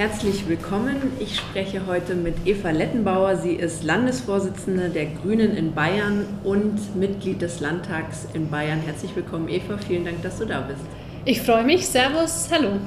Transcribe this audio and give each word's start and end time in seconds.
Herzlich 0.00 0.48
willkommen. 0.48 1.12
Ich 1.20 1.36
spreche 1.36 1.84
heute 1.84 2.14
mit 2.14 2.34
Eva 2.46 2.70
Lettenbauer. 2.70 3.36
Sie 3.36 3.52
ist 3.52 3.84
Landesvorsitzende 3.84 4.88
der 4.88 5.04
Grünen 5.04 5.54
in 5.54 5.74
Bayern 5.74 6.24
und 6.42 6.96
Mitglied 6.96 7.42
des 7.42 7.60
Landtags 7.60 8.26
in 8.32 8.48
Bayern. 8.48 8.80
Herzlich 8.80 9.14
willkommen, 9.14 9.50
Eva. 9.50 9.76
Vielen 9.76 10.06
Dank, 10.06 10.22
dass 10.22 10.38
du 10.38 10.46
da 10.46 10.62
bist. 10.62 10.80
Ich 11.26 11.42
freue 11.42 11.64
mich. 11.64 11.86
Servus. 11.86 12.48
Hallo. 12.50 12.78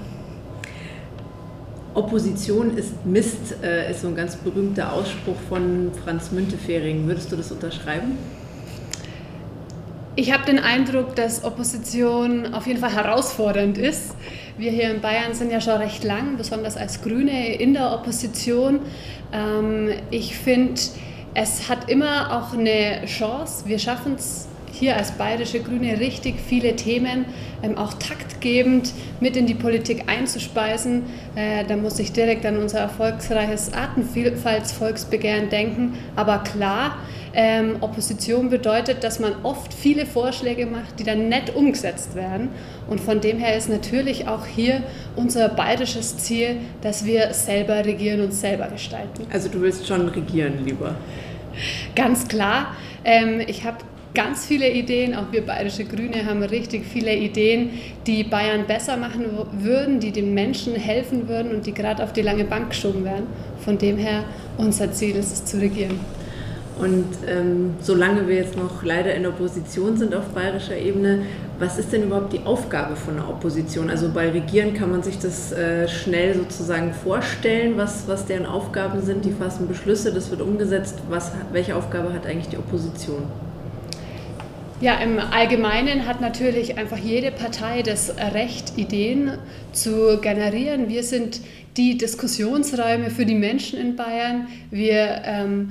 Opposition 1.94 2.76
ist 2.76 3.06
Mist, 3.06 3.58
äh, 3.62 3.92
ist 3.92 4.02
so 4.02 4.08
ein 4.08 4.16
ganz 4.16 4.36
berühmter 4.38 4.92
Ausspruch 4.92 5.38
von 5.48 5.92
Franz 6.04 6.32
Müntefering. 6.32 7.06
Würdest 7.06 7.32
du 7.32 7.36
das 7.36 7.52
unterschreiben? 7.52 8.18
Ich 10.16 10.34
habe 10.34 10.46
den 10.46 10.58
Eindruck, 10.58 11.16
dass 11.16 11.44
Opposition 11.44 12.56
auf 12.56 12.66
jeden 12.66 12.80
Fall 12.80 12.94
herausfordernd 12.94 13.78
ist. 13.78 14.16
Wir 14.56 14.70
hier 14.70 14.92
in 14.92 15.02
Bayern 15.02 15.34
sind 15.34 15.52
ja 15.52 15.60
schon 15.60 15.78
recht 15.78 16.04
lang, 16.04 16.38
besonders 16.38 16.78
als 16.78 17.02
Grüne 17.02 17.56
in 17.56 17.74
der 17.74 17.92
Opposition. 17.92 18.82
Ähm, 19.34 19.90
ich 20.12 20.38
finde, 20.38 20.80
es 21.34 21.70
hat 21.70 21.90
immer 21.90 22.38
auch 22.38 22.54
eine 22.54 23.04
Chance. 23.08 23.64
Wir 23.66 23.80
schaffen 23.80 24.14
es 24.14 24.48
hier 24.74 24.98
als 24.98 25.12
bayerische 25.12 25.60
Grüne 25.60 26.00
richtig 26.00 26.36
viele 26.40 26.76
Themen 26.76 27.26
ähm, 27.62 27.78
auch 27.78 27.94
taktgebend 27.94 28.92
mit 29.20 29.38
in 29.38 29.46
die 29.46 29.54
Politik 29.54 30.04
einzuspeisen. 30.08 31.04
Äh, 31.36 31.64
da 31.66 31.78
muss 31.78 32.00
ich 32.00 32.12
direkt 32.12 32.46
an 32.46 32.58
unser 32.58 32.80
erfolgsreiches 32.80 33.72
Artenvielfaltsvolksbegehren 33.74 35.50
denken. 35.50 35.94
Aber 36.16 36.40
klar, 36.40 36.98
ähm, 37.36 37.78
Opposition 37.82 38.50
bedeutet, 38.50 39.04
dass 39.04 39.20
man 39.20 39.34
oft 39.44 39.74
viele 39.74 40.06
Vorschläge 40.06 40.66
macht, 40.66 41.00
die 41.00 41.04
dann 41.04 41.30
nett 41.30 41.56
umgesetzt 41.56 42.16
werden. 42.16 42.50
Und 42.90 43.00
von 43.00 43.22
dem 43.22 43.40
her 43.40 43.56
ist 43.56 43.70
natürlich 43.70 44.28
auch 44.28 44.46
hier 44.46 44.84
unser 45.16 45.50
bayerisches 45.50 46.18
Ziel, 46.18 46.58
dass 46.82 47.06
wir 47.06 47.34
selber 47.34 47.86
regieren 47.86 48.22
und 48.22 48.34
selber 48.34 48.68
gestalten. 48.68 49.26
Also 49.32 49.50
du 49.50 49.62
willst 49.62 49.88
schon 49.88 50.10
regieren 50.10 50.66
lieber? 50.66 50.96
Ganz 51.96 52.28
klar. 52.28 52.76
Ähm, 53.06 53.42
ich 53.46 53.64
habe 53.66 53.78
ganz 54.14 54.46
viele 54.46 54.72
Ideen. 54.72 55.16
Auch 55.16 55.32
wir 55.32 55.46
Bayerische 55.46 55.86
Grüne 55.86 56.26
haben 56.26 56.44
richtig 56.44 56.86
viele 56.86 57.16
Ideen, 57.16 57.72
die 58.06 58.24
Bayern 58.24 58.66
besser 58.68 58.98
machen 58.98 59.26
würden, 59.60 60.00
die 60.00 60.12
den 60.12 60.34
Menschen 60.34 60.76
helfen 60.76 61.28
würden 61.28 61.54
und 61.54 61.66
die 61.66 61.74
gerade 61.74 62.04
auf 62.04 62.14
die 62.14 62.22
lange 62.22 62.46
Bank 62.46 62.70
geschoben 62.70 63.04
werden. 63.04 63.28
Von 63.64 63.78
dem 63.78 63.98
her, 63.98 64.24
unser 64.58 64.92
Ziel 64.92 65.16
ist 65.16 65.32
es 65.32 65.46
zu 65.46 65.58
regieren. 65.60 66.00
Und 66.80 67.06
ähm, 67.28 67.76
solange 67.82 68.28
wir 68.28 68.36
jetzt 68.36 68.58
noch 68.58 68.84
leider 68.84 69.14
in 69.14 69.22
der 69.22 69.32
Opposition 69.32 69.96
sind 69.96 70.16
auf 70.16 70.26
bayerischer 70.30 70.76
Ebene, 70.76 71.20
was 71.60 71.78
ist 71.78 71.94
denn 71.94 72.04
überhaupt 72.04 72.34
die 72.34 72.42
Aufgabe 72.46 72.96
von 72.96 73.16
der 73.16 73.30
Opposition? 73.30 73.92
Also 73.92 74.10
bei 74.12 74.32
Regieren 74.32 74.74
kann 74.74 74.90
man 74.90 75.04
sich 75.04 75.20
das 75.20 75.52
äh, 75.52 75.88
schnell 75.88 76.34
sozusagen 76.34 76.92
vorstellen, 76.94 77.78
was, 77.78 78.08
was 78.08 78.26
deren 78.26 78.48
Aufgaben 78.48 79.02
sind. 79.04 79.24
Die 79.24 79.32
fassen 79.32 79.68
Beschlüsse, 79.68 80.12
das 80.12 80.32
wird 80.32 80.42
umgesetzt. 80.42 80.98
Was, 81.10 81.32
welche 81.52 81.76
Aufgabe 81.76 82.12
hat 82.12 82.26
eigentlich 82.26 82.50
die 82.50 82.58
Opposition? 82.58 83.22
Ja, 84.84 84.96
im 84.96 85.18
Allgemeinen 85.18 86.06
hat 86.06 86.20
natürlich 86.20 86.78
einfach 86.78 86.98
jede 86.98 87.32
Partei 87.32 87.84
das 87.84 88.14
Recht, 88.34 88.74
Ideen 88.76 89.38
zu 89.72 90.20
generieren. 90.20 90.90
Wir 90.90 91.04
sind 91.04 91.40
die 91.78 91.98
Diskussionsräume 91.98 93.10
für 93.10 93.26
die 93.26 93.36
Menschen 93.36 93.80
in 93.80 93.96
Bayern. 93.96 94.50
Wir 94.72 95.22
ähm, 95.24 95.70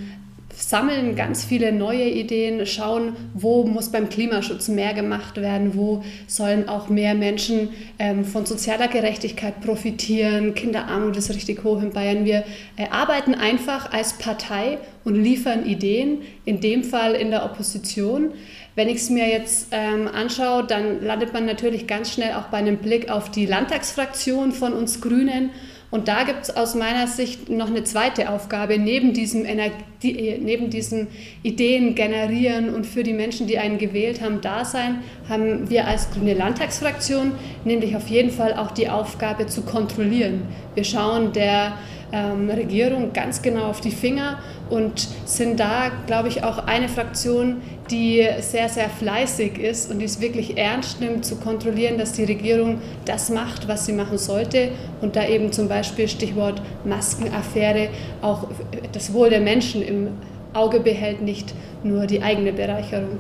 sammeln 0.57 1.15
ganz 1.15 1.45
viele 1.45 1.73
neue 1.73 2.09
Ideen, 2.09 2.65
schauen, 2.65 3.15
wo 3.35 3.65
muss 3.65 3.91
beim 3.91 4.09
Klimaschutz 4.09 4.69
mehr 4.69 4.95
gemacht 4.95 5.37
werden, 5.37 5.75
wo 5.75 6.03
sollen 6.27 6.69
auch 6.69 6.89
mehr 6.89 7.15
Menschen 7.15 7.69
ähm, 7.99 8.25
von 8.25 8.47
sozialer 8.47 8.89
Gerechtigkeit 8.89 9.61
profitieren. 9.61 10.55
Kinderarmut 10.55 11.19
ist 11.19 11.29
richtig 11.29 11.65
hoch 11.65 11.83
in 11.83 11.91
Bayern. 11.91 12.25
Wir 12.25 12.45
äh, 12.77 12.87
arbeiten 12.91 13.35
einfach 13.35 13.93
als 13.93 14.15
Partei 14.15 14.79
und 15.05 15.17
liefern 15.17 15.67
Ideen, 15.67 16.23
in 16.45 16.61
dem 16.61 16.85
Fall 16.85 17.15
in 17.15 17.31
der 17.31 17.45
Opposition. 17.45 18.31
Wenn 18.75 18.89
ich 18.89 18.97
es 18.97 19.11
mir 19.11 19.29
jetzt 19.29 19.69
ähm, 19.71 20.09
anschaue, 20.09 20.65
dann 20.65 21.05
landet 21.05 21.33
man 21.33 21.45
natürlich 21.45 21.87
ganz 21.87 22.11
schnell 22.11 22.33
auch 22.35 22.45
bei 22.45 22.59
einem 22.59 22.79
Blick 22.79 23.11
auf 23.11 23.31
die 23.31 23.45
Landtagsfraktion 23.45 24.53
von 24.53 24.73
uns 24.73 25.01
Grünen. 25.01 25.51
Und 25.91 26.09
da 26.09 26.25
gibt 26.25 26.45
es 26.45 26.57
aus 26.57 26.75
meiner 26.75 27.07
Sicht 27.07 27.51
noch 27.51 27.67
eine 27.67 27.85
zweite 27.85 28.31
Aufgabe, 28.31 28.79
neben 28.79 29.13
diesem, 29.13 29.45
Energie, 29.45 30.39
neben 30.41 30.71
diesem 30.71 31.09
Ideen 31.43 31.95
generieren 31.95 32.75
und 32.75 32.87
für 32.87 33.03
die 33.03 33.13
Menschen, 33.13 33.47
die 33.47 33.59
einen 33.59 33.77
gewählt 33.77 34.23
haben, 34.23 34.41
da 34.41 34.65
sein, 34.65 35.01
haben 35.29 35.69
wir 35.69 35.87
als 35.87 36.11
grüne 36.11 36.33
Landtagsfraktion 36.33 37.33
nämlich 37.67 37.95
auf 37.95 38.09
jeden 38.09 38.31
Fall 38.31 38.55
auch 38.55 38.71
die 38.71 38.89
Aufgabe 38.89 39.49
zu 39.49 39.63
kontrollieren. 39.63 40.45
Wir 40.75 40.85
schauen 40.85 41.35
der 41.35 41.75
ähm, 42.11 42.49
Regierung 42.49 43.13
ganz 43.13 43.43
genau 43.43 43.65
auf 43.65 43.83
die 43.83 43.91
Finger 43.91 44.39
und 44.71 45.09
sind 45.27 45.61
da, 45.61 45.91
glaube 46.07 46.29
ich, 46.29 46.45
auch 46.45 46.67
eine 46.67 46.89
Fraktion, 46.89 47.61
die 47.93 48.27
sehr, 48.41 48.69
sehr 48.69 48.89
fleißig 48.89 49.59
ist 49.59 49.91
und 49.91 49.99
die 49.99 50.07
es 50.07 50.21
wirklich 50.21 50.57
ernst 50.57 51.01
nimmt, 51.01 51.25
zu 51.25 51.37
kontrollieren, 51.37 51.99
dass 51.99 52.13
die 52.13 52.25
Regierung 52.25 52.81
das 53.05 53.31
macht, 53.31 53.69
was 53.69 53.87
sie 53.87 53.93
machen 53.93 54.19
sollte 54.19 54.71
und 55.01 55.15
da 55.15 55.27
eben 55.27 55.53
zum 55.53 55.69
Beispiel 55.69 56.09
Stichwort 56.09 56.63
Maskenaffäre 56.85 57.91
auch 58.23 58.49
das 58.93 59.13
Wohl 59.13 59.31
der 59.31 59.41
Menschen 59.41 59.83
im 59.83 60.09
Auge 60.55 60.81
behält, 60.81 61.23
nicht 61.23 61.55
nur 61.83 62.07
die 62.07 62.23
eigene 62.23 62.53
Bereicherung. 62.53 63.19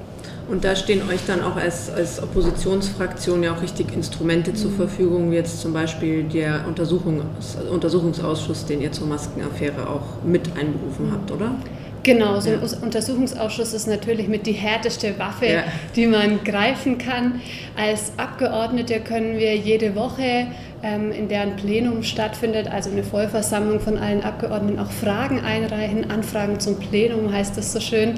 Und 0.48 0.64
da 0.64 0.74
stehen 0.74 1.02
euch 1.08 1.20
dann 1.26 1.42
auch 1.42 1.56
als, 1.56 1.90
als 1.90 2.22
Oppositionsfraktion 2.22 3.42
ja 3.42 3.54
auch 3.54 3.62
richtig 3.62 3.94
Instrumente 3.94 4.52
zur 4.54 4.72
Verfügung, 4.72 5.30
wie 5.30 5.36
jetzt 5.36 5.60
zum 5.60 5.72
Beispiel 5.72 6.24
der 6.24 6.64
Untersuchung, 6.66 7.22
Untersuchungsausschuss, 7.70 8.66
den 8.66 8.82
ihr 8.82 8.92
zur 8.92 9.06
Maskenaffäre 9.06 9.88
auch 9.88 10.22
mit 10.24 10.48
einberufen 10.56 11.12
habt, 11.12 11.30
oder? 11.30 11.52
Genau, 12.02 12.40
so 12.40 12.50
ein 12.50 12.60
ja. 12.60 12.78
Untersuchungsausschuss 12.82 13.72
ist 13.72 13.86
natürlich 13.86 14.26
mit 14.26 14.46
die 14.46 14.52
härteste 14.52 15.18
Waffe, 15.18 15.46
ja. 15.46 15.64
die 15.94 16.06
man 16.06 16.42
greifen 16.42 16.98
kann. 16.98 17.40
Als 17.76 18.12
Abgeordnete 18.16 19.00
können 19.00 19.38
wir 19.38 19.56
jede 19.56 19.94
Woche, 19.94 20.48
in 20.82 21.28
deren 21.28 21.54
Plenum 21.56 22.02
stattfindet, 22.02 22.66
also 22.66 22.90
eine 22.90 23.04
Vollversammlung 23.04 23.78
von 23.78 23.98
allen 23.98 24.22
Abgeordneten, 24.22 24.80
auch 24.80 24.90
Fragen 24.90 25.40
einreichen. 25.40 26.10
Anfragen 26.10 26.58
zum 26.58 26.78
Plenum 26.80 27.32
heißt 27.32 27.56
das 27.56 27.72
so 27.72 27.78
schön. 27.80 28.14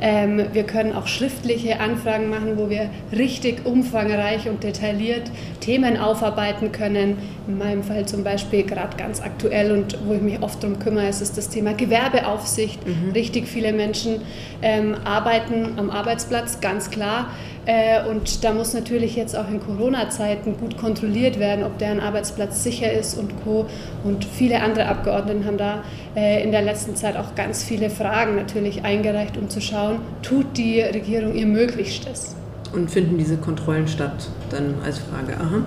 Ähm, 0.00 0.46
wir 0.52 0.64
können 0.64 0.92
auch 0.92 1.06
schriftliche 1.06 1.80
Anfragen 1.80 2.28
machen, 2.28 2.56
wo 2.56 2.68
wir 2.68 2.90
richtig 3.12 3.64
umfangreich 3.64 4.48
und 4.48 4.62
detailliert 4.62 5.30
Themen 5.60 5.96
aufarbeiten 5.96 6.72
können. 6.72 7.16
In 7.48 7.58
meinem 7.58 7.82
Fall 7.82 8.06
zum 8.06 8.22
Beispiel 8.22 8.64
gerade 8.64 8.96
ganz 8.96 9.20
aktuell 9.20 9.72
und 9.72 9.98
wo 10.06 10.14
ich 10.14 10.20
mich 10.20 10.42
oft 10.42 10.62
darum 10.62 10.78
kümmere, 10.78 11.08
ist 11.08 11.20
es 11.20 11.32
das 11.32 11.48
Thema 11.48 11.74
Gewerbeaufsicht. 11.74 12.86
Mhm. 12.86 13.12
Richtig 13.12 13.48
viele 13.48 13.72
Menschen 13.72 14.20
ähm, 14.62 14.94
arbeiten 15.04 15.78
am 15.78 15.90
Arbeitsplatz, 15.90 16.60
ganz 16.60 16.90
klar. 16.90 17.30
Äh, 17.66 18.06
und 18.08 18.44
da 18.44 18.52
muss 18.52 18.74
natürlich 18.74 19.16
jetzt 19.16 19.36
auch 19.36 19.48
in 19.48 19.60
Corona-Zeiten 19.60 20.58
gut 20.58 20.76
kontrolliert 20.76 21.38
werden, 21.38 21.64
ob 21.64 21.78
deren 21.78 22.00
Arbeitsplatz 22.00 22.62
sicher 22.62 22.92
ist 22.92 23.18
und 23.18 23.32
Co. 23.42 23.66
Und 24.04 24.24
viele 24.24 24.60
andere 24.60 24.86
Abgeordneten 24.86 25.46
haben 25.46 25.56
da 25.56 25.82
äh, 26.14 26.42
in 26.42 26.52
der 26.52 26.62
letzten 26.62 26.94
Zeit 26.94 27.16
auch 27.16 27.34
ganz 27.34 27.64
viele 27.64 27.88
Fragen 27.88 28.36
natürlich 28.36 28.84
eingereicht, 28.84 29.36
um 29.36 29.48
zu 29.48 29.60
schauen, 29.60 30.00
tut 30.22 30.56
die 30.56 30.80
Regierung 30.80 31.34
ihr 31.34 31.46
Möglichstes. 31.46 32.36
Und 32.72 32.90
finden 32.90 33.18
diese 33.18 33.36
Kontrollen 33.36 33.88
statt, 33.88 34.28
dann 34.50 34.74
als 34.84 34.98
Frage. 34.98 35.34
Aha. 35.40 35.62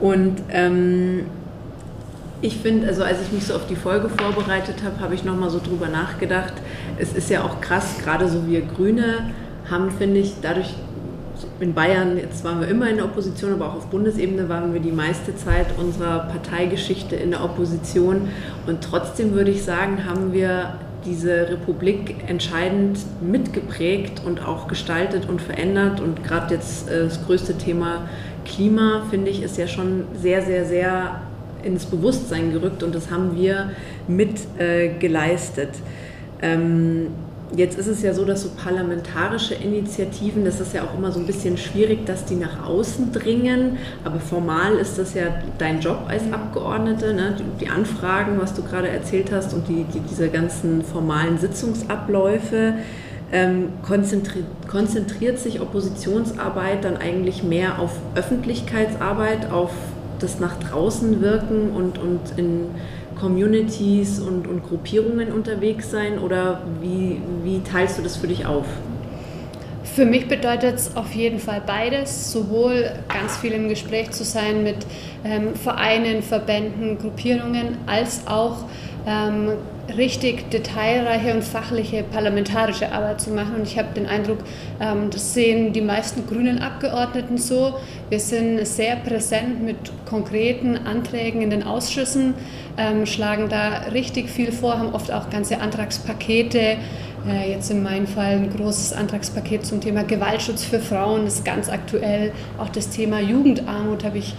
Und 0.00 0.42
ähm, 0.50 1.26
ich 2.42 2.58
finde, 2.58 2.88
also 2.88 3.02
als 3.02 3.22
ich 3.22 3.32
mich 3.32 3.46
so 3.46 3.54
auf 3.54 3.66
die 3.66 3.76
Folge 3.76 4.10
vorbereitet 4.10 4.76
habe, 4.84 5.00
habe 5.00 5.14
ich 5.14 5.24
nochmal 5.24 5.48
so 5.48 5.58
drüber 5.58 5.88
nachgedacht. 5.88 6.52
Es 6.98 7.14
ist 7.14 7.30
ja 7.30 7.42
auch 7.42 7.60
krass, 7.62 7.96
gerade 8.04 8.28
so 8.28 8.46
wir 8.46 8.60
Grüne 8.60 9.30
haben, 9.70 9.90
finde 9.90 10.20
ich, 10.20 10.34
dadurch 10.42 10.74
in 11.60 11.74
Bayern, 11.74 12.16
jetzt 12.16 12.44
waren 12.44 12.60
wir 12.60 12.68
immer 12.68 12.88
in 12.88 12.96
der 12.96 13.04
Opposition, 13.04 13.52
aber 13.52 13.66
auch 13.66 13.76
auf 13.76 13.86
Bundesebene 13.86 14.48
waren 14.48 14.72
wir 14.72 14.80
die 14.80 14.92
meiste 14.92 15.36
Zeit 15.36 15.66
unserer 15.78 16.20
Parteigeschichte 16.20 17.16
in 17.16 17.30
der 17.30 17.44
Opposition. 17.44 18.28
Und 18.66 18.82
trotzdem 18.82 19.32
würde 19.32 19.50
ich 19.50 19.62
sagen, 19.62 20.04
haben 20.04 20.32
wir 20.32 20.78
diese 21.04 21.48
Republik 21.48 22.16
entscheidend 22.26 22.98
mitgeprägt 23.20 24.22
und 24.24 24.44
auch 24.44 24.68
gestaltet 24.68 25.28
und 25.28 25.40
verändert. 25.40 26.00
Und 26.00 26.24
gerade 26.24 26.54
jetzt 26.54 26.88
äh, 26.88 27.04
das 27.04 27.24
größte 27.24 27.56
Thema 27.56 28.08
Klima, 28.44 29.02
finde 29.10 29.30
ich, 29.30 29.42
ist 29.42 29.56
ja 29.56 29.66
schon 29.66 30.04
sehr, 30.20 30.42
sehr, 30.42 30.64
sehr 30.64 31.20
ins 31.62 31.86
Bewusstsein 31.86 32.52
gerückt 32.52 32.82
und 32.82 32.94
das 32.94 33.10
haben 33.10 33.36
wir 33.36 33.70
mit 34.06 34.38
äh, 34.58 34.88
geleistet. 34.98 35.70
Ähm, 36.40 37.08
Jetzt 37.54 37.78
ist 37.78 37.86
es 37.86 38.02
ja 38.02 38.12
so, 38.12 38.24
dass 38.24 38.42
so 38.42 38.48
parlamentarische 38.56 39.54
Initiativen, 39.54 40.44
das 40.44 40.60
ist 40.60 40.74
ja 40.74 40.82
auch 40.82 40.98
immer 40.98 41.12
so 41.12 41.20
ein 41.20 41.26
bisschen 41.26 41.56
schwierig, 41.56 42.04
dass 42.04 42.24
die 42.24 42.34
nach 42.34 42.66
außen 42.66 43.12
dringen. 43.12 43.78
Aber 44.04 44.18
formal 44.18 44.74
ist 44.74 44.98
das 44.98 45.14
ja 45.14 45.26
dein 45.58 45.80
Job 45.80 46.00
als 46.08 46.24
Abgeordnete, 46.32 47.14
ne? 47.14 47.36
die 47.60 47.68
Anfragen, 47.68 48.40
was 48.40 48.54
du 48.54 48.62
gerade 48.62 48.88
erzählt 48.88 49.30
hast 49.30 49.54
und 49.54 49.68
die, 49.68 49.84
die 49.84 50.00
diese 50.00 50.28
ganzen 50.28 50.82
formalen 50.82 51.38
Sitzungsabläufe. 51.38 52.74
Ähm, 53.32 53.70
konzentriert, 53.82 54.46
konzentriert 54.68 55.40
sich 55.40 55.60
Oppositionsarbeit 55.60 56.84
dann 56.84 56.96
eigentlich 56.96 57.42
mehr 57.42 57.80
auf 57.80 57.90
Öffentlichkeitsarbeit, 58.14 59.50
auf 59.50 59.72
das 60.20 60.38
nach 60.38 60.56
draußen 60.58 61.20
wirken 61.20 61.70
und, 61.70 61.98
und 61.98 62.20
in 62.36 62.66
Communities 63.20 64.20
und, 64.20 64.46
und 64.46 64.62
Gruppierungen 64.62 65.32
unterwegs 65.32 65.90
sein 65.90 66.18
oder 66.18 66.62
wie, 66.80 67.20
wie 67.44 67.60
teilst 67.62 67.98
du 67.98 68.02
das 68.02 68.16
für 68.16 68.26
dich 68.26 68.46
auf? 68.46 68.66
Für 69.84 70.04
mich 70.04 70.28
bedeutet 70.28 70.74
es 70.74 70.94
auf 70.94 71.12
jeden 71.12 71.38
Fall 71.38 71.62
beides, 71.66 72.30
sowohl 72.30 72.90
ganz 73.08 73.38
viel 73.38 73.52
im 73.52 73.68
Gespräch 73.68 74.10
zu 74.10 74.24
sein 74.24 74.62
mit 74.62 74.76
ähm, 75.24 75.54
Vereinen, 75.54 76.22
Verbänden, 76.22 76.98
Gruppierungen, 76.98 77.78
als 77.86 78.26
auch 78.26 78.64
ähm, 79.06 79.52
richtig 79.96 80.50
detailreiche 80.50 81.34
und 81.34 81.44
fachliche 81.44 82.02
parlamentarische 82.02 82.92
Arbeit 82.92 83.20
zu 83.20 83.30
machen. 83.30 83.56
Und 83.56 83.62
ich 83.62 83.78
habe 83.78 83.88
den 83.94 84.06
Eindruck, 84.06 84.38
ähm, 84.80 85.10
das 85.10 85.34
sehen 85.34 85.72
die 85.72 85.80
meisten 85.80 86.26
grünen 86.26 86.60
Abgeordneten 86.60 87.38
so. 87.38 87.74
Wir 88.08 88.20
sind 88.20 88.66
sehr 88.66 88.96
präsent 88.96 89.62
mit 89.62 89.76
konkreten 90.04 90.76
Anträgen 90.76 91.42
in 91.42 91.50
den 91.50 91.62
Ausschüssen, 91.62 92.34
ähm, 92.76 93.06
schlagen 93.06 93.48
da 93.48 93.88
richtig 93.92 94.28
viel 94.28 94.52
vor, 94.52 94.78
haben 94.78 94.94
oft 94.94 95.12
auch 95.12 95.30
ganze 95.30 95.60
Antragspakete. 95.60 96.76
Äh, 97.28 97.50
jetzt 97.50 97.70
in 97.70 97.82
meinem 97.82 98.06
Fall 98.06 98.36
ein 98.36 98.50
großes 98.50 98.92
Antragspaket 98.92 99.66
zum 99.66 99.80
Thema 99.80 100.04
Gewaltschutz 100.04 100.64
für 100.64 100.78
Frauen, 100.78 101.24
das 101.24 101.36
ist 101.36 101.44
ganz 101.44 101.68
aktuell. 101.68 102.32
Auch 102.58 102.68
das 102.68 102.90
Thema 102.90 103.20
Jugendarmut 103.20 104.04
habe 104.04 104.18
ich 104.18 104.34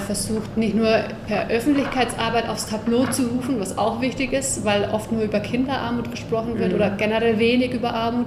versucht, 0.00 0.56
nicht 0.56 0.74
nur 0.74 1.04
per 1.26 1.48
Öffentlichkeitsarbeit 1.48 2.48
aufs 2.48 2.66
Tableau 2.66 3.06
zu 3.06 3.28
rufen, 3.28 3.60
was 3.60 3.78
auch 3.78 4.00
wichtig 4.00 4.32
ist, 4.32 4.64
weil 4.64 4.88
oft 4.92 5.12
nur 5.12 5.22
über 5.22 5.40
Kinderarmut 5.40 6.10
gesprochen 6.10 6.58
wird 6.58 6.70
mhm. 6.70 6.76
oder 6.76 6.90
generell 6.90 7.38
wenig 7.38 7.72
über 7.72 7.94
Armut. 7.94 8.26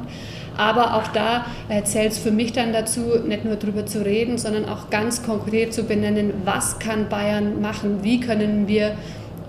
Aber 0.58 0.96
auch 0.96 1.08
da 1.08 1.46
äh, 1.70 1.84
zählt 1.84 2.12
es 2.12 2.20
für 2.20 2.32
mich 2.32 2.54
dann 2.54 2.74
dazu, 2.74 3.18
nicht 3.26 3.46
nur 3.46 3.56
darüber 3.56 3.86
zu 3.86 4.06
reden, 4.06 4.38
sondern 4.38 4.68
auch 4.68 4.90
ganz 4.90 5.24
konkret 5.24 5.74
zu 5.74 5.84
benennen, 5.84 6.34
was 6.46 6.80
kann 6.80 7.10
Bayern 7.10 7.62
machen, 7.62 8.00
wie 8.04 8.20
können 8.20 8.68
wir 8.68 8.96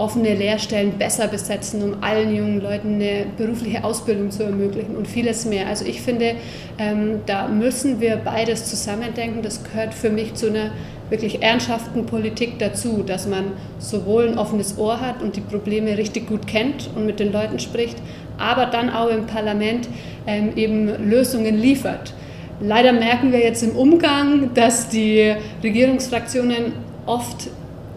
offene 0.03 0.35
Lehrstellen 0.35 0.99
besser 0.99 1.29
besetzen, 1.29 1.81
um 1.83 2.03
allen 2.03 2.35
jungen 2.35 2.61
Leuten 2.61 2.95
eine 2.95 3.27
berufliche 3.39 3.85
Ausbildung 3.85 4.33
zu 4.33 4.43
ermöglichen 4.43 4.97
und 4.97 5.07
vieles 5.07 5.45
mehr. 5.45 5.69
Also 5.69 5.85
ich 5.85 6.03
finde, 6.03 6.35
ähm, 6.79 7.21
da 7.27 7.47
müssen 7.47 8.01
wir 8.01 8.17
beides 8.17 8.69
zusammendenken. 8.69 9.43
Das 9.43 9.63
gehört 9.63 9.95
für 9.95 10.11
mich 10.11 10.35
zu 10.35 10.49
einer 10.49 10.73
wirklich 11.09 11.41
ernsthaften 11.41 12.05
Politik 12.05 12.59
dazu, 12.59 13.05
dass 13.07 13.29
man 13.29 13.53
sowohl 13.79 14.29
ein 14.29 14.39
offenes 14.39 14.77
Ohr 14.77 15.01
hat 15.01 15.23
und 15.23 15.37
die 15.37 15.41
Probleme 15.41 15.97
richtig 15.97 16.27
gut 16.27 16.49
kennt 16.49 16.91
und 16.97 17.07
mit 17.07 17.21
den 17.21 17.31
Leuten 17.31 17.61
spricht, 17.61 17.99
aber 18.39 18.67
dann 18.67 18.91
auch 18.91 19.09
im 19.09 19.27
Parlament 19.27 19.89
ähm, 20.27 20.53
eben 20.57 21.09
Lösungen 21.09 21.61
liefert. 21.61 22.13
Leider 22.61 22.93
merken 22.93 23.31
wir 23.31 23.41
jetzt 23.41 23.63
im 23.63 23.77
Umgang, 23.77 24.55
dass 24.55 24.89
die 24.89 25.35
Regierungsfraktionen 25.63 26.73
oft 27.07 27.49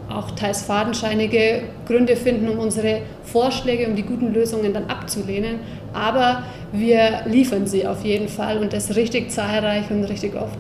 auch 0.10 0.32
teils 0.32 0.64
fadenscheinige 0.64 1.64
Gründe 1.88 2.16
finden, 2.16 2.50
um 2.50 2.60
unsere 2.60 3.02
Vorschläge, 3.24 3.88
um 3.88 3.96
die 3.96 4.04
guten 4.04 4.34
Lösungen 4.34 4.74
dann 4.74 4.86
abzulehnen. 4.86 5.60
Aber 5.94 6.44
wir 6.72 7.22
liefern 7.26 7.68
sie 7.68 7.88
auf 7.88 8.04
jeden 8.04 8.28
Fall 8.28 8.58
und 8.58 8.74
das 8.74 8.96
richtig 8.96 9.32
zahlreich 9.32 9.90
und 9.90 10.04
richtig 10.06 10.36
oft. 10.36 10.58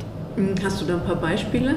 Hast 0.63 0.81
du 0.81 0.85
da 0.85 0.95
ein 0.95 1.03
paar 1.03 1.15
Beispiele? 1.15 1.75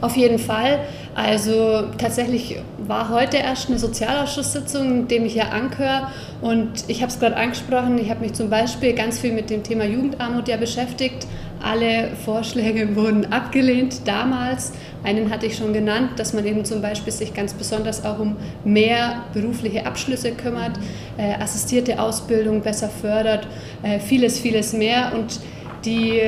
Auf 0.00 0.16
jeden 0.16 0.38
Fall. 0.38 0.80
Also 1.14 1.84
tatsächlich 1.96 2.56
war 2.86 3.08
heute 3.08 3.38
erst 3.38 3.68
eine 3.68 3.78
Sozialausschusssitzung, 3.78 5.08
dem 5.08 5.24
ich 5.24 5.34
ja 5.34 5.48
angehöre. 5.48 6.08
Und 6.42 6.84
ich 6.88 7.00
habe 7.00 7.10
es 7.10 7.18
gerade 7.18 7.36
angesprochen, 7.36 7.98
ich 7.98 8.10
habe 8.10 8.20
mich 8.20 8.34
zum 8.34 8.50
Beispiel 8.50 8.92
ganz 8.92 9.18
viel 9.18 9.32
mit 9.32 9.48
dem 9.48 9.62
Thema 9.62 9.84
Jugendarmut 9.84 10.48
ja 10.48 10.58
beschäftigt. 10.58 11.26
Alle 11.66 12.10
Vorschläge 12.24 12.94
wurden 12.94 13.32
abgelehnt 13.32 14.06
damals. 14.06 14.72
Einen 15.02 15.30
hatte 15.30 15.46
ich 15.46 15.56
schon 15.56 15.72
genannt, 15.72 16.10
dass 16.14 16.32
man 16.32 16.46
eben 16.46 16.64
zum 16.64 16.80
Beispiel 16.80 17.12
sich 17.12 17.34
ganz 17.34 17.54
besonders 17.54 18.04
auch 18.04 18.20
um 18.20 18.36
mehr 18.64 19.24
berufliche 19.34 19.84
Abschlüsse 19.84 20.30
kümmert, 20.30 20.78
äh, 21.18 21.34
assistierte 21.42 21.98
Ausbildung 21.98 22.60
besser 22.60 22.88
fördert, 22.88 23.48
äh, 23.82 23.98
vieles, 23.98 24.38
vieles 24.38 24.74
mehr. 24.74 25.10
Und 25.12 25.40
die 25.84 26.22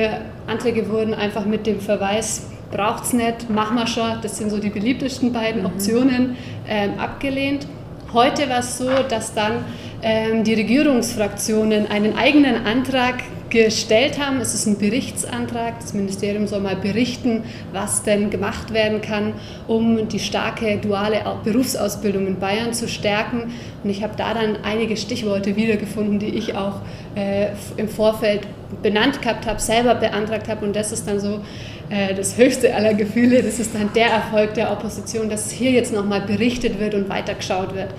Anträge 0.45 0.89
wurden 0.89 1.13
einfach 1.13 1.45
mit 1.45 1.65
dem 1.67 1.79
Verweis 1.79 2.47
braucht 2.69 3.05
es 3.05 3.13
nicht, 3.13 3.49
machen 3.49 3.77
wir 3.77 3.87
schon, 3.87 4.19
das 4.21 4.37
sind 4.37 4.49
so 4.49 4.59
die 4.59 4.69
beliebtesten 4.69 5.31
beiden 5.31 5.61
mhm. 5.61 5.67
Optionen, 5.67 6.35
ähm, 6.67 6.99
abgelehnt. 6.99 7.65
Heute 8.13 8.49
war 8.49 8.59
es 8.59 8.77
so, 8.77 8.89
dass 9.07 9.33
dann 9.33 9.63
ähm, 10.01 10.43
die 10.43 10.53
Regierungsfraktionen 10.53 11.87
einen 11.87 12.17
eigenen 12.17 12.65
Antrag 12.65 13.23
gestellt 13.49 14.19
haben. 14.19 14.39
Es 14.39 14.53
ist 14.53 14.65
ein 14.65 14.77
Berichtsantrag. 14.77 15.79
Das 15.79 15.93
Ministerium 15.93 16.47
soll 16.47 16.61
mal 16.61 16.75
berichten, 16.75 17.43
was 17.71 18.03
denn 18.03 18.29
gemacht 18.29 18.73
werden 18.73 19.01
kann, 19.01 19.33
um 19.67 20.07
die 20.07 20.19
starke 20.19 20.77
duale 20.77 21.21
Berufsausbildung 21.43 22.27
in 22.27 22.39
Bayern 22.39 22.73
zu 22.73 22.87
stärken. 22.87 23.51
Und 23.83 23.89
ich 23.89 24.03
habe 24.03 24.13
da 24.17 24.33
dann 24.33 24.57
einige 24.63 24.97
Stichworte 24.97 25.55
wiedergefunden, 25.55 26.19
die 26.19 26.35
ich 26.35 26.55
auch 26.55 26.81
äh, 27.15 27.47
im 27.77 27.89
Vorfeld 27.89 28.41
benannt 28.83 29.21
gehabt 29.21 29.47
habe, 29.47 29.59
selber 29.59 29.95
beantragt 29.95 30.47
habe. 30.47 30.65
Und 30.65 30.75
das 30.75 30.91
ist 30.91 31.07
dann 31.07 31.19
so 31.19 31.41
äh, 31.89 32.13
das 32.13 32.37
höchste 32.37 32.73
aller 32.75 32.93
Gefühle. 32.93 33.41
Das 33.41 33.59
ist 33.59 33.73
dann 33.73 33.91
der 33.93 34.07
Erfolg 34.07 34.53
der 34.53 34.71
Opposition, 34.71 35.29
dass 35.29 35.49
hier 35.51 35.71
jetzt 35.71 35.93
nochmal 35.93 36.21
berichtet 36.21 36.79
wird 36.79 36.93
und 36.93 37.09
weitergeschaut 37.09 37.75
wird. 37.75 37.89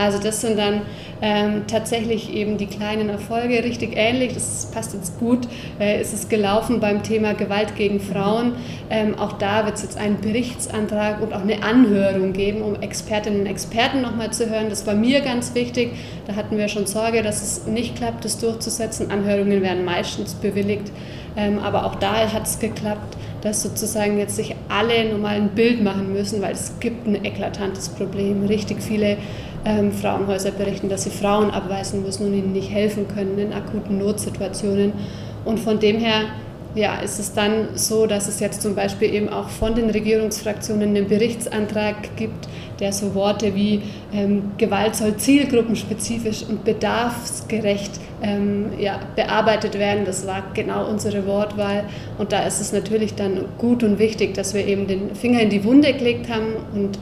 Also 0.00 0.18
das 0.18 0.40
sind 0.40 0.58
dann 0.58 0.80
ähm, 1.20 1.64
tatsächlich 1.66 2.32
eben 2.32 2.56
die 2.56 2.66
kleinen 2.66 3.10
Erfolge, 3.10 3.62
richtig 3.62 3.92
ähnlich, 3.94 4.32
das 4.32 4.70
passt 4.72 4.94
jetzt 4.94 5.18
gut, 5.18 5.46
äh, 5.78 6.00
ist 6.00 6.14
es 6.14 6.30
gelaufen 6.30 6.80
beim 6.80 7.02
Thema 7.02 7.34
Gewalt 7.34 7.76
gegen 7.76 8.00
Frauen. 8.00 8.54
Ähm, 8.88 9.18
auch 9.18 9.34
da 9.34 9.66
wird 9.66 9.76
es 9.76 9.82
jetzt 9.82 9.98
einen 9.98 10.18
Berichtsantrag 10.18 11.20
und 11.20 11.34
auch 11.34 11.42
eine 11.42 11.62
Anhörung 11.62 12.32
geben, 12.32 12.62
um 12.62 12.76
Expertinnen 12.76 13.40
und 13.40 13.46
Experten 13.46 14.00
nochmal 14.00 14.32
zu 14.32 14.48
hören. 14.48 14.70
Das 14.70 14.86
war 14.86 14.94
mir 14.94 15.20
ganz 15.20 15.54
wichtig. 15.54 15.90
Da 16.26 16.34
hatten 16.34 16.56
wir 16.56 16.68
schon 16.68 16.86
Sorge, 16.86 17.22
dass 17.22 17.42
es 17.42 17.66
nicht 17.66 17.96
klappt, 17.96 18.24
das 18.24 18.38
durchzusetzen. 18.38 19.10
Anhörungen 19.10 19.60
werden 19.60 19.84
meistens 19.84 20.32
bewilligt. 20.34 20.90
Ähm, 21.36 21.58
aber 21.58 21.84
auch 21.84 21.96
da 21.96 22.32
hat 22.32 22.46
es 22.46 22.58
geklappt, 22.58 23.16
dass 23.42 23.62
sozusagen 23.62 24.18
jetzt 24.18 24.36
sich 24.36 24.54
alle 24.68 25.10
nochmal 25.10 25.36
ein 25.36 25.50
Bild 25.50 25.82
machen 25.82 26.12
müssen, 26.12 26.42
weil 26.42 26.52
es 26.52 26.74
gibt 26.80 27.06
ein 27.06 27.24
eklatantes 27.24 27.90
Problem. 27.90 28.44
Richtig 28.46 28.82
viele 28.82 29.16
ähm, 29.64 29.92
Frauenhäuser 29.92 30.50
berichten, 30.52 30.88
dass 30.88 31.04
sie 31.04 31.10
Frauen 31.10 31.50
abweisen 31.50 32.02
müssen 32.02 32.26
und 32.26 32.34
ihnen 32.34 32.52
nicht 32.52 32.70
helfen 32.70 33.06
können 33.08 33.38
in 33.38 33.52
akuten 33.52 33.98
Notsituationen. 33.98 34.92
Und 35.44 35.60
von 35.60 35.78
dem 35.78 35.98
her 35.98 36.24
ja, 36.74 37.00
ist 37.00 37.18
es 37.18 37.32
dann 37.32 37.70
so, 37.74 38.06
dass 38.06 38.28
es 38.28 38.38
jetzt 38.40 38.62
zum 38.62 38.74
Beispiel 38.74 39.12
eben 39.12 39.28
auch 39.28 39.48
von 39.48 39.74
den 39.74 39.90
Regierungsfraktionen 39.90 40.90
einen 40.90 41.08
Berichtsantrag 41.08 42.16
gibt, 42.16 42.48
der 42.78 42.92
so 42.92 43.14
Worte 43.14 43.54
wie 43.54 43.82
ähm, 44.12 44.52
Gewalt 44.56 44.94
soll 44.94 45.16
zielgruppenspezifisch 45.16 46.44
und 46.48 46.64
bedarfsgerecht 46.64 48.00
ähm, 48.22 48.66
ja, 48.78 49.00
bearbeitet 49.16 49.78
werden. 49.78 50.04
Das 50.04 50.26
war 50.26 50.44
genau 50.54 50.88
unsere 50.88 51.26
Wortwahl. 51.26 51.84
Und 52.18 52.32
da 52.32 52.44
ist 52.46 52.60
es 52.60 52.72
natürlich 52.72 53.14
dann 53.14 53.46
gut 53.58 53.82
und 53.82 53.98
wichtig, 53.98 54.34
dass 54.34 54.54
wir 54.54 54.64
eben 54.66 54.86
den 54.86 55.14
Finger 55.16 55.40
in 55.40 55.50
die 55.50 55.64
Wunde 55.64 55.92
gelegt 55.92 56.30
haben 56.30 56.54
und 56.72 56.98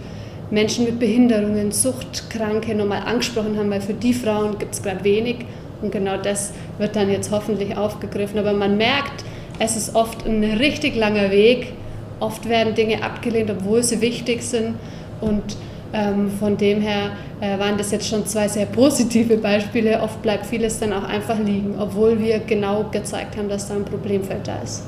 Menschen 0.50 0.84
mit 0.84 0.98
Behinderungen, 0.98 1.72
Suchtkranke 1.72 2.74
nochmal 2.74 3.02
angesprochen 3.04 3.58
haben, 3.58 3.70
weil 3.70 3.80
für 3.80 3.94
die 3.94 4.14
Frauen 4.14 4.58
gibt 4.58 4.74
es 4.74 4.82
gerade 4.82 5.04
wenig. 5.04 5.36
Und 5.82 5.92
genau 5.92 6.16
das 6.16 6.52
wird 6.78 6.96
dann 6.96 7.10
jetzt 7.10 7.30
hoffentlich 7.30 7.76
aufgegriffen. 7.76 8.38
Aber 8.38 8.52
man 8.52 8.76
merkt, 8.76 9.24
es 9.58 9.76
ist 9.76 9.94
oft 9.94 10.26
ein 10.26 10.42
richtig 10.44 10.96
langer 10.96 11.30
Weg 11.30 11.72
Oft 12.20 12.48
werden 12.48 12.74
Dinge 12.74 13.02
abgelehnt, 13.02 13.50
obwohl 13.50 13.82
sie 13.82 14.00
wichtig 14.00 14.42
sind. 14.42 14.74
Und 15.20 15.56
ähm, 15.92 16.30
von 16.30 16.56
dem 16.56 16.80
her 16.80 17.12
äh, 17.40 17.58
waren 17.58 17.78
das 17.78 17.92
jetzt 17.92 18.08
schon 18.08 18.26
zwei 18.26 18.48
sehr 18.48 18.66
positive 18.66 19.36
Beispiele. 19.36 20.00
Oft 20.02 20.20
bleibt 20.22 20.46
vieles 20.46 20.80
dann 20.80 20.92
auch 20.92 21.04
einfach 21.04 21.38
liegen, 21.38 21.76
obwohl 21.78 22.18
wir 22.18 22.40
genau 22.40 22.86
gezeigt 22.90 23.36
haben, 23.36 23.48
dass 23.48 23.68
da 23.68 23.74
ein 23.74 23.84
Problemfeld 23.84 24.46
da 24.46 24.60
ist. 24.62 24.82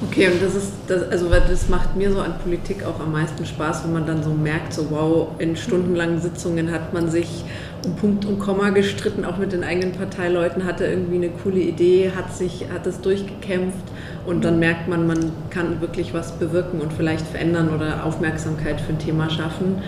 Okay, 0.00 0.28
und 0.28 0.40
das 0.40 0.54
ist, 0.54 0.72
das, 0.86 1.10
also 1.10 1.28
das 1.28 1.68
macht 1.68 1.96
mir 1.96 2.12
so 2.12 2.20
an 2.20 2.38
Politik 2.38 2.84
auch 2.84 3.00
am 3.00 3.10
meisten 3.10 3.44
Spaß, 3.44 3.82
wenn 3.82 3.92
man 3.92 4.06
dann 4.06 4.22
so 4.22 4.30
merkt, 4.30 4.72
so 4.72 4.90
wow, 4.90 5.30
in 5.38 5.56
stundenlangen 5.56 6.20
Sitzungen 6.20 6.70
hat 6.70 6.92
man 6.92 7.10
sich 7.10 7.44
um 7.84 7.96
Punkt 7.96 8.24
und 8.24 8.38
Komma 8.38 8.70
gestritten, 8.70 9.24
auch 9.24 9.38
mit 9.38 9.52
den 9.52 9.64
eigenen 9.64 9.90
Parteileuten, 9.90 10.64
hatte 10.64 10.86
irgendwie 10.86 11.16
eine 11.16 11.30
coole 11.30 11.58
Idee, 11.58 12.12
hat 12.14 12.32
sich, 12.32 12.66
hat 12.72 12.86
es 12.86 13.00
durchgekämpft 13.00 13.84
und 14.24 14.44
dann 14.44 14.60
merkt 14.60 14.86
man, 14.86 15.08
man 15.08 15.32
kann 15.50 15.80
wirklich 15.80 16.14
was 16.14 16.30
bewirken 16.30 16.80
und 16.80 16.92
vielleicht 16.92 17.26
verändern 17.26 17.74
oder 17.74 18.04
Aufmerksamkeit 18.04 18.80
für 18.80 18.92
ein 18.92 19.00
Thema 19.00 19.28
schaffen. 19.30 19.82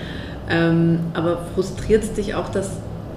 Ähm, 0.48 0.98
aber 1.14 1.46
frustriert 1.54 2.02
es 2.02 2.14
dich 2.14 2.34
auch, 2.34 2.48
dass 2.48 2.70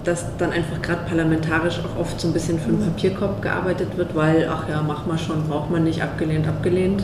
dass 0.04 0.26
dann 0.38 0.52
einfach 0.52 0.82
gerade 0.82 1.02
parlamentarisch 1.08 1.80
auch 1.80 2.00
oft 2.00 2.20
so 2.20 2.28
ein 2.28 2.34
bisschen 2.34 2.60
für 2.60 2.70
einen 2.70 2.84
Papierkorb 2.84 3.42
gearbeitet 3.42 3.98
wird, 3.98 4.16
weil, 4.16 4.50
ach 4.50 4.68
ja, 4.70 4.84
mach 4.86 5.06
mal 5.06 5.18
schon, 5.18 5.48
braucht 5.48 5.70
man 5.70 5.84
nicht, 5.84 6.02
abgelehnt, 6.02 6.48
abgelehnt. 6.48 7.04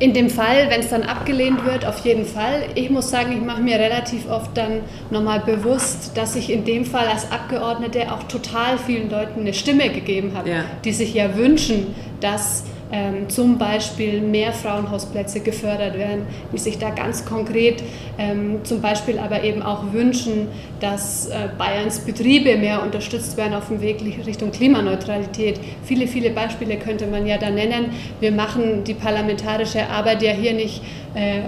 In 0.00 0.12
dem 0.12 0.28
Fall, 0.28 0.68
wenn 0.70 0.80
es 0.80 0.90
dann 0.90 1.04
abgelehnt 1.04 1.64
wird, 1.64 1.86
auf 1.86 2.04
jeden 2.04 2.26
Fall. 2.26 2.64
Ich 2.74 2.90
muss 2.90 3.10
sagen, 3.10 3.32
ich 3.32 3.40
mache 3.40 3.62
mir 3.62 3.78
relativ 3.78 4.28
oft 4.28 4.56
dann 4.56 4.80
nochmal 5.10 5.40
bewusst, 5.40 6.16
dass 6.16 6.34
ich 6.34 6.50
in 6.52 6.64
dem 6.64 6.84
Fall 6.84 7.06
als 7.06 7.30
Abgeordnete 7.30 8.12
auch 8.12 8.24
total 8.24 8.76
vielen 8.76 9.08
Leuten 9.08 9.40
eine 9.40 9.54
Stimme 9.54 9.88
gegeben 9.90 10.32
habe, 10.34 10.50
ja. 10.50 10.64
die 10.84 10.92
sich 10.92 11.14
ja 11.14 11.36
wünschen, 11.36 11.94
dass 12.20 12.64
ähm, 12.94 13.28
zum 13.28 13.58
Beispiel 13.58 14.20
mehr 14.20 14.52
Frauenhausplätze 14.52 15.40
gefördert 15.40 15.98
werden, 15.98 16.26
die 16.52 16.58
sich 16.58 16.78
da 16.78 16.90
ganz 16.90 17.24
konkret 17.24 17.82
ähm, 18.18 18.60
zum 18.62 18.80
Beispiel 18.80 19.18
aber 19.18 19.42
eben 19.42 19.62
auch 19.62 19.92
wünschen, 19.92 20.46
dass 20.78 21.26
äh, 21.26 21.48
Bayerns 21.58 22.00
Betriebe 22.00 22.56
mehr 22.56 22.82
unterstützt 22.82 23.36
werden 23.36 23.54
auf 23.54 23.66
dem 23.66 23.80
Weg 23.80 24.00
Richtung 24.24 24.52
Klimaneutralität. 24.52 25.58
Viele, 25.82 26.06
viele 26.06 26.30
Beispiele 26.30 26.76
könnte 26.76 27.08
man 27.08 27.26
ja 27.26 27.36
da 27.36 27.50
nennen. 27.50 27.90
Wir 28.20 28.30
machen 28.30 28.84
die 28.84 28.94
parlamentarische 28.94 29.88
Arbeit 29.88 30.22
ja 30.22 30.30
hier 30.30 30.52
nicht 30.52 30.80
äh, 31.14 31.40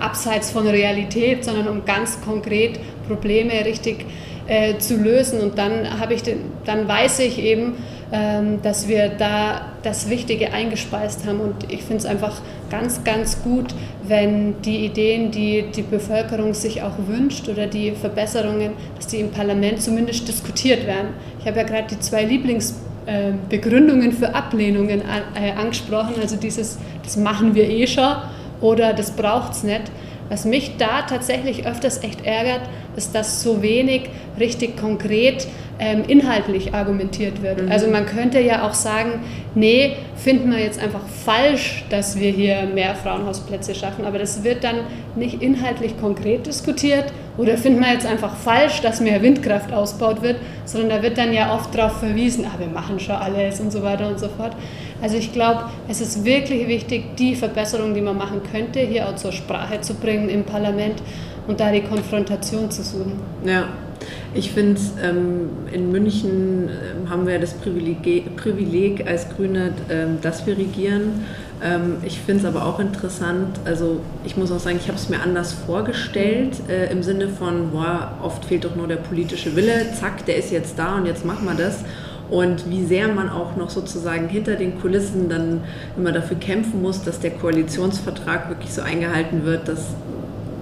abseits 0.00 0.50
von 0.50 0.66
Realität, 0.66 1.44
sondern 1.44 1.68
um 1.68 1.84
ganz 1.84 2.18
konkret 2.22 2.80
Probleme 3.06 3.52
richtig 3.64 4.06
äh, 4.46 4.78
zu 4.78 4.96
lösen. 4.96 5.40
Und 5.40 5.58
dann, 5.58 5.86
ich 6.10 6.22
den, 6.22 6.38
dann 6.64 6.88
weiß 6.88 7.18
ich 7.18 7.38
eben, 7.38 7.74
ähm, 8.10 8.62
dass 8.62 8.88
wir 8.88 9.10
da 9.10 9.73
das 9.84 10.08
Wichtige 10.08 10.52
eingespeist 10.52 11.26
haben. 11.26 11.40
Und 11.40 11.70
ich 11.70 11.82
finde 11.82 11.98
es 11.98 12.06
einfach 12.06 12.40
ganz, 12.70 13.04
ganz 13.04 13.42
gut, 13.42 13.74
wenn 14.06 14.60
die 14.62 14.84
Ideen, 14.84 15.30
die 15.30 15.66
die 15.74 15.82
Bevölkerung 15.82 16.54
sich 16.54 16.82
auch 16.82 16.94
wünscht 17.06 17.48
oder 17.48 17.66
die 17.66 17.92
Verbesserungen, 17.92 18.72
dass 18.96 19.06
die 19.06 19.20
im 19.20 19.30
Parlament 19.30 19.80
zumindest 19.82 20.26
diskutiert 20.26 20.86
werden. 20.86 21.08
Ich 21.40 21.46
habe 21.46 21.58
ja 21.58 21.62
gerade 21.64 21.86
die 21.90 22.00
zwei 22.00 22.24
Lieblingsbegründungen 22.24 24.12
für 24.12 24.34
Ablehnungen 24.34 25.02
äh, 25.02 25.52
angesprochen, 25.52 26.14
also 26.20 26.36
dieses, 26.36 26.78
das 27.02 27.16
machen 27.16 27.54
wir 27.54 27.68
eh 27.68 27.86
schon 27.86 28.16
oder 28.60 28.94
das 28.94 29.10
braucht 29.10 29.52
es 29.52 29.62
nicht. 29.62 29.90
Was 30.28 30.44
mich 30.44 30.76
da 30.78 31.02
tatsächlich 31.02 31.66
öfters 31.66 32.02
echt 32.02 32.24
ärgert, 32.24 32.62
ist, 32.96 33.14
dass 33.14 33.42
so 33.42 33.62
wenig 33.62 34.08
richtig 34.38 34.76
konkret 34.76 35.46
ähm, 35.78 36.04
inhaltlich 36.06 36.72
argumentiert 36.72 37.42
wird. 37.42 37.62
Mhm. 37.62 37.70
Also 37.70 37.88
man 37.88 38.06
könnte 38.06 38.40
ja 38.40 38.66
auch 38.66 38.74
sagen, 38.74 39.20
nee, 39.54 39.96
finden 40.16 40.50
wir 40.50 40.60
jetzt 40.60 40.82
einfach 40.82 41.06
falsch, 41.06 41.84
dass 41.90 42.18
wir 42.18 42.30
hier 42.30 42.62
mehr 42.62 42.94
Frauenhausplätze 42.94 43.74
schaffen, 43.74 44.04
aber 44.04 44.18
das 44.18 44.44
wird 44.44 44.64
dann 44.64 44.76
nicht 45.16 45.42
inhaltlich 45.42 45.98
konkret 46.00 46.46
diskutiert 46.46 47.12
oder 47.36 47.56
finden 47.56 47.80
wir 47.80 47.92
jetzt 47.92 48.06
einfach 48.06 48.36
falsch, 48.36 48.80
dass 48.80 49.00
mehr 49.00 49.20
Windkraft 49.22 49.72
ausgebaut 49.72 50.22
wird, 50.22 50.36
sondern 50.64 50.90
da 50.90 51.02
wird 51.02 51.18
dann 51.18 51.32
ja 51.32 51.54
oft 51.54 51.74
darauf 51.74 51.98
verwiesen, 51.98 52.44
ah, 52.46 52.58
wir 52.58 52.68
machen 52.68 53.00
schon 53.00 53.16
alles 53.16 53.60
und 53.60 53.72
so 53.72 53.82
weiter 53.82 54.08
und 54.08 54.18
so 54.18 54.28
fort. 54.28 54.54
Also 55.02 55.16
ich 55.16 55.32
glaube, 55.32 55.64
es 55.88 56.00
ist 56.00 56.24
wirklich 56.24 56.68
wichtig, 56.68 57.16
die 57.16 57.34
Verbesserungen, 57.34 57.94
die 57.94 58.00
man 58.00 58.16
machen 58.16 58.40
könnte, 58.50 58.80
hier 58.80 59.08
auch 59.08 59.16
zur 59.16 59.32
Sprache 59.32 59.80
zu 59.80 59.94
bringen 59.94 60.28
im 60.28 60.44
Parlament 60.44 61.02
und 61.46 61.60
da 61.60 61.70
die 61.72 61.82
Konfrontation 61.82 62.70
zu 62.70 62.82
suchen. 62.82 63.20
Ja, 63.44 63.68
ich 64.34 64.50
finde, 64.52 64.80
ähm, 65.02 65.50
in 65.72 65.92
München 65.92 66.68
ähm, 66.68 67.10
haben 67.10 67.26
wir 67.26 67.38
das 67.38 67.54
Privileg, 67.54 68.36
Privileg 68.36 69.06
als 69.06 69.28
Grüne, 69.28 69.72
ähm, 69.90 70.18
dass 70.22 70.46
wir 70.46 70.56
regieren. 70.56 71.24
Ähm, 71.64 71.96
ich 72.04 72.20
finde 72.20 72.42
es 72.42 72.54
aber 72.54 72.66
auch 72.66 72.78
interessant, 72.78 73.58
also 73.64 74.00
ich 74.24 74.36
muss 74.36 74.52
auch 74.52 74.60
sagen, 74.60 74.76
ich 74.78 74.88
habe 74.88 74.98
es 74.98 75.08
mir 75.08 75.20
anders 75.20 75.54
vorgestellt, 75.54 76.60
äh, 76.68 76.92
im 76.92 77.02
Sinne 77.02 77.28
von, 77.28 77.70
boah, 77.70 78.12
oft 78.22 78.44
fehlt 78.44 78.64
doch 78.66 78.76
nur 78.76 78.86
der 78.86 78.96
politische 78.96 79.56
Wille, 79.56 79.92
zack, 79.98 80.26
der 80.26 80.36
ist 80.36 80.50
jetzt 80.50 80.78
da 80.78 80.96
und 80.96 81.06
jetzt 81.06 81.24
machen 81.24 81.46
wir 81.46 81.54
das. 81.54 81.78
Und 82.30 82.70
wie 82.70 82.84
sehr 82.84 83.08
man 83.08 83.28
auch 83.28 83.56
noch 83.56 83.70
sozusagen 83.70 84.28
hinter 84.28 84.56
den 84.56 84.80
Kulissen 84.80 85.28
dann 85.28 85.62
immer 85.96 86.12
dafür 86.12 86.38
kämpfen 86.38 86.82
muss, 86.82 87.02
dass 87.02 87.20
der 87.20 87.30
Koalitionsvertrag 87.30 88.48
wirklich 88.48 88.72
so 88.72 88.82
eingehalten 88.82 89.44
wird, 89.44 89.68
dass 89.68 89.88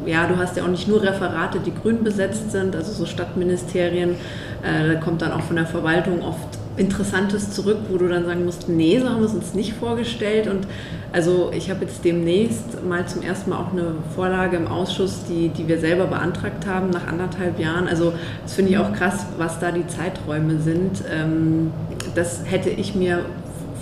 ja, 0.07 0.27
du 0.27 0.37
hast 0.37 0.57
ja 0.57 0.65
auch 0.65 0.69
nicht 0.69 0.89
nur 0.89 1.03
Referate, 1.03 1.61
die 1.61 1.73
grün 1.73 2.03
besetzt 2.03 2.51
sind, 2.51 2.75
also 2.75 2.93
so 2.93 3.07
Stadtministerien, 3.07 4.17
äh, 4.63 4.95
da 4.95 4.95
kommt 4.97 5.23
dann 5.23 5.33
auch 5.33 5.43
von 5.43 5.57
der 5.57 5.67
Verwaltung 5.67 6.23
oft 6.23 6.59
Interessantes 6.77 7.51
zurück, 7.51 7.79
wo 7.91 7.99
du 7.99 8.09
dann 8.09 8.25
sagen 8.25 8.45
musst, 8.45 8.69
nee, 8.69 8.99
so 8.99 9.09
haben 9.09 9.21
wir 9.21 9.27
es 9.27 9.35
uns 9.35 9.55
nicht 9.55 9.75
vorgestellt. 9.75 10.47
Und 10.49 10.67
also 11.13 11.51
ich 11.55 11.71
habe 11.71 11.85
jetzt 11.85 12.05
demnächst 12.05 12.83
mal 12.89 13.07
zum 13.07 13.23
ersten 13.23 13.51
Mal 13.51 13.59
auch 13.59 13.73
eine 13.73 13.95
Vorlage 14.15 14.57
im 14.57 14.67
Ausschuss, 14.67 15.21
die, 15.29 15.49
die 15.49 15.69
wir 15.69 15.79
selber 15.79 16.07
beantragt 16.07 16.67
haben 16.67 16.91
nach 16.91 17.07
anderthalb 17.07 17.59
Jahren. 17.59 17.89
Also 17.89 18.15
das 18.43 18.55
finde 18.55 18.73
ich 18.73 18.79
auch 18.79 18.93
krass, 18.93 19.27
was 19.37 19.59
da 19.59 19.71
die 19.71 19.87
Zeiträume 19.87 20.59
sind. 20.61 21.03
Ähm, 21.11 21.73
das 22.15 22.43
hätte 22.45 22.71
ich 22.71 22.95
mir 22.95 23.25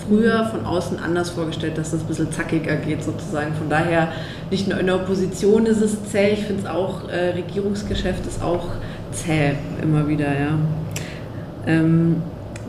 früher 0.09 0.45
von 0.47 0.65
außen 0.65 0.99
anders 0.99 1.31
vorgestellt, 1.31 1.79
dass 1.79 1.93
das 1.93 2.01
ein 2.01 2.07
bisschen 2.07 2.33
zackiger 2.33 2.77
geht 2.77 3.05
sozusagen. 3.05 3.55
Von 3.55 3.69
daher, 3.69 4.09
nicht 4.51 4.67
nur 4.67 4.79
in 4.81 4.87
der 4.87 4.97
Opposition 4.97 5.67
ist 5.67 5.81
es 5.81 5.97
zäh, 6.11 6.33
ich 6.33 6.45
finde 6.45 6.63
es 6.63 6.69
auch, 6.69 7.09
äh, 7.09 7.31
Regierungsgeschäft 7.31 8.27
ist 8.27 8.43
auch 8.43 8.67
zäh 9.13 9.53
immer 9.83 10.09
wieder, 10.09 10.27
ja. 10.27 10.59
Ähm, 11.67 12.23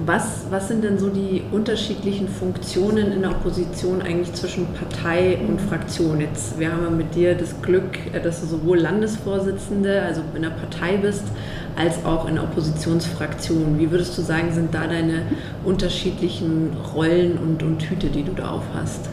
was, 0.05 0.45
was 0.49 0.67
sind 0.67 0.83
denn 0.83 0.97
so 0.97 1.09
die 1.09 1.43
unterschiedlichen 1.51 2.27
Funktionen 2.27 3.11
in 3.11 3.21
der 3.21 3.31
Opposition 3.31 4.01
eigentlich 4.01 4.33
zwischen 4.33 4.67
Partei 4.73 5.37
und 5.37 5.59
Fraktion? 5.61 6.21
Jetzt, 6.21 6.59
wir 6.59 6.71
haben 6.71 6.83
ja 6.83 6.89
mit 6.89 7.15
dir 7.15 7.35
das 7.35 7.61
Glück, 7.61 7.97
äh, 8.13 8.19
dass 8.19 8.41
du 8.41 8.47
sowohl 8.47 8.79
Landesvorsitzende, 8.79 10.01
also 10.01 10.21
in 10.35 10.41
der 10.41 10.49
Partei 10.49 10.97
bist, 10.97 11.23
als 11.75 12.03
auch 12.05 12.27
in 12.27 12.35
der 12.35 12.43
Oppositionsfraktion. 12.43 13.79
Wie 13.79 13.91
würdest 13.91 14.17
du 14.17 14.21
sagen, 14.21 14.51
sind 14.51 14.73
da 14.73 14.87
deine 14.87 15.23
unterschiedlichen 15.63 16.71
Rollen 16.93 17.37
und, 17.37 17.63
und 17.63 17.89
Hüte, 17.89 18.07
die 18.07 18.23
du 18.23 18.33
da 18.33 18.51
aufhast? 18.51 19.09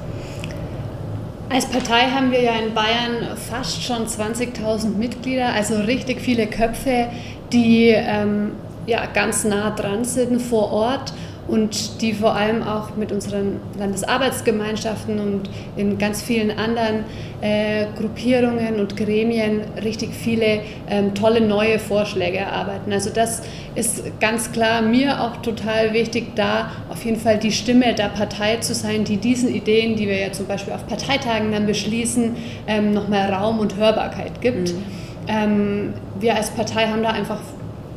Als 1.50 1.64
Partei 1.66 2.10
haben 2.10 2.30
wir 2.30 2.42
ja 2.42 2.52
in 2.58 2.74
Bayern 2.74 3.36
fast 3.36 3.82
schon 3.82 4.06
20.000 4.06 4.96
Mitglieder, 4.98 5.52
also 5.52 5.76
richtig 5.76 6.20
viele 6.20 6.46
Köpfe, 6.46 7.08
die 7.52 7.88
ähm, 7.88 8.52
ja, 8.88 9.04
ganz 9.06 9.44
nah 9.44 9.70
dran 9.70 10.04
sind 10.04 10.40
vor 10.40 10.72
Ort 10.72 11.12
und 11.46 12.02
die 12.02 12.12
vor 12.12 12.34
allem 12.34 12.62
auch 12.62 12.94
mit 12.96 13.10
unseren 13.10 13.60
Landesarbeitsgemeinschaften 13.78 15.18
und 15.18 15.48
in 15.76 15.96
ganz 15.98 16.22
vielen 16.22 16.50
anderen 16.50 17.04
äh, 17.40 17.86
Gruppierungen 17.98 18.78
und 18.78 18.96
Gremien 18.96 19.62
richtig 19.82 20.10
viele 20.12 20.60
ähm, 20.88 21.14
tolle 21.14 21.40
neue 21.40 21.78
Vorschläge 21.78 22.38
erarbeiten. 22.38 22.92
Also 22.92 23.10
das 23.10 23.42
ist 23.74 24.20
ganz 24.20 24.52
klar 24.52 24.82
mir 24.82 25.22
auch 25.22 25.38
total 25.38 25.94
wichtig, 25.94 26.34
da 26.34 26.70
auf 26.90 27.04
jeden 27.04 27.18
Fall 27.18 27.38
die 27.38 27.52
Stimme 27.52 27.94
der 27.94 28.08
Partei 28.08 28.56
zu 28.56 28.74
sein, 28.74 29.04
die 29.04 29.16
diesen 29.16 29.48
Ideen, 29.48 29.96
die 29.96 30.06
wir 30.06 30.18
ja 30.18 30.32
zum 30.32 30.46
Beispiel 30.46 30.74
auf 30.74 30.86
Parteitagen 30.86 31.52
dann 31.52 31.66
beschließen, 31.66 32.36
ähm, 32.66 32.92
noch 32.92 33.08
mehr 33.08 33.32
Raum 33.32 33.58
und 33.58 33.76
Hörbarkeit 33.76 34.42
gibt. 34.42 34.72
Mhm. 34.72 34.82
Ähm, 35.28 35.94
wir 36.20 36.36
als 36.36 36.50
Partei 36.50 36.86
haben 36.86 37.02
da 37.02 37.10
einfach 37.10 37.38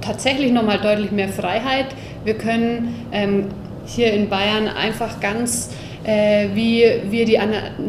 tatsächlich 0.02 0.52
nochmal 0.52 0.80
deutlich 0.80 1.12
mehr 1.12 1.30
Freiheit. 1.30 1.88
Wir 2.24 2.36
können 2.36 3.08
ähm, 3.12 3.46
hier 3.86 4.14
in 4.14 4.30
Bayern 4.30 4.68
einfach 4.68 5.20
ganz, 5.20 5.72
äh, 6.04 6.48
wie 6.54 6.86
wir 7.10 7.26
die 7.26 7.40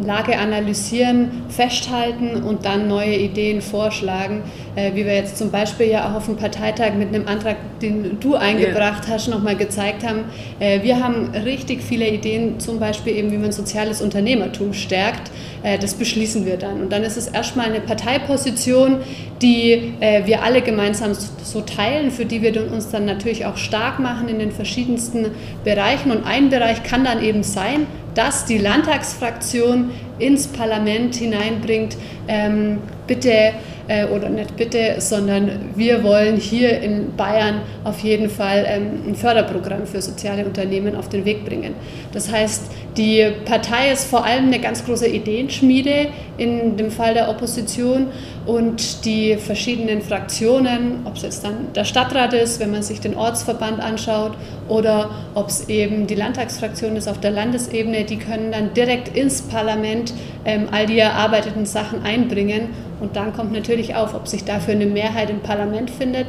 Lage 0.05 0.39
analysieren, 0.39 1.45
festhalten 1.49 2.43
und 2.43 2.65
dann 2.65 2.89
neue 2.89 3.17
Ideen 3.17 3.61
vorschlagen. 3.61 4.43
Äh, 4.75 4.95
wie 4.95 5.05
wir 5.05 5.15
jetzt 5.15 5.37
zum 5.37 5.51
Beispiel 5.51 5.87
ja 5.87 6.09
auch 6.09 6.15
auf 6.15 6.27
dem 6.27 6.37
Parteitag 6.37 6.95
mit 6.95 7.09
einem 7.09 7.27
Antrag, 7.29 7.57
den 7.81 8.19
du 8.21 8.35
eingebracht 8.35 9.07
ja. 9.07 9.15
hast, 9.15 9.29
nochmal 9.29 9.57
gezeigt 9.57 10.07
haben. 10.07 10.25
Äh, 10.61 10.83
wir 10.83 11.03
haben 11.03 11.31
richtig 11.45 11.83
viele 11.83 12.09
Ideen, 12.09 12.59
zum 12.59 12.79
Beispiel 12.79 13.17
eben, 13.17 13.31
wie 13.33 13.39
man 13.39 13.53
soziales 13.53 14.01
Unternehmertum 14.01 14.73
stärkt. 14.73 15.31
Äh, 15.63 15.79
das 15.79 15.95
beschließen 15.95 16.47
wir 16.47 16.57
dann. 16.57 16.81
Und 16.81 16.93
dann 16.93 17.03
ist 17.03 17.17
es 17.17 17.29
erstmal 17.29 17.67
eine 17.67 17.81
Parteiposition, 17.81 18.99
die 19.43 19.95
äh, 20.01 20.25
wir 20.25 20.43
alle 20.43 20.63
gemeinsam 20.63 21.13
so 21.15 21.61
teilen, 21.61 22.11
für 22.11 22.25
die 22.25 22.41
wir 22.41 22.73
uns 22.73 22.91
dann 22.91 23.05
natürlich 23.05 23.45
auch 23.47 23.57
stark 23.57 23.99
machen 23.99 24.29
in 24.29 24.39
den 24.39 24.53
verschiedensten 24.53 25.27
Bereichen. 25.65 26.11
Und 26.11 26.25
ein 26.25 26.49
Bereich 26.49 26.83
kann 26.83 27.05
dann 27.05 27.23
eben 27.23 27.43
sein, 27.43 27.87
dass 28.15 28.45
die 28.45 28.59
Landtagsfraktion 28.59 29.91
ins 30.19 30.47
Parlament 30.47 31.15
hineinbringt, 31.15 31.97
ähm, 32.29 32.79
bitte 33.07 33.53
äh, 33.93 34.07
oder 34.07 34.31
nicht 34.31 34.57
bitte, 34.57 34.97
sondern 34.99 35.51
wir 35.77 36.03
wollen 36.03 36.37
hier 36.37 36.81
in 36.81 37.15
Bayern 37.15 37.61
auf 37.85 37.99
jeden 38.01 38.31
Fall 38.31 38.65
ähm, 38.67 39.03
ein 39.09 39.15
Förderprogramm 39.15 39.87
für 39.87 40.01
soziale 40.01 40.47
Unternehmen 40.47 40.97
auf 40.97 41.11
den 41.11 41.27
Weg 41.27 41.45
bringen. 41.45 41.75
Das 42.13 42.33
heißt, 42.33 42.71
die 42.97 43.27
Partei 43.45 43.93
ist 43.93 44.05
vor 44.05 44.25
allem 44.25 44.47
eine 44.47 44.61
ganz 44.61 44.85
große 44.85 45.07
Ideenschmiede 45.07 46.09
in 46.39 46.77
dem 46.77 46.91
Fall 46.91 47.13
der 47.13 47.29
Opposition 47.29 48.07
und 48.47 49.05
die 49.05 49.37
verschiedenen 49.37 50.03
Fraktionen, 50.03 51.03
ob 51.05 51.17
es 51.17 51.23
jetzt 51.23 51.45
dann 51.45 51.73
der 51.75 51.85
Stadtrat 51.85 52.33
ist, 52.33 52.59
wenn 52.59 52.73
man 52.73 52.83
sich 52.83 53.01
den 53.01 53.17
Ortsverband 53.17 53.81
anschaut, 53.81 54.33
oder 54.69 55.11
ob 55.35 55.49
es 55.49 55.69
eben 55.69 56.07
die 56.07 56.15
Landtagsfraktion 56.15 56.97
ist 56.97 57.09
auf 57.09 57.21
der 57.21 57.31
Landesebene, 57.31 58.05
die 58.05 58.19
können 58.19 58.53
dann 58.53 58.75
direkt 58.75 59.17
ins 59.17 59.43
Parlament 59.43 60.13
ähm, 60.45 60.69
all 60.73 60.87
die 60.87 60.99
erarbeiteten 60.99 61.67
Sachen 61.67 62.03
einbringen 62.03 62.71
und 63.01 63.17
dann 63.17 63.33
kommt 63.33 63.53
natürlich 63.53 63.95
auf, 63.95 64.15
ob 64.15 64.27
sich 64.27 64.45
dafür 64.45 64.75
eine 64.75 64.87
Mehrheit 64.87 65.31
im 65.31 65.41
Parlament 65.41 65.91
findet. 65.91 66.27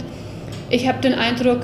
Ich 0.70 0.88
habe 0.88 1.02
den 1.02 1.14
Eindruck, 1.14 1.62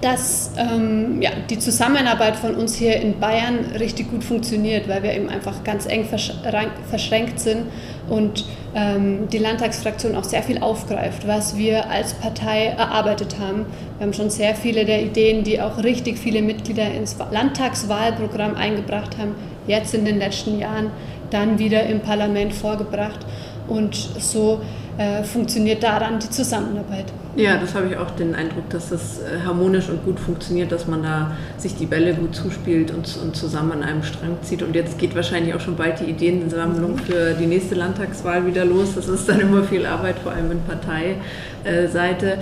dass 0.00 0.52
ähm, 0.56 1.20
ja, 1.20 1.30
die 1.50 1.58
Zusammenarbeit 1.58 2.36
von 2.36 2.54
uns 2.54 2.76
hier 2.76 2.96
in 2.96 3.18
Bayern 3.18 3.72
richtig 3.78 4.10
gut 4.10 4.22
funktioniert, 4.22 4.88
weil 4.88 5.02
wir 5.02 5.12
eben 5.14 5.28
einfach 5.28 5.64
ganz 5.64 5.86
eng 5.86 6.06
verschränkt 6.06 7.40
sind 7.40 7.64
und 8.08 8.44
ähm, 8.74 9.28
die 9.30 9.38
Landtagsfraktion 9.38 10.14
auch 10.14 10.24
sehr 10.24 10.42
viel 10.42 10.58
aufgreift, 10.58 11.26
was 11.26 11.56
wir 11.56 11.90
als 11.90 12.14
Partei 12.14 12.66
erarbeitet 12.66 13.36
haben. 13.38 13.66
Wir 13.98 14.06
haben 14.06 14.12
schon 14.12 14.30
sehr 14.30 14.54
viele 14.54 14.84
der 14.84 15.02
Ideen, 15.02 15.44
die 15.44 15.60
auch 15.60 15.82
richtig 15.82 16.18
viele 16.18 16.42
Mitglieder 16.42 16.90
ins 16.92 17.16
Landtagswahlprogramm 17.30 18.54
eingebracht 18.54 19.18
haben, 19.18 19.34
jetzt 19.66 19.94
in 19.94 20.04
den 20.04 20.18
letzten 20.18 20.58
Jahren 20.58 20.90
dann 21.30 21.58
wieder 21.58 21.84
im 21.84 22.00
Parlament 22.00 22.52
vorgebracht. 22.52 23.20
Und 23.66 23.94
so 23.94 24.60
äh, 24.96 25.22
funktioniert 25.22 25.82
daran 25.82 26.18
die 26.18 26.30
Zusammenarbeit. 26.30 27.06
Ja, 27.38 27.56
das 27.56 27.76
habe 27.76 27.86
ich 27.86 27.96
auch 27.96 28.10
den 28.10 28.34
Eindruck, 28.34 28.68
dass 28.70 28.88
das 28.90 29.20
äh, 29.20 29.46
harmonisch 29.46 29.88
und 29.88 30.04
gut 30.04 30.18
funktioniert, 30.18 30.72
dass 30.72 30.88
man 30.88 31.04
da 31.04 31.36
sich 31.56 31.76
die 31.76 31.86
Bälle 31.86 32.14
gut 32.14 32.34
zuspielt 32.34 32.90
und, 32.90 33.16
und 33.22 33.36
zusammen 33.36 33.70
an 33.70 33.84
einem 33.84 34.02
Strang 34.02 34.38
zieht. 34.42 34.60
Und 34.60 34.74
jetzt 34.74 34.98
geht 34.98 35.14
wahrscheinlich 35.14 35.54
auch 35.54 35.60
schon 35.60 35.76
bald 35.76 36.00
die 36.00 36.06
Ideensammlung 36.06 36.98
für 36.98 37.34
die 37.34 37.46
nächste 37.46 37.76
Landtagswahl 37.76 38.44
wieder 38.44 38.64
los. 38.64 38.96
Das 38.96 39.06
ist 39.06 39.28
dann 39.28 39.38
immer 39.38 39.62
viel 39.62 39.86
Arbeit, 39.86 40.16
vor 40.18 40.32
allem 40.32 40.50
in 40.50 40.58
Parteiseite. 40.62 42.38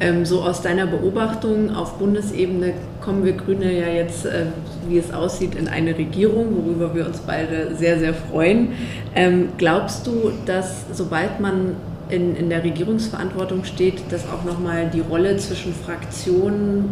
Ähm, 0.00 0.24
so 0.24 0.40
aus 0.40 0.62
deiner 0.62 0.86
Beobachtung 0.86 1.76
auf 1.76 1.98
Bundesebene 1.98 2.72
kommen 3.02 3.26
wir 3.26 3.34
Grüne 3.34 3.70
ja 3.70 3.88
jetzt, 3.88 4.24
äh, 4.24 4.46
wie 4.88 4.96
es 4.96 5.12
aussieht, 5.12 5.56
in 5.56 5.68
eine 5.68 5.98
Regierung, 5.98 6.56
worüber 6.56 6.94
wir 6.94 7.04
uns 7.04 7.18
beide 7.18 7.74
sehr, 7.74 7.98
sehr 7.98 8.14
freuen. 8.14 8.72
Ähm, 9.14 9.50
glaubst 9.58 10.06
du, 10.06 10.32
dass 10.46 10.86
sobald 10.94 11.38
man 11.38 11.76
in, 12.10 12.36
in 12.36 12.48
der 12.48 12.64
Regierungsverantwortung 12.64 13.64
steht, 13.64 14.10
dass 14.10 14.24
auch 14.26 14.44
nochmal 14.44 14.90
die 14.92 15.00
Rolle 15.00 15.36
zwischen 15.36 15.74
Fraktion 15.74 16.88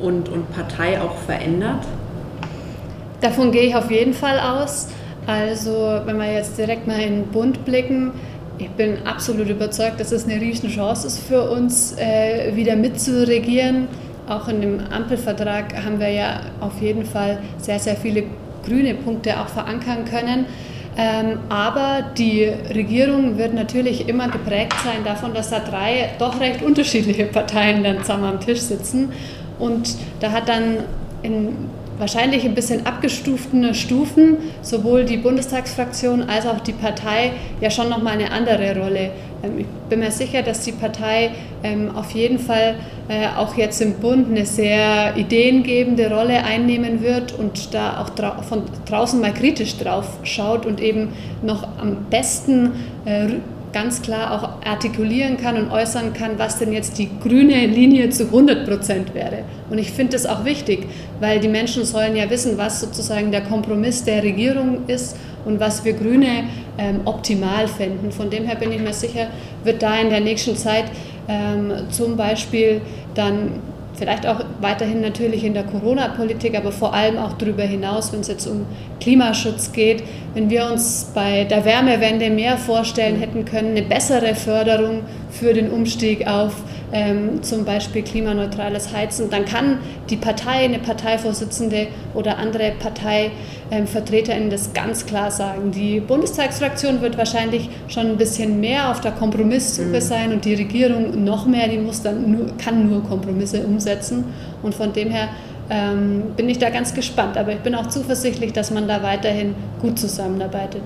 und, 0.00 0.28
und 0.28 0.52
Partei 0.52 1.00
auch 1.00 1.16
verändert? 1.16 1.84
Davon 3.20 3.50
gehe 3.50 3.62
ich 3.62 3.74
auf 3.74 3.90
jeden 3.90 4.14
Fall 4.14 4.38
aus. 4.38 4.88
Also 5.26 6.00
wenn 6.04 6.16
wir 6.18 6.32
jetzt 6.32 6.56
direkt 6.56 6.86
mal 6.86 7.00
in 7.00 7.16
den 7.16 7.26
Bund 7.26 7.64
blicken, 7.64 8.12
ich 8.58 8.70
bin 8.70 9.06
absolut 9.06 9.48
überzeugt, 9.48 10.00
dass 10.00 10.10
es 10.10 10.24
eine 10.24 10.40
riesen 10.40 10.70
Chance 10.70 11.06
ist 11.06 11.18
für 11.20 11.50
uns, 11.50 11.96
äh, 11.96 12.56
wieder 12.56 12.76
mitzuregieren. 12.76 13.88
Auch 14.28 14.48
in 14.48 14.60
dem 14.60 14.80
Ampelvertrag 14.90 15.74
haben 15.84 16.00
wir 16.00 16.10
ja 16.10 16.40
auf 16.60 16.80
jeden 16.80 17.04
Fall 17.04 17.38
sehr, 17.58 17.78
sehr 17.78 17.96
viele 17.96 18.24
grüne 18.66 18.94
Punkte 18.94 19.40
auch 19.40 19.48
verankern 19.48 20.04
können. 20.04 20.46
Ähm, 21.00 21.38
aber 21.48 22.04
die 22.18 22.44
Regierung 22.74 23.38
wird 23.38 23.54
natürlich 23.54 24.08
immer 24.08 24.28
geprägt 24.28 24.74
sein 24.84 25.04
davon, 25.04 25.32
dass 25.32 25.48
da 25.48 25.60
drei 25.60 26.10
doch 26.18 26.40
recht 26.40 26.60
unterschiedliche 26.60 27.24
Parteien 27.32 27.84
dann 27.84 28.00
zusammen 28.00 28.24
am 28.24 28.40
Tisch 28.40 28.60
sitzen. 28.60 29.12
Und 29.60 29.94
da 30.18 30.32
hat 30.32 30.48
dann 30.48 30.78
in 31.22 31.50
wahrscheinlich 31.98 32.44
ein 32.44 32.54
bisschen 32.54 32.86
abgestuften 32.86 33.74
Stufen 33.74 34.38
sowohl 34.62 35.04
die 35.04 35.16
Bundestagsfraktion 35.16 36.28
als 36.28 36.46
auch 36.46 36.60
die 36.60 36.72
Partei 36.72 37.32
ja 37.60 37.70
schon 37.70 37.88
nochmal 37.88 38.14
eine 38.14 38.32
andere 38.32 38.76
Rolle. 38.76 39.10
Ähm, 39.42 39.58
ich 39.58 39.66
bin 39.88 40.00
mir 40.00 40.10
sicher, 40.10 40.42
dass 40.42 40.62
die 40.62 40.72
Partei 40.72 41.30
ähm, 41.62 41.96
auf 41.96 42.12
jeden 42.12 42.38
Fall 42.38 42.76
äh, 43.08 43.26
auch 43.36 43.56
jetzt 43.56 43.80
im 43.80 43.94
Bund 43.94 44.28
eine 44.28 44.46
sehr 44.46 45.16
ideengebende 45.16 46.10
Rolle 46.10 46.44
einnehmen 46.44 47.02
wird 47.02 47.32
und 47.38 47.74
da 47.74 48.00
auch 48.02 48.44
von 48.44 48.62
draußen 48.86 49.20
mal 49.20 49.32
kritisch 49.32 49.76
drauf 49.78 50.18
schaut 50.22 50.66
und 50.66 50.80
eben 50.80 51.10
noch 51.42 51.66
am 51.78 52.06
besten 52.10 52.72
äh, 53.04 53.28
ganz 53.72 54.02
klar 54.02 54.32
auch 54.32 54.66
artikulieren 54.66 55.36
kann 55.36 55.56
und 55.56 55.70
äußern 55.70 56.12
kann, 56.12 56.38
was 56.38 56.58
denn 56.58 56.72
jetzt 56.72 56.98
die 56.98 57.08
grüne 57.20 57.66
Linie 57.66 58.10
zu 58.10 58.24
100 58.24 58.66
Prozent 58.66 59.14
wäre. 59.14 59.44
Und 59.70 59.78
ich 59.78 59.90
finde 59.90 60.12
das 60.12 60.26
auch 60.26 60.44
wichtig, 60.44 60.86
weil 61.20 61.40
die 61.40 61.48
Menschen 61.48 61.84
sollen 61.84 62.16
ja 62.16 62.30
wissen, 62.30 62.56
was 62.56 62.80
sozusagen 62.80 63.30
der 63.30 63.42
Kompromiss 63.42 64.04
der 64.04 64.22
Regierung 64.22 64.86
ist 64.86 65.16
und 65.44 65.60
was 65.60 65.84
wir 65.84 65.92
Grüne 65.92 66.44
ähm, 66.78 67.00
optimal 67.04 67.68
finden. 67.68 68.12
Von 68.12 68.30
dem 68.30 68.46
her 68.46 68.56
bin 68.56 68.72
ich 68.72 68.80
mir 68.80 68.92
sicher, 68.92 69.28
wird 69.64 69.82
da 69.82 69.98
in 69.98 70.10
der 70.10 70.20
nächsten 70.20 70.56
Zeit 70.56 70.86
zum 71.90 72.16
Beispiel 72.16 72.80
dann 73.14 73.60
vielleicht 73.98 74.26
auch 74.26 74.40
weiterhin 74.60 75.00
natürlich 75.00 75.44
in 75.44 75.54
der 75.54 75.64
Corona-Politik, 75.64 76.56
aber 76.56 76.72
vor 76.72 76.94
allem 76.94 77.18
auch 77.18 77.32
darüber 77.34 77.64
hinaus, 77.64 78.12
wenn 78.12 78.20
es 78.20 78.28
jetzt 78.28 78.46
um 78.46 78.64
Klimaschutz 79.00 79.72
geht, 79.72 80.04
wenn 80.34 80.48
wir 80.48 80.70
uns 80.70 81.10
bei 81.14 81.44
der 81.44 81.64
Wärmewende 81.64 82.30
mehr 82.30 82.56
vorstellen 82.56 83.16
hätten 83.16 83.44
können, 83.44 83.70
eine 83.70 83.82
bessere 83.82 84.34
Förderung 84.34 85.02
für 85.38 85.54
den 85.54 85.70
Umstieg 85.70 86.26
auf 86.26 86.54
ähm, 86.92 87.42
zum 87.42 87.64
Beispiel 87.64 88.02
klimaneutrales 88.02 88.92
Heizen, 88.92 89.30
dann 89.30 89.44
kann 89.44 89.78
die 90.08 90.16
Partei, 90.16 90.64
eine 90.64 90.78
Parteivorsitzende 90.78 91.88
oder 92.14 92.38
andere 92.38 92.72
ParteivertreterInnen 92.78 94.44
ähm, 94.44 94.50
das 94.50 94.72
ganz 94.72 95.06
klar 95.06 95.30
sagen. 95.30 95.70
Die 95.70 96.00
Bundestagsfraktion 96.00 97.00
wird 97.02 97.18
wahrscheinlich 97.18 97.68
schon 97.88 98.06
ein 98.06 98.16
bisschen 98.16 98.60
mehr 98.60 98.90
auf 98.90 99.00
der 99.00 99.12
Kompromisssuche 99.12 99.88
mhm. 99.88 100.00
sein 100.00 100.32
und 100.32 100.44
die 100.44 100.54
Regierung 100.54 101.24
noch 101.24 101.46
mehr, 101.46 101.68
die 101.68 101.78
muss 101.78 102.02
dann 102.02 102.30
nur, 102.30 102.56
kann 102.56 102.88
nur 102.88 103.02
Kompromisse 103.04 103.64
umsetzen. 103.64 104.24
Und 104.62 104.74
von 104.74 104.92
dem 104.92 105.10
her 105.10 105.28
ähm, 105.70 106.22
bin 106.36 106.48
ich 106.48 106.58
da 106.58 106.70
ganz 106.70 106.94
gespannt. 106.94 107.36
Aber 107.36 107.52
ich 107.52 107.60
bin 107.60 107.74
auch 107.74 107.88
zuversichtlich, 107.88 108.52
dass 108.52 108.70
man 108.70 108.88
da 108.88 109.02
weiterhin 109.02 109.54
gut 109.80 109.98
zusammenarbeitet. 109.98 110.82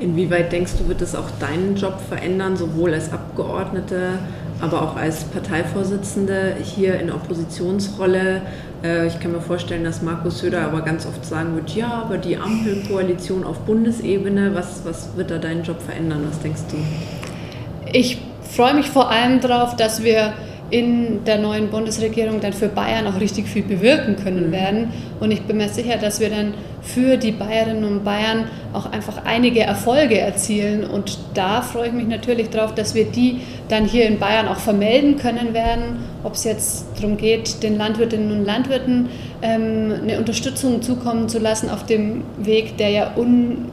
Inwieweit 0.00 0.50
denkst 0.50 0.72
du, 0.78 0.88
wird 0.88 1.02
es 1.02 1.14
auch 1.14 1.30
deinen 1.38 1.76
Job 1.76 2.00
verändern, 2.08 2.56
sowohl 2.56 2.94
als 2.94 3.12
Abgeordnete 3.12 4.18
aber 4.60 4.82
auch 4.82 4.96
als 4.96 5.24
Parteivorsitzende 5.24 6.56
hier 6.62 7.00
in 7.00 7.10
Oppositionsrolle. 7.10 8.42
Äh, 8.84 9.06
ich 9.06 9.18
kann 9.20 9.32
mir 9.32 9.40
vorstellen, 9.40 9.84
dass 9.84 10.02
Markus 10.02 10.40
Söder 10.40 10.62
aber 10.62 10.82
ganz 10.82 11.06
oft 11.06 11.24
sagen 11.24 11.54
wird, 11.54 11.70
ja, 11.70 11.88
aber 11.88 12.18
die 12.18 12.36
Ampelkoalition 12.36 13.44
auf 13.44 13.60
Bundesebene, 13.60 14.54
was, 14.54 14.82
was 14.84 15.16
wird 15.16 15.30
da 15.30 15.38
deinen 15.38 15.64
Job 15.64 15.80
verändern? 15.80 16.26
Was 16.28 16.40
denkst 16.40 16.62
du? 16.70 16.76
Ich 17.92 18.20
freue 18.42 18.74
mich 18.74 18.88
vor 18.90 19.10
allem 19.10 19.40
darauf, 19.40 19.76
dass 19.76 20.02
wir 20.02 20.34
in 20.70 21.24
der 21.24 21.38
neuen 21.38 21.68
Bundesregierung 21.68 22.40
dann 22.40 22.52
für 22.52 22.68
Bayern 22.68 23.06
auch 23.06 23.20
richtig 23.20 23.48
viel 23.48 23.62
bewirken 23.62 24.16
können 24.16 24.48
mhm. 24.48 24.52
werden. 24.52 24.92
Und 25.18 25.30
ich 25.30 25.42
bin 25.42 25.56
mir 25.56 25.68
sicher, 25.68 25.96
dass 25.96 26.20
wir 26.20 26.30
dann 26.30 26.54
für 26.82 27.16
die 27.16 27.32
Bayerinnen 27.32 27.84
und 27.84 28.04
Bayern 28.04 28.46
auch 28.72 28.90
einfach 28.90 29.24
einige 29.24 29.60
Erfolge 29.60 30.18
erzielen. 30.18 30.84
Und 30.84 31.18
da 31.34 31.60
freue 31.62 31.88
ich 31.88 31.92
mich 31.92 32.06
natürlich 32.06 32.50
darauf, 32.50 32.74
dass 32.74 32.94
wir 32.94 33.04
die 33.04 33.40
dann 33.68 33.84
hier 33.84 34.06
in 34.06 34.18
Bayern 34.18 34.48
auch 34.48 34.58
vermelden 34.58 35.16
können 35.16 35.52
werden, 35.52 35.98
ob 36.22 36.34
es 36.34 36.44
jetzt 36.44 36.86
darum 36.96 37.16
geht, 37.16 37.62
den 37.62 37.76
Landwirtinnen 37.76 38.30
und 38.30 38.44
Landwirten 38.44 39.08
ähm, 39.42 39.94
eine 40.02 40.18
Unterstützung 40.18 40.82
zukommen 40.82 41.28
zu 41.28 41.38
lassen 41.38 41.68
auf 41.68 41.84
dem 41.84 42.22
Weg, 42.38 42.76
der 42.78 42.90
ja 42.90 43.12
un 43.16 43.70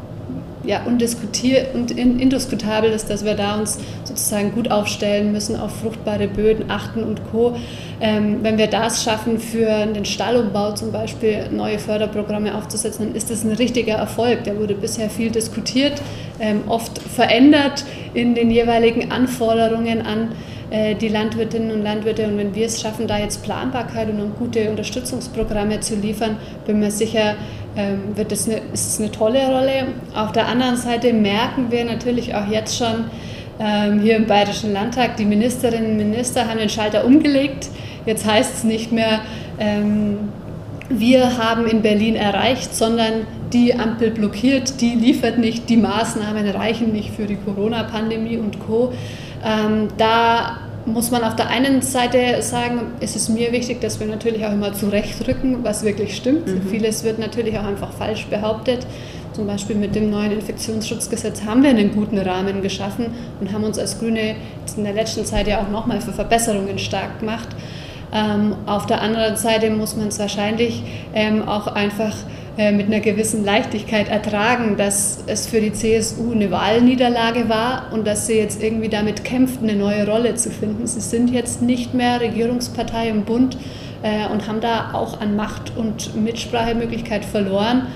ja, 0.67 0.83
undiskutiert 0.83 1.73
und 1.73 1.91
indiskutabel 1.91 2.91
ist, 2.91 3.09
dass 3.09 3.23
wir 3.23 3.35
da 3.35 3.57
uns 3.57 3.79
sozusagen 4.03 4.51
gut 4.51 4.69
aufstellen 4.69 5.31
müssen, 5.31 5.55
auf 5.55 5.71
fruchtbare 5.79 6.27
Böden 6.27 6.69
achten 6.69 7.03
und 7.03 7.21
Co. 7.31 7.55
Ähm, 8.01 8.39
wenn 8.43 8.57
wir 8.57 8.67
das 8.67 9.03
schaffen, 9.03 9.39
für 9.39 9.85
den 9.85 10.05
Stallumbau 10.05 10.73
zum 10.73 10.91
Beispiel 10.91 11.49
neue 11.51 11.79
Förderprogramme 11.79 12.53
aufzusetzen, 12.53 13.07
dann 13.07 13.15
ist 13.15 13.31
das 13.31 13.43
ein 13.43 13.53
richtiger 13.53 13.95
Erfolg. 13.95 14.43
Der 14.43 14.59
wurde 14.59 14.75
bisher 14.75 15.09
viel 15.09 15.31
diskutiert, 15.31 16.01
ähm, 16.39 16.61
oft 16.67 16.99
verändert 16.99 17.85
in 18.13 18.35
den 18.35 18.51
jeweiligen 18.51 19.09
Anforderungen 19.09 20.01
an 20.01 20.33
äh, 20.69 20.95
die 20.95 21.07
Landwirtinnen 21.07 21.71
und 21.71 21.81
Landwirte. 21.81 22.27
Und 22.27 22.37
wenn 22.37 22.53
wir 22.53 22.65
es 22.65 22.81
schaffen, 22.81 23.07
da 23.07 23.17
jetzt 23.17 23.41
Planbarkeit 23.43 24.09
und 24.09 24.37
gute 24.37 24.69
Unterstützungsprogramme 24.69 25.79
zu 25.79 25.95
liefern, 25.95 26.37
bin 26.65 26.79
mir 26.79 26.91
sicher, 26.91 27.35
wird 28.15 28.31
das 28.31 28.47
eine, 28.47 28.61
ist 28.73 28.87
es 28.87 28.99
eine 28.99 29.11
tolle 29.11 29.45
Rolle. 29.47 29.87
Auf 30.15 30.31
der 30.31 30.47
anderen 30.47 30.77
Seite 30.77 31.13
merken 31.13 31.67
wir 31.69 31.85
natürlich 31.85 32.33
auch 32.35 32.47
jetzt 32.47 32.77
schon 32.77 33.05
ähm, 33.59 33.99
hier 34.01 34.15
im 34.15 34.27
Bayerischen 34.27 34.73
Landtag, 34.73 35.17
die 35.17 35.25
Ministerinnen 35.25 35.91
und 35.91 35.97
Minister 35.97 36.47
haben 36.47 36.59
den 36.59 36.69
Schalter 36.69 37.05
umgelegt. 37.05 37.69
Jetzt 38.05 38.25
heißt 38.25 38.55
es 38.55 38.63
nicht 38.63 38.91
mehr, 38.91 39.21
ähm, 39.59 40.29
wir 40.89 41.37
haben 41.37 41.67
in 41.67 41.81
Berlin 41.81 42.15
erreicht, 42.15 42.73
sondern 42.73 43.27
die 43.51 43.73
Ampel 43.73 44.11
blockiert, 44.11 44.79
die 44.81 44.95
liefert 44.95 45.37
nicht, 45.37 45.69
die 45.69 45.77
Maßnahmen 45.77 46.47
reichen 46.49 46.93
nicht 46.93 47.11
für 47.11 47.25
die 47.25 47.35
Corona-Pandemie 47.35 48.37
und 48.37 48.59
Co. 48.65 48.93
Ähm, 49.43 49.89
da 49.97 50.57
muss 50.87 51.11
man 51.11 51.23
auf 51.23 51.35
der 51.35 51.49
einen 51.49 51.81
Seite 51.81 52.41
sagen, 52.41 52.93
ist 53.01 53.15
es 53.15 53.29
mir 53.29 53.51
wichtig, 53.51 53.81
dass 53.81 53.99
wir 53.99 54.07
natürlich 54.07 54.45
auch 54.45 54.53
immer 54.53 54.73
zurechtrücken, 54.73 55.63
was 55.63 55.83
wirklich 55.83 56.15
stimmt. 56.15 56.47
Mhm. 56.47 56.61
Vieles 56.69 57.03
wird 57.03 57.19
natürlich 57.19 57.57
auch 57.57 57.65
einfach 57.65 57.91
falsch 57.91 58.25
behauptet. 58.27 58.87
Zum 59.33 59.45
Beispiel 59.45 59.75
mit 59.75 59.93
dem 59.95 60.09
neuen 60.09 60.31
Infektionsschutzgesetz 60.31 61.43
haben 61.45 61.61
wir 61.61 61.69
einen 61.69 61.93
guten 61.93 62.17
Rahmen 62.17 62.61
geschaffen 62.61 63.07
und 63.39 63.51
haben 63.51 63.65
uns 63.65 63.77
als 63.77 63.99
Grüne 63.99 64.35
in 64.75 64.83
der 64.83 64.93
letzten 64.93 65.25
Zeit 65.25 65.47
ja 65.47 65.61
auch 65.61 65.69
nochmal 65.69 66.01
für 66.01 66.13
Verbesserungen 66.13 66.79
stark 66.79 67.19
gemacht. 67.19 67.49
Ähm, 68.13 68.55
auf 68.65 68.85
der 68.85 69.01
anderen 69.01 69.35
Seite 69.35 69.69
muss 69.69 69.95
man 69.95 70.07
es 70.07 70.17
wahrscheinlich 70.17 70.81
ähm, 71.13 71.47
auch 71.47 71.67
einfach 71.67 72.15
mit 72.57 72.87
einer 72.87 73.01
gewissen 73.01 73.45
Leichtigkeit 73.45 74.09
ertragen, 74.09 74.77
dass 74.77 75.23
es 75.27 75.45
für 75.45 75.61
die 75.61 75.73
CSU 75.73 76.31
eine 76.31 76.49
Wahlniederlage 76.49 77.49
war 77.49 77.89
und 77.91 78.07
dass 78.07 78.25
sie 78.25 78.33
jetzt 78.33 78.63
irgendwie 78.63 78.89
damit 78.89 79.23
kämpft, 79.23 79.61
eine 79.61 79.75
neue 79.75 80.07
Rolle 80.07 80.33
zu 80.33 80.49
finden. 80.49 80.87
Sie 80.87 80.99
sind 80.99 81.29
jetzt 81.29 81.61
nicht 81.61 81.93
mehr 81.93 82.19
Regierungspartei 82.19 83.09
im 83.09 83.25
Bund 83.25 83.57
äh, 84.01 84.27
und 84.31 84.47
haben 84.47 84.59
da 84.59 84.91
auch 84.93 85.21
an 85.21 85.35
Macht 85.35 85.77
und 85.77 86.15
Mitsprachemöglichkeit 86.15 87.25
verloren. 87.25 87.87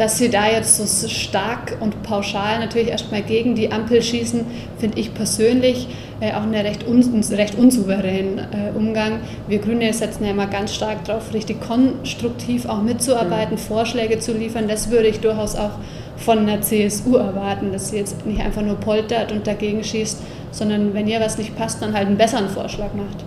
Dass 0.00 0.16
sie 0.16 0.30
da 0.30 0.48
jetzt 0.48 0.78
so 0.78 1.08
stark 1.08 1.76
und 1.78 2.02
pauschal 2.02 2.58
natürlich 2.58 2.88
erstmal 2.88 3.20
gegen 3.20 3.54
die 3.54 3.70
Ampel 3.70 4.00
schießen, 4.00 4.46
finde 4.78 4.98
ich 4.98 5.12
persönlich 5.12 5.88
äh, 6.22 6.32
auch 6.32 6.44
einen 6.44 6.54
recht, 6.54 6.88
un, 6.88 7.02
recht 7.32 7.58
unsouveränen 7.58 8.38
äh, 8.38 8.74
Umgang. 8.74 9.20
Wir 9.46 9.58
Grüne 9.58 9.92
setzen 9.92 10.24
ja 10.24 10.30
immer 10.30 10.46
ganz 10.46 10.74
stark 10.74 11.04
darauf, 11.04 11.34
richtig 11.34 11.60
konstruktiv 11.60 12.64
auch 12.64 12.80
mitzuarbeiten, 12.80 13.56
mhm. 13.56 13.58
Vorschläge 13.58 14.18
zu 14.18 14.32
liefern. 14.32 14.68
Das 14.68 14.90
würde 14.90 15.08
ich 15.08 15.20
durchaus 15.20 15.54
auch 15.54 15.72
von 16.16 16.46
der 16.46 16.62
CSU 16.62 17.16
erwarten, 17.16 17.70
dass 17.70 17.90
sie 17.90 17.98
jetzt 17.98 18.24
nicht 18.24 18.40
einfach 18.40 18.62
nur 18.62 18.76
poltert 18.76 19.32
und 19.32 19.46
dagegen 19.46 19.84
schießt, 19.84 20.22
sondern 20.50 20.94
wenn 20.94 21.08
ihr 21.08 21.20
was 21.20 21.36
nicht 21.36 21.54
passt, 21.58 21.82
dann 21.82 21.92
halt 21.92 22.06
einen 22.06 22.16
besseren 22.16 22.48
Vorschlag 22.48 22.94
macht. 22.94 23.22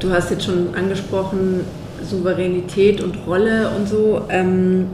Du 0.00 0.10
hast 0.10 0.32
jetzt 0.32 0.44
schon 0.44 0.74
angesprochen, 0.74 1.60
Souveränität 2.02 3.00
und 3.00 3.16
Rolle 3.28 3.70
und 3.78 3.88
so. 3.88 4.22
Ähm 4.28 4.88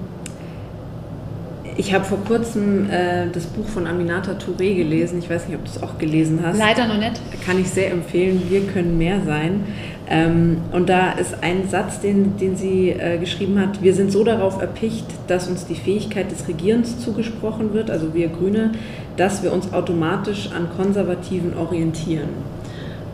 ich 1.77 1.93
habe 1.93 2.05
vor 2.05 2.19
kurzem 2.25 2.89
äh, 2.91 3.29
das 3.33 3.45
Buch 3.47 3.67
von 3.67 3.87
Aminata 3.87 4.33
Touré 4.33 4.75
gelesen. 4.75 5.19
Ich 5.19 5.29
weiß 5.29 5.47
nicht, 5.47 5.57
ob 5.57 5.65
du 5.65 5.71
es 5.71 5.83
auch 5.83 5.99
gelesen 5.99 6.41
hast. 6.45 6.59
Leider 6.59 6.87
noch 6.87 6.99
nicht. 6.99 7.21
Kann 7.45 7.61
ich 7.61 7.69
sehr 7.69 7.91
empfehlen. 7.91 8.43
Wir 8.49 8.67
können 8.67 8.97
mehr 8.97 9.21
sein. 9.25 9.65
Ähm, 10.09 10.59
und 10.73 10.89
da 10.89 11.13
ist 11.13 11.43
ein 11.43 11.69
Satz, 11.69 12.01
den, 12.01 12.37
den 12.37 12.57
sie 12.57 12.91
äh, 12.91 13.19
geschrieben 13.19 13.61
hat. 13.61 13.83
Wir 13.83 13.93
sind 13.95 14.13
so 14.13 14.25
darauf 14.25 14.61
erpicht, 14.61 15.07
dass 15.27 15.49
uns 15.49 15.67
die 15.67 15.75
Fähigkeit 15.75 16.31
des 16.31 16.47
Regierens 16.49 17.01
zugesprochen 17.01 17.75
wird, 17.75 17.91
also 17.91 18.15
wir 18.15 18.29
Grüne, 18.29 18.73
dass 19.17 19.43
wir 19.43 19.53
uns 19.53 19.73
automatisch 19.73 20.51
an 20.53 20.69
Konservativen 20.77 21.57
orientieren. 21.57 22.29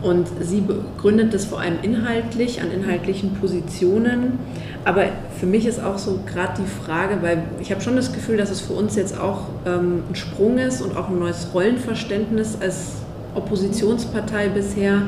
Und 0.03 0.27
sie 0.41 0.59
begründet 0.59 1.33
das 1.33 1.45
vor 1.45 1.61
allem 1.61 1.77
inhaltlich, 1.81 2.61
an 2.61 2.71
inhaltlichen 2.71 3.35
Positionen. 3.35 4.37
Aber 4.83 5.05
für 5.39 5.45
mich 5.45 5.65
ist 5.65 5.81
auch 5.81 5.97
so 5.97 6.19
gerade 6.25 6.61
die 6.61 6.85
Frage, 6.85 7.19
weil 7.21 7.43
ich 7.61 7.71
habe 7.71 7.81
schon 7.81 7.95
das 7.95 8.11
Gefühl, 8.11 8.35
dass 8.35 8.51
es 8.51 8.59
für 8.59 8.73
uns 8.73 8.97
jetzt 8.97 9.17
auch 9.17 9.47
ähm, 9.65 10.03
ein 10.09 10.15
Sprung 10.15 10.57
ist 10.57 10.81
und 10.81 10.97
auch 10.97 11.09
ein 11.09 11.19
neues 11.19 11.47
Rollenverständnis 11.53 12.57
als 12.59 12.95
Oppositionspartei 13.33 14.49
bisher, 14.49 15.03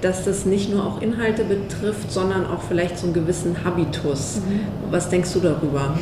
dass 0.00 0.24
das 0.24 0.46
nicht 0.46 0.72
nur 0.72 0.84
auch 0.84 1.00
Inhalte 1.00 1.44
betrifft, 1.44 2.10
sondern 2.10 2.44
auch 2.46 2.62
vielleicht 2.62 2.98
so 2.98 3.06
einen 3.06 3.14
gewissen 3.14 3.64
Habitus. 3.64 4.38
Mhm. 4.38 4.92
Was 4.92 5.10
denkst 5.10 5.32
du 5.32 5.40
darüber? 5.40 5.96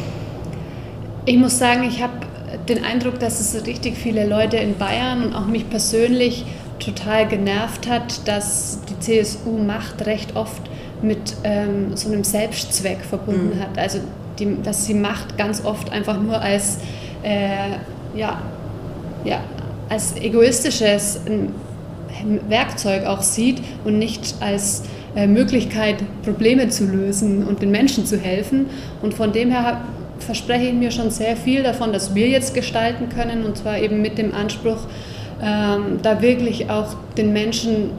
Ich 1.27 1.37
muss 1.37 1.59
sagen, 1.59 1.85
ich 1.85 2.03
habe 2.03 2.15
den 2.69 2.85
Eindruck, 2.85 3.19
dass 3.19 3.41
es 3.41 3.67
richtig 3.67 3.97
viele 3.97 4.27
Leute 4.27 4.57
in 4.57 4.79
Bayern 4.79 5.25
und 5.25 5.35
auch 5.35 5.47
mich 5.47 5.69
persönlich 5.69 6.47
total 6.79 7.27
genervt 7.27 7.88
hat, 7.88 8.27
dass 8.27 8.81
die 8.88 8.99
CSU 8.99 9.59
Macht 9.59 10.07
recht 10.07 10.37
oft 10.37 10.62
mit 11.03 11.37
ähm, 11.45 11.97
so 11.97 12.09
einem 12.09 12.25
Selbstzweck 12.25 13.01
verbunden 13.01 13.57
mhm. 13.57 13.61
hat. 13.61 13.79
Also 13.79 14.01
die, 14.38 14.57
dass 14.62 14.87
sie 14.87 14.95
Macht 14.95 15.37
ganz 15.37 15.64
oft 15.64 15.93
einfach 15.93 16.21
nur 16.21 16.41
als, 16.41 16.79
äh, 17.23 17.77
ja, 18.17 18.43
ja, 19.25 19.41
als 19.88 20.17
egoistisches 20.17 21.21
Werkzeug 22.49 23.05
auch 23.07 23.23
sieht 23.23 23.62
und 23.85 23.99
nicht 23.99 24.37
als 24.41 24.83
äh, 25.17 25.27
Möglichkeit, 25.27 25.97
Probleme 26.23 26.69
zu 26.69 26.85
lösen 26.85 27.47
und 27.47 27.62
den 27.62 27.71
Menschen 27.71 28.07
zu 28.07 28.19
helfen. 28.19 28.67
Und 29.03 29.14
von 29.14 29.33
dem 29.33 29.51
her 29.51 29.83
verspreche 30.19 30.67
ich 30.67 30.75
mir 30.75 30.91
schon 30.91 31.11
sehr 31.11 31.37
viel 31.37 31.62
davon, 31.62 31.93
dass 31.93 32.14
wir 32.14 32.29
jetzt 32.29 32.55
gestalten 32.55 33.09
können 33.09 33.45
und 33.45 33.57
zwar 33.57 33.79
eben 33.79 34.03
mit 34.03 34.19
dem 34.19 34.35
Anspruch, 34.35 34.79
ähm, 35.42 35.98
da 36.03 36.20
wirklich 36.20 36.68
auch 36.70 36.94
den 37.16 37.33
Menschen 37.33 37.90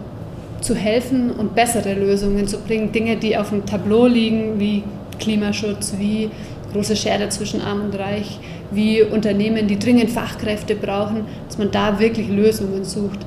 zu 0.62 0.76
helfen 0.76 1.32
und 1.32 1.56
bessere 1.56 1.94
Lösungen 1.94 2.48
zu 2.48 2.60
bringen. 2.60 2.92
Dinge, 2.92 3.18
die 3.18 3.38
auf 3.38 3.50
dem 3.50 3.66
Tableau 3.66 4.08
liegen, 4.08 4.60
wie 4.60 4.84
Klimaschutz, 5.20 5.94
wie 5.98 6.30
große 6.74 6.96
Schere 6.96 7.30
zwischen 7.30 7.62
Arm 7.62 7.86
und 7.86 7.98
Reich, 7.98 8.40
wie 8.72 9.02
Unternehmen, 9.02 9.68
die 9.68 9.80
dringend 9.80 10.12
Fachkräfte 10.12 10.76
brauchen, 10.76 11.26
dass 11.48 11.58
man 11.58 11.72
da 11.72 12.00
wirklich 12.00 12.30
Lösungen 12.30 12.84
sucht. 12.84 13.20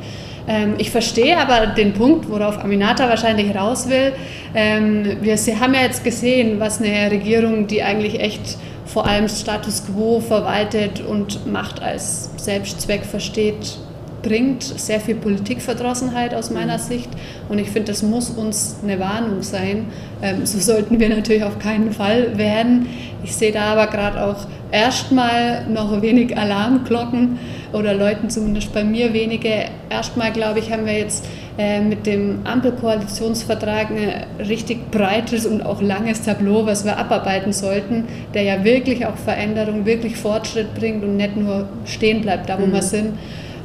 Ähm, 0.47 0.75
ich 0.79 0.91
verstehe 0.91 1.37
aber 1.37 1.69
den 1.69 1.93
Punkt, 1.93 2.29
worauf 2.29 2.59
Aminata 2.63 3.09
wahrscheinlich 3.09 3.55
raus 3.55 3.89
will. 3.89 4.13
Ähm, 4.55 5.17
wir 5.21 5.37
haben 5.61 5.75
ja 5.75 5.83
jetzt 5.83 6.05
gesehen, 6.05 6.61
was 6.61 6.81
eine 6.81 7.11
Regierung, 7.11 7.67
die 7.67 7.83
eigentlich 7.83 8.21
echt 8.21 8.59
vor 8.85 9.07
allem 9.07 9.29
Status 9.29 9.85
quo 9.87 10.21
verwaltet 10.21 11.01
und 11.01 11.51
Macht 11.51 11.81
als 11.81 12.31
Selbstzweck 12.37 13.05
versteht, 13.05 13.79
bringt 14.23 14.63
sehr 14.63 15.01
viel 15.01 15.17
Politikverdrossenheit 15.17 16.35
aus 16.35 16.51
meiner 16.51 16.79
mhm. 16.79 16.83
Sicht 16.83 17.11
und 17.49 17.59
ich 17.59 17.69
finde, 17.69 17.93
das 17.93 18.03
muss 18.03 18.31
uns 18.31 18.77
eine 18.83 18.99
Warnung 18.99 19.43
sein. 19.43 19.87
Ähm, 20.23 20.47
so 20.47 20.59
sollten 20.59 21.01
wir 21.01 21.09
natürlich 21.09 21.45
auf 21.45 21.59
keinen 21.59 21.93
Fall 21.93 22.39
werden. 22.39 22.87
Ich 23.25 23.35
sehe 23.35 23.53
da 23.53 23.73
aber 23.73 23.87
gerade 23.87 24.25
auch 24.25 24.47
erstmal 24.71 25.67
noch 25.69 26.03
wenig 26.03 26.37
Alarmglocken 26.37 27.39
oder 27.73 27.95
Leuten 27.95 28.31
zumindest 28.31 28.73
bei 28.73 28.85
mir 28.85 29.13
wenige. 29.13 29.67
Erstmal, 29.91 30.33
glaube 30.33 30.59
ich, 30.59 30.73
haben 30.73 30.87
wir 30.87 30.99
jetzt 30.99 31.25
äh, 31.59 31.81
mit 31.81 32.07
dem 32.07 32.41
Ampelkoalitionsvertrag 32.45 33.91
ein 33.91 34.47
richtig 34.47 34.91
breites 34.91 35.45
und 35.47 35.61
auch 35.61 35.83
langes 35.83 36.23
Tableau, 36.23 36.65
was 36.65 36.85
wir 36.85 36.97
abarbeiten 36.97 37.53
sollten, 37.53 38.05
der 38.33 38.43
ja 38.43 38.65
wirklich 38.65 39.05
auch 39.05 39.17
Veränderung, 39.17 39.85
wirklich 39.85 40.17
Fortschritt 40.17 40.75
bringt 40.75 41.05
und 41.05 41.17
nicht 41.19 41.37
nur 41.37 41.69
stehen 41.85 42.23
bleibt, 42.23 42.49
da 42.49 42.59
wo 42.59 42.67
mhm. 42.67 42.73
wir 42.73 42.83
sind. 42.83 43.19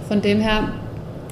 Von 0.07 0.21
dem 0.21 0.39
her, 0.39 0.69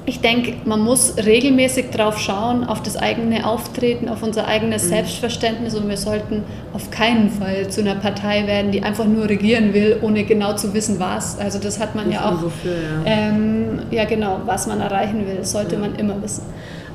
ich 0.05 0.21
denke, 0.21 0.53
man 0.65 0.81
muss 0.81 1.15
regelmäßig 1.17 1.89
drauf 1.89 2.19
schauen, 2.19 2.63
auf 2.63 2.83
das 2.83 2.95
eigene 2.95 3.47
Auftreten, 3.47 4.07
auf 4.07 4.21
unser 4.21 4.47
eigenes 4.47 4.85
mhm. 4.85 4.89
Selbstverständnis 4.89 5.75
und 5.75 5.89
wir 5.89 5.97
sollten 5.97 6.43
auf 6.73 6.91
keinen 6.91 7.29
Fall 7.29 7.69
zu 7.69 7.81
einer 7.81 7.95
Partei 7.95 8.45
werden, 8.45 8.71
die 8.71 8.83
einfach 8.83 9.05
nur 9.05 9.27
regieren 9.27 9.73
will, 9.73 9.97
ohne 10.01 10.23
genau 10.23 10.53
zu 10.55 10.73
wissen, 10.73 10.99
was. 10.99 11.39
Also 11.39 11.57
das 11.57 11.79
hat 11.79 11.95
man 11.95 12.05
das 12.05 12.15
ja 12.15 12.29
auch. 12.29 12.43
Wofür, 12.43 12.73
ja. 12.73 13.03
Ähm, 13.05 13.79
ja, 13.89 14.05
genau, 14.05 14.41
was 14.45 14.67
man 14.67 14.79
erreichen 14.81 15.25
will, 15.25 15.43
sollte 15.43 15.75
ja. 15.75 15.81
man 15.81 15.95
immer 15.95 16.21
wissen. 16.21 16.43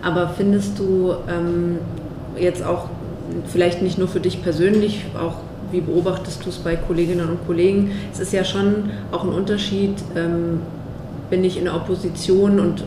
Aber 0.03 0.29
findest 0.29 0.79
du 0.79 1.15
ähm, 1.29 1.79
jetzt 2.39 2.63
auch 2.63 2.87
vielleicht 3.49 3.83
nicht 3.83 3.99
nur 3.99 4.09
für 4.09 4.21
dich 4.21 4.43
persönlich, 4.43 5.05
auch 5.21 5.35
wie 5.73 5.81
beobachtest 5.81 6.45
du 6.45 6.49
es 6.49 6.59
bei 6.59 6.77
Kolleginnen 6.77 7.29
und 7.29 7.47
Kollegen? 7.47 7.93
Es 8.13 8.21
ist 8.21 8.33
ja 8.33 8.45
schon 8.45 8.91
auch 9.13 9.25
ein 9.25 9.31
Unterschied. 9.31 9.95
Ähm, 10.17 10.61
bin 11.31 11.45
ich 11.45 11.57
in 11.57 11.65
der 11.65 11.77
Opposition 11.77 12.61
und 12.61 12.85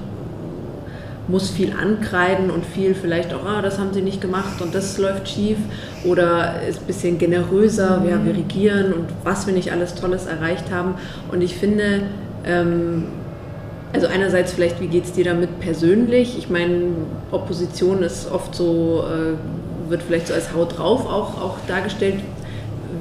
muss 1.28 1.50
viel 1.50 1.74
ankreiden 1.74 2.50
und 2.50 2.66
viel 2.66 2.94
vielleicht 2.94 3.34
auch, 3.34 3.46
ah, 3.46 3.62
das 3.62 3.80
haben 3.80 3.94
sie 3.94 4.02
nicht 4.02 4.20
gemacht 4.20 4.62
und 4.62 4.76
das 4.76 4.98
läuft 4.98 5.30
schief 5.30 5.58
oder 6.06 6.62
ist 6.68 6.82
ein 6.82 6.88
bisschen 6.88 7.18
generöser, 7.18 8.02
mhm. 8.02 8.10
ja, 8.10 8.26
wir 8.26 8.36
regieren 8.36 8.94
und 8.94 9.06
was 9.24 9.48
wir 9.48 9.54
nicht 9.54 9.72
alles 9.72 9.96
Tolles 9.96 10.26
erreicht 10.26 10.70
haben. 10.70 10.96
Und 11.32 11.42
ich 11.42 11.56
finde, 11.56 12.02
ähm, 12.46 13.06
also 13.94 14.08
einerseits 14.08 14.54
vielleicht, 14.54 14.82
wie 14.82 14.88
geht 14.88 15.06
es 15.06 15.14
dir 15.14 15.24
damit 15.24 15.60
persönlich? 15.60 16.38
Ich 16.38 16.50
meine, 16.50 16.88
Opposition 17.32 18.04
ist 18.04 18.30
oft 18.30 18.54
so, 18.54 19.06
äh, 19.08 19.90
wird 19.90 20.04
vielleicht 20.04 20.28
so 20.28 20.34
als 20.34 20.54
Haut 20.54 20.78
drauf 20.78 21.06
auch, 21.06 21.42
auch 21.42 21.58
dargestellt. 21.68 22.16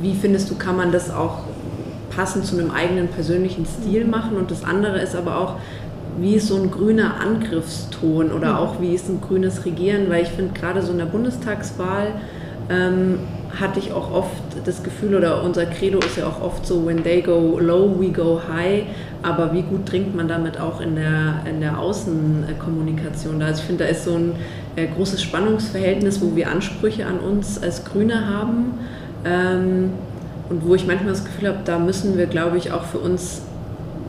Wie 0.00 0.14
findest 0.14 0.50
du, 0.50 0.54
kann 0.54 0.76
man 0.76 0.92
das 0.92 1.10
auch 1.10 1.38
passend 2.14 2.44
zu 2.44 2.58
einem 2.58 2.70
eigenen 2.70 3.08
persönlichen 3.08 3.66
Stil 3.66 4.04
machen? 4.04 4.36
Und 4.36 4.50
das 4.50 4.64
andere 4.64 5.00
ist 5.00 5.16
aber 5.16 5.38
auch, 5.38 5.56
wie 6.18 6.34
ist 6.34 6.48
so 6.48 6.56
ein 6.56 6.70
grüner 6.70 7.20
Angriffston 7.20 8.32
oder 8.32 8.58
auch 8.58 8.80
wie 8.80 8.94
ist 8.94 9.08
ein 9.08 9.20
grünes 9.20 9.64
Regieren? 9.64 10.08
Weil 10.08 10.22
ich 10.22 10.28
finde, 10.28 10.52
gerade 10.52 10.82
so 10.82 10.92
in 10.92 10.98
der 10.98 11.06
Bundestagswahl 11.06 12.08
ähm, 12.68 13.18
hatte 13.58 13.78
ich 13.78 13.92
auch 13.92 14.12
oft 14.12 14.42
das 14.64 14.82
Gefühl, 14.82 15.14
oder 15.14 15.42
unser 15.42 15.66
Credo 15.66 15.98
ist 15.98 16.16
ja 16.16 16.26
auch 16.26 16.40
oft 16.40 16.66
so, 16.66 16.86
when 16.86 17.02
they 17.02 17.20
go 17.20 17.58
low, 17.58 17.94
we 17.98 18.10
go 18.10 18.40
high. 18.48 18.84
Aber 19.22 19.52
wie 19.52 19.62
gut 19.62 19.90
dringt 19.90 20.16
man 20.16 20.26
damit 20.26 20.58
auch 20.58 20.80
in 20.80 20.96
der, 20.96 21.42
in 21.48 21.60
der 21.60 21.78
Außenkommunikation 21.78 23.38
da? 23.40 23.46
Also 23.46 23.60
ich 23.60 23.66
finde, 23.66 23.84
da 23.84 23.90
ist 23.90 24.04
so 24.04 24.14
ein 24.14 24.32
äh, 24.76 24.86
großes 24.86 25.22
Spannungsverhältnis, 25.22 26.20
wo 26.20 26.34
wir 26.34 26.50
Ansprüche 26.50 27.06
an 27.06 27.18
uns 27.18 27.62
als 27.62 27.84
Grüne 27.84 28.28
haben. 28.28 28.74
Ähm, 29.24 29.90
und 30.48 30.66
wo 30.66 30.74
ich 30.74 30.86
manchmal 30.86 31.12
das 31.12 31.24
Gefühl 31.24 31.48
habe, 31.48 31.58
da 31.64 31.78
müssen 31.78 32.16
wir, 32.16 32.26
glaube 32.26 32.58
ich, 32.58 32.72
auch 32.72 32.84
für 32.84 32.98
uns 32.98 33.42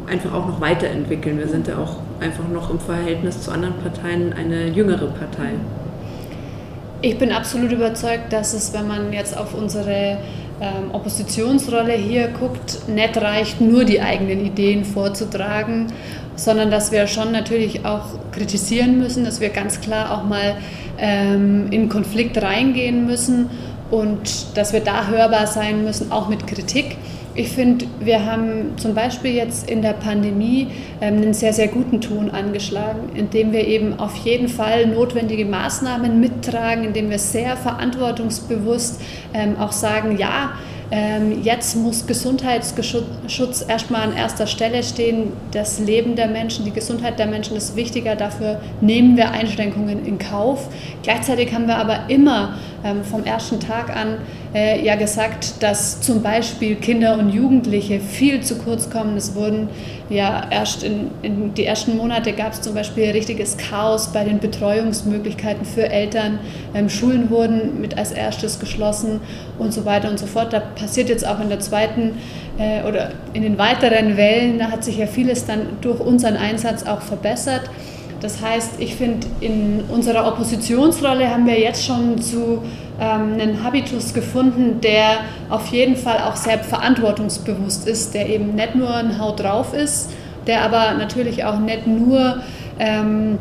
einfach 0.08 0.34
auch 0.34 0.48
noch 0.48 0.62
weiterentwickeln. 0.62 1.38
Wir 1.38 1.48
sind 1.48 1.68
ja 1.68 1.78
auch 1.78 1.98
einfach 2.20 2.48
noch 2.48 2.70
im 2.70 2.80
Verhältnis 2.80 3.42
zu 3.42 3.52
anderen 3.52 3.76
Parteien 3.76 4.34
eine 4.34 4.68
jüngere 4.68 5.08
Partei. 5.08 5.52
Ich 7.02 7.18
bin 7.18 7.32
absolut 7.32 7.72
überzeugt, 7.72 8.32
dass 8.32 8.54
es, 8.54 8.74
wenn 8.74 8.88
man 8.88 9.12
jetzt 9.12 9.38
auf 9.38 9.54
unsere 9.54 10.18
ähm, 10.62 10.92
Oppositionsrolle 10.94 11.94
hier 11.94 12.30
guckt, 12.30 12.88
nicht 12.88 13.18
reicht, 13.18 13.60
nur 13.60 13.84
die 13.84 14.02
eigenen 14.02 14.46
Ideen 14.46 14.86
vorzutragen, 14.86 15.88
sondern 16.36 16.72
dass 16.72 16.92
wir 16.92 17.08
schon 17.08 17.32
natürlich 17.32 17.86
auch 17.86 18.06
kritisieren 18.32 19.00
müssen, 19.00 19.26
dass 19.26 19.42
wir 19.42 19.50
ganz 19.50 19.82
klar 19.82 20.18
auch 20.18 20.24
mal 20.24 20.56
ähm, 20.98 21.68
in 21.72 21.90
Konflikt 21.90 22.42
reingehen 22.42 23.06
müssen 23.06 23.50
und 23.94 24.58
dass 24.58 24.74
wir 24.74 24.80
da 24.80 25.06
hörbar 25.06 25.46
sein 25.46 25.84
müssen, 25.84 26.12
auch 26.12 26.28
mit 26.28 26.48
Kritik. 26.48 26.98
Ich 27.36 27.50
finde, 27.50 27.86
wir 28.00 28.26
haben 28.26 28.76
zum 28.78 28.96
Beispiel 28.96 29.36
jetzt 29.36 29.70
in 29.70 29.84
der 29.84 29.94
Pandemie 29.94 30.70
ähm, 31.00 31.18
einen 31.18 31.34
sehr, 31.36 31.54
sehr 31.54 31.68
guten 31.68 32.02
Ton 32.02 32.32
angeschlagen, 32.32 33.10
indem 33.14 33.52
wir 33.52 33.68
eben 33.68 34.00
auf 34.00 34.16
jeden 34.16 34.48
Fall 34.48 34.88
notwendige 34.88 35.46
Maßnahmen 35.46 36.20
mittragen, 36.20 36.86
indem 36.86 37.12
wir 37.12 37.20
sehr 37.20 37.56
verantwortungsbewusst 37.56 39.00
ähm, 39.32 39.58
auch 39.60 39.72
sagen, 39.72 40.18
ja, 40.18 40.54
jetzt 41.42 41.76
muss 41.76 42.06
Gesundheitsschutz 42.06 43.66
erstmal 43.68 44.02
an 44.02 44.16
erster 44.16 44.46
Stelle 44.46 44.84
stehen. 44.84 45.34
Das 45.52 45.80
Leben 45.80 46.16
der 46.16 46.28
Menschen, 46.28 46.66
die 46.66 46.72
Gesundheit 46.72 47.18
der 47.18 47.26
Menschen 47.26 47.58
ist 47.58 47.76
wichtiger. 47.76 48.16
Dafür 48.16 48.62
nehmen 48.80 49.18
wir 49.18 49.32
Einschränkungen 49.32 50.06
in 50.06 50.20
Kauf. 50.20 50.70
Gleichzeitig 51.02 51.54
haben 51.54 51.68
wir 51.68 51.78
aber 51.78 52.10
immer 52.10 52.60
ähm, 52.84 53.04
vom 53.04 53.24
ersten 53.24 53.60
Tag 53.60 53.96
an 53.96 54.20
äh, 54.54 54.84
ja 54.86 54.96
gesagt, 54.96 55.62
dass 55.64 56.02
zum 56.02 56.22
Beispiel 56.22 56.76
Kinder 56.76 57.18
und 57.18 57.30
Jugendliche 57.30 58.00
viel 58.00 58.42
zu 58.42 58.58
kurz 58.58 58.90
kommen. 58.90 59.18
Es 59.18 59.36
wurden 59.36 59.70
ja 60.10 60.48
erst 60.50 60.84
in, 60.84 61.10
in 61.24 61.54
die 61.54 61.66
ersten 61.66 61.98
Monate 61.98 62.34
gab 62.34 62.54
es 62.54 62.62
zum 62.62 62.76
Beispiel 62.76 63.10
richtiges 63.12 63.58
Chaos 63.58 64.12
bei 64.14 64.24
den 64.24 64.40
Betreuungsmöglichkeiten 64.40 65.66
für 65.66 65.90
Eltern. 65.90 66.40
Ähm, 66.76 66.90
Schulen 66.90 67.30
wurden 67.30 67.82
mit 67.82 67.98
als 67.98 68.12
erstes 68.12 68.60
geschlossen 68.60 69.22
und 69.58 69.74
so 69.74 69.86
weiter 69.86 70.10
und 70.10 70.20
so 70.20 70.28
fort. 70.28 70.54
Da 70.54 70.60
passiert 70.60 71.10
jetzt 71.10 71.26
auch 71.26 71.40
in 71.40 71.50
der 71.50 71.60
zweiten 71.60 72.20
äh, 72.60 72.88
oder 72.88 73.12
in 73.34 73.42
den 73.42 73.58
weiteren 73.58 74.18
Wellen, 74.18 74.60
da 74.60 74.70
hat 74.70 74.84
sich 74.84 74.98
ja 74.98 75.08
vieles 75.08 75.46
dann 75.46 75.62
durch 75.82 76.00
unseren 76.00 76.38
Einsatz 76.38 76.84
auch 76.84 77.02
verbessert. 77.02 77.70
Das 78.24 78.42
heißt, 78.42 78.76
ich 78.80 78.96
finde, 78.96 79.28
in 79.42 79.84
unserer 79.90 80.26
Oppositionsrolle 80.26 81.30
haben 81.30 81.46
wir 81.46 81.60
jetzt 81.60 81.86
schon 81.86 82.22
zu 82.22 82.64
ähm, 82.98 83.34
einen 83.34 83.62
Habitus 83.66 84.14
gefunden, 84.14 84.80
der 84.80 85.18
auf 85.50 85.68
jeden 85.68 85.98
Fall 85.98 86.20
auch 86.20 86.38
sehr 86.38 86.60
verantwortungsbewusst 86.60 87.86
ist, 87.86 88.14
der 88.14 88.30
eben 88.30 88.56
nicht 88.56 88.76
nur 88.76 88.96
ein 88.96 89.20
Haut 89.20 89.42
drauf 89.42 89.74
ist, 89.74 90.10
der 90.48 90.62
aber 90.62 90.94
natürlich 90.98 91.44
auch 91.44 91.60
nicht 91.60 91.86
nur 91.86 92.38
ähm, 92.80 93.40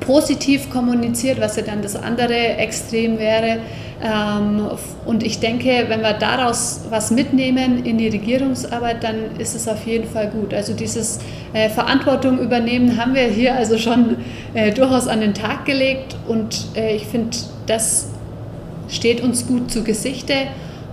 positiv 0.00 0.70
kommuniziert, 0.70 1.40
was 1.40 1.56
ja 1.56 1.62
dann 1.62 1.82
das 1.82 1.96
andere 1.96 2.34
Extrem 2.34 3.18
wäre. 3.18 3.58
Ähm, 4.02 4.66
und 5.04 5.22
ich 5.22 5.40
denke, 5.40 5.84
wenn 5.88 6.00
wir 6.00 6.14
daraus 6.14 6.82
was 6.88 7.10
mitnehmen 7.10 7.84
in 7.84 7.98
die 7.98 8.08
Regierungsarbeit, 8.08 9.04
dann 9.04 9.36
ist 9.38 9.54
es 9.54 9.68
auf 9.68 9.86
jeden 9.86 10.08
Fall 10.08 10.28
gut. 10.28 10.54
Also 10.54 10.72
dieses 10.72 11.18
äh, 11.52 11.68
Verantwortung 11.68 12.38
übernehmen 12.38 12.96
haben 12.96 13.14
wir 13.14 13.24
hier 13.24 13.54
also 13.54 13.76
schon 13.76 14.16
äh, 14.54 14.72
durchaus 14.72 15.06
an 15.06 15.20
den 15.20 15.34
Tag 15.34 15.66
gelegt 15.66 16.16
und 16.26 16.68
äh, 16.74 16.96
ich 16.96 17.06
finde, 17.06 17.36
das 17.66 18.08
steht 18.88 19.20
uns 19.20 19.46
gut 19.46 19.70
zu 19.70 19.84
Gesichte. 19.84 20.34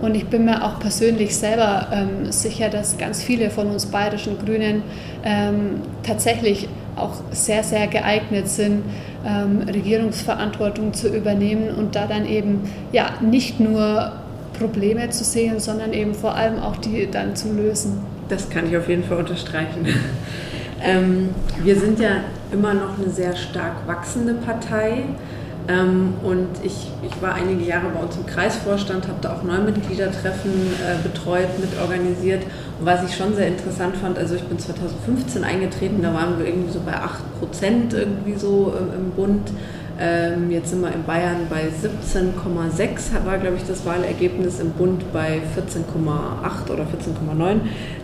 Und 0.00 0.14
ich 0.14 0.26
bin 0.26 0.44
mir 0.44 0.64
auch 0.64 0.78
persönlich 0.78 1.34
selber 1.36 1.88
ähm, 1.92 2.30
sicher, 2.30 2.68
dass 2.68 2.98
ganz 2.98 3.20
viele 3.20 3.50
von 3.50 3.68
uns 3.68 3.86
bayerischen 3.86 4.38
Grünen 4.38 4.82
ähm, 5.24 5.80
tatsächlich 6.04 6.68
auch 7.00 7.14
sehr, 7.30 7.62
sehr 7.62 7.86
geeignet 7.86 8.48
sind, 8.48 8.82
ähm, 9.26 9.62
Regierungsverantwortung 9.68 10.94
zu 10.94 11.08
übernehmen 11.08 11.74
und 11.74 11.96
da 11.96 12.06
dann 12.06 12.26
eben 12.26 12.70
ja 12.92 13.10
nicht 13.20 13.60
nur 13.60 14.12
Probleme 14.58 15.10
zu 15.10 15.24
sehen, 15.24 15.60
sondern 15.60 15.92
eben 15.92 16.14
vor 16.14 16.34
allem 16.34 16.58
auch 16.58 16.76
die 16.76 17.08
dann 17.10 17.36
zu 17.36 17.52
lösen. 17.52 17.98
Das 18.28 18.50
kann 18.50 18.68
ich 18.68 18.76
auf 18.76 18.88
jeden 18.88 19.04
Fall 19.04 19.18
unterstreichen. 19.18 19.86
ähm, 20.82 21.30
wir 21.62 21.78
sind 21.78 21.98
ja 22.00 22.22
immer 22.52 22.74
noch 22.74 22.98
eine 22.98 23.10
sehr 23.10 23.36
stark 23.36 23.86
wachsende 23.86 24.34
Partei. 24.34 25.04
Ähm, 25.68 26.14
und 26.22 26.48
ich, 26.62 26.90
ich 27.02 27.22
war 27.22 27.34
einige 27.34 27.62
Jahre 27.62 27.88
bei 27.94 28.00
uns 28.00 28.16
im 28.16 28.24
Kreisvorstand, 28.26 29.06
habe 29.06 29.18
da 29.20 29.34
auch 29.34 29.42
Neumitgliedertreffen 29.42 30.50
äh, 30.50 31.06
betreut, 31.06 31.58
mit 31.58 31.78
organisiert. 31.80 32.42
Was 32.80 33.02
ich 33.02 33.16
schon 33.16 33.34
sehr 33.34 33.48
interessant 33.48 33.96
fand, 33.96 34.18
also 34.18 34.36
ich 34.36 34.42
bin 34.44 34.58
2015 34.58 35.42
eingetreten, 35.42 36.00
da 36.00 36.14
waren 36.14 36.38
wir 36.38 36.46
irgendwie 36.46 36.70
so 36.70 36.80
bei 36.80 36.94
8 36.94 37.40
Prozent 37.40 37.92
irgendwie 37.92 38.34
so 38.34 38.72
im, 38.78 38.94
im 38.94 39.10
Bund. 39.10 39.50
Ähm, 40.00 40.52
jetzt 40.52 40.70
sind 40.70 40.80
wir 40.80 40.92
in 40.92 41.02
Bayern 41.02 41.48
bei 41.50 41.64
17,6, 41.64 43.26
war 43.26 43.38
glaube 43.38 43.56
ich 43.56 43.64
das 43.64 43.84
Wahlergebnis, 43.84 44.60
im 44.60 44.70
Bund 44.70 45.12
bei 45.12 45.40
14,8 45.56 46.72
oder 46.72 46.84
14,9. 46.84 47.60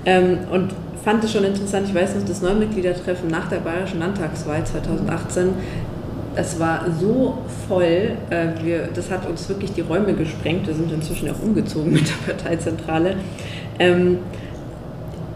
Ähm, 0.06 0.38
und 0.50 0.74
fand 1.04 1.22
es 1.22 1.30
schon 1.32 1.44
interessant, 1.44 1.86
ich 1.88 1.94
weiß 1.94 2.16
noch, 2.16 2.24
das 2.24 2.42
Neumitgliedertreffen 2.42 3.28
nach 3.28 3.48
der 3.48 3.58
Bayerischen 3.58 4.00
Landtagswahl 4.00 4.64
2018 4.64 5.50
es 6.36 6.58
war 6.58 6.86
so 7.00 7.38
voll, 7.68 8.16
äh, 8.30 8.46
wir, 8.62 8.88
das 8.92 9.10
hat 9.10 9.28
uns 9.28 9.48
wirklich 9.48 9.72
die 9.72 9.82
Räume 9.82 10.14
gesprengt. 10.14 10.66
Wir 10.66 10.74
sind 10.74 10.90
inzwischen 10.92 11.30
auch 11.30 11.40
umgezogen 11.40 11.92
mit 11.92 12.08
der 12.08 12.32
Parteizentrale. 12.32 13.16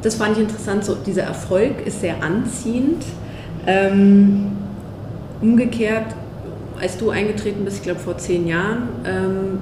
Das 0.02 0.14
fand 0.14 0.36
ich 0.36 0.42
interessant, 0.42 0.84
so 0.84 0.94
dieser 0.94 1.22
Erfolg 1.22 1.86
ist 1.86 2.00
sehr 2.00 2.22
anziehend. 2.22 3.04
Ähm, 3.66 4.52
umgekehrt, 5.40 6.14
als 6.80 6.96
du 6.98 7.10
eingetreten 7.10 7.64
bist, 7.64 7.78
ich 7.78 7.82
glaube 7.82 8.00
vor 8.00 8.16
zehn 8.16 8.46
Jahren, 8.46 8.88
ähm, 9.04 9.58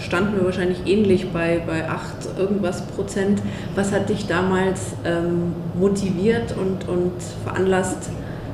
standen 0.00 0.36
wir 0.36 0.44
wahrscheinlich 0.44 0.86
ähnlich 0.86 1.30
bei, 1.32 1.60
bei 1.66 1.88
8 1.88 2.38
irgendwas 2.38 2.82
Prozent. 2.82 3.40
Was 3.74 3.92
hat 3.92 4.08
dich 4.08 4.26
damals 4.26 4.94
ähm, 5.04 5.54
motiviert 5.78 6.54
und, 6.56 6.88
und 6.88 7.12
veranlasst, 7.44 8.10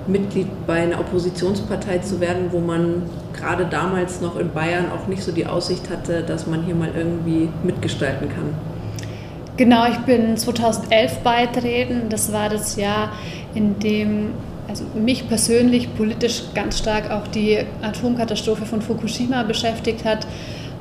Mitglied 0.07 0.49
bei 0.67 0.83
einer 0.83 1.01
Oppositionspartei 1.01 1.99
zu 1.99 2.21
werden, 2.21 2.49
wo 2.51 2.61
man 2.61 3.05
gerade 3.33 3.65
damals 3.65 4.21
noch 4.21 4.39
in 4.39 4.51
Bayern 4.51 4.87
auch 4.93 5.07
nicht 5.09 5.23
so 5.23 5.33
die 5.33 5.47
Aussicht 5.47 5.89
hatte, 5.89 6.23
dass 6.23 6.47
man 6.47 6.63
hier 6.63 6.75
mal 6.75 6.91
irgendwie 6.95 7.49
mitgestalten 7.63 8.29
kann. 8.29 8.74
Genau, 9.57 9.87
ich 9.87 9.99
bin 9.99 10.37
2011 10.37 11.19
beitreten. 11.19 12.09
Das 12.09 12.33
war 12.33 12.49
das 12.49 12.75
Jahr, 12.75 13.13
in 13.55 13.79
dem 13.79 14.31
also 14.69 14.85
mich 14.95 15.29
persönlich 15.29 15.95
politisch 15.95 16.43
ganz 16.55 16.79
stark 16.79 17.11
auch 17.11 17.29
die 17.29 17.59
Atomkatastrophe 17.83 18.67
von 18.67 18.83
Fukushima 18.83 19.45
beschäftigt 19.45 20.05
hat. 20.05 20.27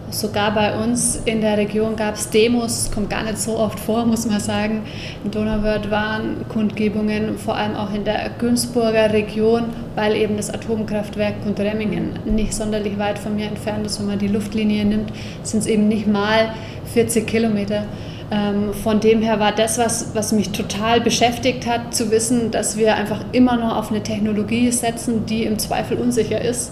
Sogar 0.10 0.54
bei 0.54 0.76
uns 0.76 1.18
in 1.26 1.42
der 1.42 1.58
Region 1.58 1.96
gab 1.96 2.16
es 2.16 2.30
Demos, 2.30 2.92
kommt 2.92 3.10
gar 3.10 3.24
nicht 3.24 3.38
so 3.38 3.58
oft 3.58 3.80
vor, 3.80 4.06
muss 4.06 4.26
man 4.26 4.40
sagen. 4.40 4.84
In 5.24 5.32
Donauwörth 5.32 5.92
waren 5.92 6.48
Kundgebungen, 6.50 7.38
vor 7.38 7.56
allem 7.56 7.76
auch 7.76 7.94
in 7.94 8.06
der 8.06 8.30
Günzburger 8.40 9.12
Region, 9.12 9.66
weil 9.96 10.16
eben 10.16 10.38
das 10.38 10.52
Atomkraftwerk 10.52 11.36
Remmingen 11.58 12.12
nicht 12.26 12.54
sonderlich 12.54 12.98
weit 12.98 13.20
von 13.20 13.36
mir 13.36 13.46
entfernt 13.48 13.86
ist. 13.86 14.00
Wenn 14.00 14.08
man 14.08 14.20
die 14.20 14.28
Luftlinie 14.28 14.86
nimmt, 14.86 15.12
sind 15.44 15.60
es 15.60 15.68
eben 15.68 15.88
nicht 15.88 16.08
mal 16.08 16.54
40 16.94 17.28
Kilometer. 17.28 17.86
Ähm, 18.34 18.74
von 18.74 19.00
dem 19.00 19.22
her 19.22 19.40
war 19.40 19.52
das, 19.52 19.78
was, 19.78 20.16
was 20.16 20.32
mich 20.32 20.50
total 20.50 21.02
beschäftigt 21.02 21.68
hat, 21.68 21.94
zu 21.94 22.10
wissen, 22.10 22.50
dass 22.50 22.78
wir 22.78 22.96
einfach 22.96 23.20
immer 23.32 23.58
noch 23.58 23.78
auf 23.78 23.92
eine 23.92 24.02
Technologie 24.02 24.72
setzen, 24.72 25.28
die 25.28 25.44
im 25.44 25.60
Zweifel 25.60 25.98
unsicher 25.98 26.42
ist. 26.42 26.72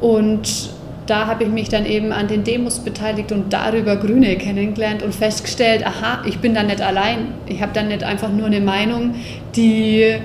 Und 0.00 0.70
da 1.06 1.26
habe 1.26 1.44
ich 1.44 1.50
mich 1.50 1.68
dann 1.68 1.84
eben 1.84 2.12
an 2.12 2.28
den 2.28 2.44
Demos 2.44 2.78
beteiligt 2.80 3.32
und 3.32 3.52
darüber 3.52 3.96
Grüne 3.96 4.36
kennengelernt 4.36 5.02
und 5.02 5.14
festgestellt, 5.14 5.84
aha, 5.84 6.22
ich 6.26 6.38
bin 6.38 6.54
da 6.54 6.62
nicht 6.62 6.80
allein. 6.80 7.34
Ich 7.46 7.60
habe 7.60 7.72
dann 7.72 7.88
nicht 7.88 8.04
einfach 8.04 8.30
nur 8.30 8.46
eine 8.46 8.60
Meinung, 8.60 9.14
die, 9.56 10.02
äh, 10.02 10.20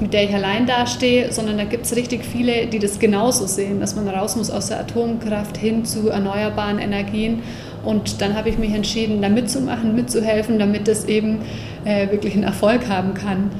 mit 0.00 0.12
der 0.12 0.24
ich 0.24 0.34
allein 0.34 0.66
dastehe, 0.66 1.30
sondern 1.30 1.58
da 1.58 1.64
gibt 1.64 1.84
es 1.84 1.94
richtig 1.94 2.24
viele, 2.24 2.66
die 2.66 2.80
das 2.80 2.98
genauso 2.98 3.46
sehen, 3.46 3.78
dass 3.78 3.94
man 3.94 4.08
raus 4.08 4.34
muss 4.34 4.50
aus 4.50 4.68
der 4.68 4.80
Atomkraft 4.80 5.56
hin 5.56 5.84
zu 5.84 6.08
erneuerbaren 6.08 6.80
Energien. 6.80 7.42
Und 7.86 8.20
dann 8.20 8.34
habe 8.34 8.48
ich 8.48 8.58
mich 8.58 8.74
entschieden, 8.74 9.22
da 9.22 9.28
mitzumachen, 9.28 9.94
mitzuhelfen, 9.94 10.58
damit 10.58 10.88
das 10.88 11.06
eben 11.06 11.38
äh, 11.84 12.10
wirklich 12.10 12.34
einen 12.34 12.42
Erfolg 12.42 12.88
haben 12.88 13.14
kann. 13.14 13.50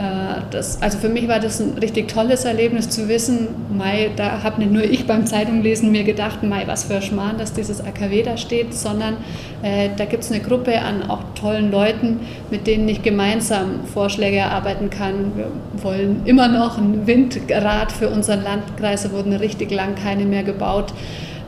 Äh, 0.00 0.40
das, 0.50 0.80
also 0.80 0.96
für 0.98 1.10
mich 1.10 1.28
war 1.28 1.40
das 1.40 1.60
ein 1.60 1.76
richtig 1.78 2.08
tolles 2.08 2.44
Erlebnis 2.46 2.88
zu 2.88 3.08
wissen, 3.08 3.48
Mai, 3.76 4.10
da 4.16 4.42
habe 4.42 4.60
nicht 4.60 4.72
nur 4.72 4.82
ich 4.82 5.06
beim 5.06 5.26
Zeitunglesen 5.26 5.90
mir 5.90 6.04
gedacht, 6.04 6.42
Mai, 6.42 6.62
was 6.66 6.84
für 6.84 6.96
ein 6.96 7.02
Schmarrn, 7.02 7.36
dass 7.36 7.52
dieses 7.52 7.82
AKW 7.82 8.22
da 8.22 8.36
steht, 8.38 8.72
sondern 8.72 9.18
äh, 9.62 9.90
da 9.96 10.06
gibt 10.06 10.24
es 10.24 10.32
eine 10.32 10.40
Gruppe 10.40 10.80
an 10.80 11.08
auch 11.08 11.22
tollen 11.34 11.70
Leuten, 11.70 12.20
mit 12.50 12.66
denen 12.66 12.88
ich 12.88 13.02
gemeinsam 13.02 13.84
Vorschläge 13.92 14.38
erarbeiten 14.38 14.88
kann. 14.88 15.32
Wir 15.36 15.50
wollen 15.82 16.22
immer 16.24 16.48
noch 16.48 16.78
ein 16.78 17.06
Windrad 17.06 17.92
für 17.92 18.08
unseren 18.08 18.42
Landkreis, 18.42 19.02
da 19.02 19.12
wurden 19.12 19.34
richtig 19.34 19.70
lang 19.70 19.94
keine 19.94 20.24
mehr 20.24 20.44
gebaut 20.44 20.94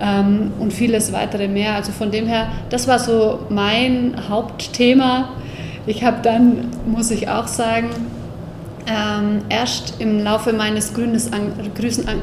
ähm, 0.02 0.52
und 0.58 0.72
vieles 0.72 1.12
weitere 1.12 1.48
mehr. 1.48 1.74
Also 1.74 1.92
von 1.92 2.10
dem 2.10 2.26
her, 2.26 2.48
das 2.70 2.88
war 2.88 2.98
so 2.98 3.40
mein 3.48 4.14
Hauptthema. 4.28 5.30
Ich 5.86 6.04
habe 6.04 6.18
dann, 6.22 6.68
muss 6.86 7.10
ich 7.10 7.28
auch 7.28 7.46
sagen, 7.46 7.90
ähm, 8.86 9.42
erst 9.48 10.00
im 10.00 10.24
Laufe 10.24 10.52
meines 10.52 10.92
grünes, 10.92 11.30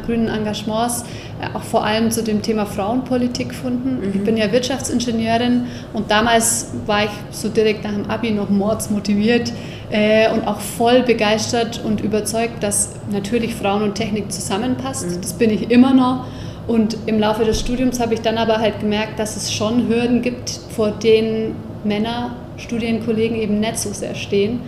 grünen 0.06 0.28
Engagements 0.28 1.06
äh, 1.40 1.56
auch 1.56 1.64
vor 1.64 1.86
allem 1.86 2.12
zu 2.12 2.22
dem 2.22 2.42
Thema 2.42 2.66
Frauenpolitik 2.66 3.50
gefunden. 3.50 4.00
Mhm. 4.02 4.14
Ich 4.14 4.24
bin 4.26 4.36
ja 4.36 4.52
Wirtschaftsingenieurin 4.52 5.68
und 5.94 6.12
damals 6.12 6.72
war 6.86 7.06
ich 7.06 7.12
so 7.32 7.48
direkt 7.48 7.86
nach 7.86 7.94
dem 7.94 8.10
Abi 8.10 8.32
noch 8.32 8.50
mordsmotiviert 8.50 9.54
äh, 9.90 10.30
und 10.32 10.46
auch 10.48 10.60
voll 10.60 11.04
begeistert 11.04 11.82
und 11.84 12.02
überzeugt, 12.02 12.62
dass 12.62 12.96
natürlich 13.10 13.56
Frauen 13.56 13.84
und 13.84 13.96
Technik 13.96 14.30
zusammenpasst. 14.30 15.10
Mhm. 15.10 15.22
Das 15.22 15.34
bin 15.34 15.52
ich 15.52 15.72
immer 15.72 15.94
noch. 15.94 16.26
Und 16.70 16.98
im 17.08 17.20
Laufe 17.20 17.46
des 17.46 17.60
Studiums 17.60 18.00
habe 18.00 18.14
ich 18.14 18.22
dann 18.22 18.38
aber 18.38 18.60
halt 18.60 18.80
gemerkt, 18.80 19.18
dass 19.18 19.36
es 19.36 19.52
schon 19.52 19.90
Hürden 19.90 20.22
gibt, 20.22 20.52
vor 20.70 20.92
denen 20.92 21.56
Männer, 21.84 22.36
Studienkollegen 22.58 23.36
eben 23.36 23.60
nicht 23.60 23.80
so 23.80 23.92
sehr 23.92 24.14
stehen. 24.14 24.60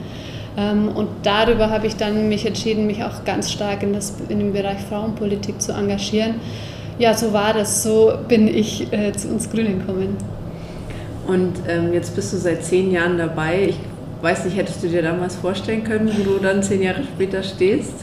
Ähm, 0.58 0.88
und 0.88 1.10
darüber 1.22 1.70
habe 1.70 1.86
ich 1.86 1.98
dann 1.98 2.28
mich 2.28 2.44
entschieden, 2.48 2.88
mich 2.88 3.04
auch 3.04 3.24
ganz 3.24 3.52
stark 3.52 3.84
in, 3.84 3.94
das, 3.94 4.16
in 4.30 4.40
den 4.40 4.52
Bereich 4.52 4.80
Frauenpolitik 4.90 5.62
zu 5.62 5.74
engagieren. 5.74 6.36
Ja, 6.98 7.14
so 7.14 7.34
war 7.34 7.54
das. 7.54 7.84
So 7.84 8.14
bin 8.28 8.48
ich 8.48 8.92
äh, 8.92 9.12
zu 9.12 9.28
uns 9.28 9.52
Grünen 9.52 9.82
gekommen. 9.82 10.18
Und 11.28 11.54
ähm, 11.68 11.94
jetzt 11.94 12.16
bist 12.16 12.34
du 12.34 12.38
seit 12.38 12.64
zehn 12.64 12.90
Jahren 12.90 13.20
dabei. 13.20 13.68
Ich 13.70 13.78
weiß 14.24 14.46
nicht, 14.46 14.58
hättest 14.58 14.82
du 14.82 14.88
dir 14.88 15.04
damals 15.04 15.36
vorstellen 15.36 15.84
können, 15.84 16.10
wo 16.18 16.24
du 16.24 16.40
dann 16.40 16.64
zehn 16.64 16.82
Jahre 16.82 17.04
später 17.04 17.44
stehst? 17.44 17.94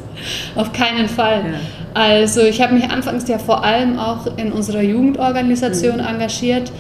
Auf 0.55 0.73
keinen 0.73 1.09
Fall. 1.09 1.43
Ja. 1.53 1.59
Also 1.99 2.43
ich 2.43 2.63
habe 2.63 2.75
mich 2.75 2.89
anfangs 2.89 3.27
ja 3.27 3.39
vor 3.39 3.65
allem 3.65 3.99
auch 3.99 4.29
in 4.37 4.53
unserer 4.53 4.83
Jugendorganisation 4.83 5.97
mhm. 5.97 6.07
engagiert. 6.07 6.71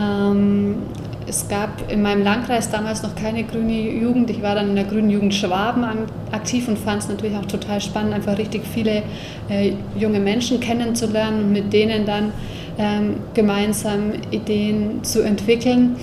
Ähm, 0.00 0.76
es 1.26 1.46
gab 1.48 1.92
in 1.92 2.00
meinem 2.00 2.24
Landkreis 2.24 2.70
damals 2.70 3.02
noch 3.02 3.14
keine 3.14 3.44
grüne 3.44 3.90
Jugend. 3.90 4.30
Ich 4.30 4.40
war 4.40 4.54
dann 4.54 4.70
in 4.70 4.76
der 4.76 4.84
grünen 4.84 5.10
Jugend 5.10 5.34
Schwaben 5.34 5.84
aktiv 6.32 6.66
und 6.66 6.78
fand 6.78 7.02
es 7.02 7.08
natürlich 7.10 7.36
auch 7.36 7.44
total 7.44 7.78
spannend, 7.82 8.14
einfach 8.14 8.38
richtig 8.38 8.62
viele 8.66 9.02
äh, 9.50 9.72
junge 9.98 10.18
Menschen 10.18 10.60
kennenzulernen 10.60 11.44
und 11.44 11.52
mit 11.52 11.70
denen 11.70 12.06
dann 12.06 12.32
ähm, 12.78 13.16
gemeinsam 13.34 14.12
Ideen 14.30 15.04
zu 15.04 15.20
entwickeln. 15.20 15.96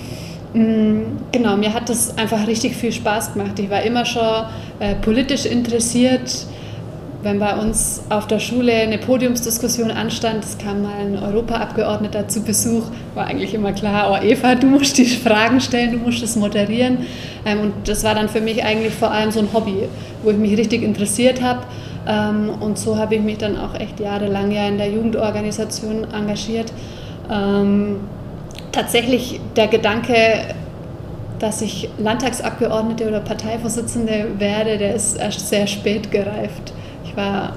Mm, 0.54 1.00
genau, 1.32 1.56
mir 1.56 1.74
hat 1.74 1.88
das 1.88 2.16
einfach 2.16 2.46
richtig 2.46 2.76
viel 2.76 2.92
Spaß 2.92 3.32
gemacht. 3.32 3.58
Ich 3.58 3.70
war 3.70 3.82
immer 3.82 4.04
schon 4.04 4.44
äh, 4.78 4.94
politisch 4.94 5.46
interessiert 5.46 6.46
wenn 7.22 7.38
bei 7.38 7.56
uns 7.56 8.02
auf 8.08 8.26
der 8.26 8.40
Schule 8.40 8.72
eine 8.72 8.98
Podiumsdiskussion 8.98 9.92
anstand, 9.92 10.44
es 10.44 10.58
kam 10.58 10.82
mal 10.82 10.94
ein 11.00 11.16
Europaabgeordneter 11.16 12.26
zu 12.26 12.42
Besuch, 12.42 12.84
war 13.14 13.26
eigentlich 13.26 13.54
immer 13.54 13.72
klar, 13.72 14.10
oh 14.10 14.24
Eva, 14.24 14.56
du 14.56 14.66
musst 14.66 14.98
die 14.98 15.04
Fragen 15.04 15.60
stellen, 15.60 15.92
du 15.92 15.98
musst 15.98 16.22
es 16.22 16.34
moderieren. 16.34 16.98
Ähm, 17.46 17.60
und 17.60 17.72
das 17.86 18.02
war 18.02 18.16
dann 18.16 18.28
für 18.28 18.40
mich 18.40 18.64
eigentlich 18.64 18.92
vor 18.92 19.12
allem 19.12 19.30
so 19.30 19.38
ein 19.38 19.48
Hobby, 19.52 19.88
wo 20.24 20.30
ich 20.30 20.36
mich 20.36 20.56
richtig 20.58 20.82
interessiert 20.82 21.40
habe. 21.40 21.60
Ähm, 22.08 22.50
und 22.60 22.76
so 22.76 22.96
habe 22.96 23.14
ich 23.14 23.20
mich 23.20 23.38
dann 23.38 23.56
auch 23.56 23.78
echt 23.78 24.00
jahrelang 24.00 24.50
ja 24.50 24.66
in 24.66 24.78
der 24.78 24.90
Jugendorganisation 24.90 26.04
engagiert. 26.12 26.72
Ähm, 27.30 28.00
tatsächlich 28.72 29.40
der 29.54 29.68
Gedanke, 29.68 30.14
dass 31.38 31.62
ich 31.62 31.88
Landtagsabgeordnete 31.98 33.06
oder 33.06 33.20
Parteivorsitzende 33.20 34.26
werde, 34.38 34.78
der 34.78 34.96
ist 34.96 35.16
erst 35.16 35.48
sehr 35.48 35.68
spät 35.68 36.10
gereift. 36.10 36.72
Ich 37.12 37.16
war 37.16 37.52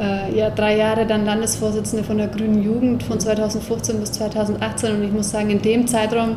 äh, 0.00 0.36
ja, 0.36 0.50
drei 0.50 0.76
Jahre 0.76 1.06
dann 1.06 1.24
Landesvorsitzende 1.24 2.04
von 2.04 2.18
der 2.18 2.28
Grünen 2.28 2.62
Jugend 2.62 3.02
von 3.02 3.18
2015 3.18 4.00
bis 4.00 4.12
2018 4.12 4.96
und 4.96 5.02
ich 5.02 5.12
muss 5.12 5.30
sagen, 5.30 5.50
in 5.50 5.60
dem 5.60 5.86
Zeitraum 5.86 6.36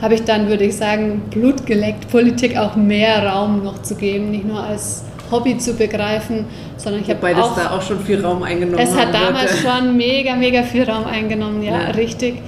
habe 0.00 0.14
ich 0.14 0.24
dann, 0.24 0.48
würde 0.48 0.64
ich 0.64 0.76
sagen, 0.76 1.22
Blut 1.30 1.66
geleckt, 1.66 2.10
Politik 2.10 2.56
auch 2.56 2.76
mehr 2.76 3.26
Raum 3.26 3.62
noch 3.64 3.82
zu 3.82 3.94
geben, 3.94 4.30
nicht 4.30 4.46
nur 4.46 4.62
als 4.62 5.04
Hobby 5.30 5.58
zu 5.58 5.74
begreifen, 5.74 6.44
sondern 6.76 7.02
ich 7.02 7.08
habe 7.08 7.20
Wobei 7.20 7.34
das 7.34 7.54
da 7.54 7.70
auch 7.70 7.82
schon 7.82 8.00
viel 8.00 8.24
Raum 8.24 8.42
eingenommen 8.42 8.78
Es 8.78 8.96
hat 8.96 9.12
damals 9.12 9.62
wird. 9.62 9.74
schon 9.74 9.96
mega, 9.96 10.36
mega 10.36 10.62
viel 10.62 10.88
Raum 10.88 11.06
eingenommen, 11.06 11.62
ja, 11.62 11.80
ja, 11.80 11.90
richtig. 11.90 12.42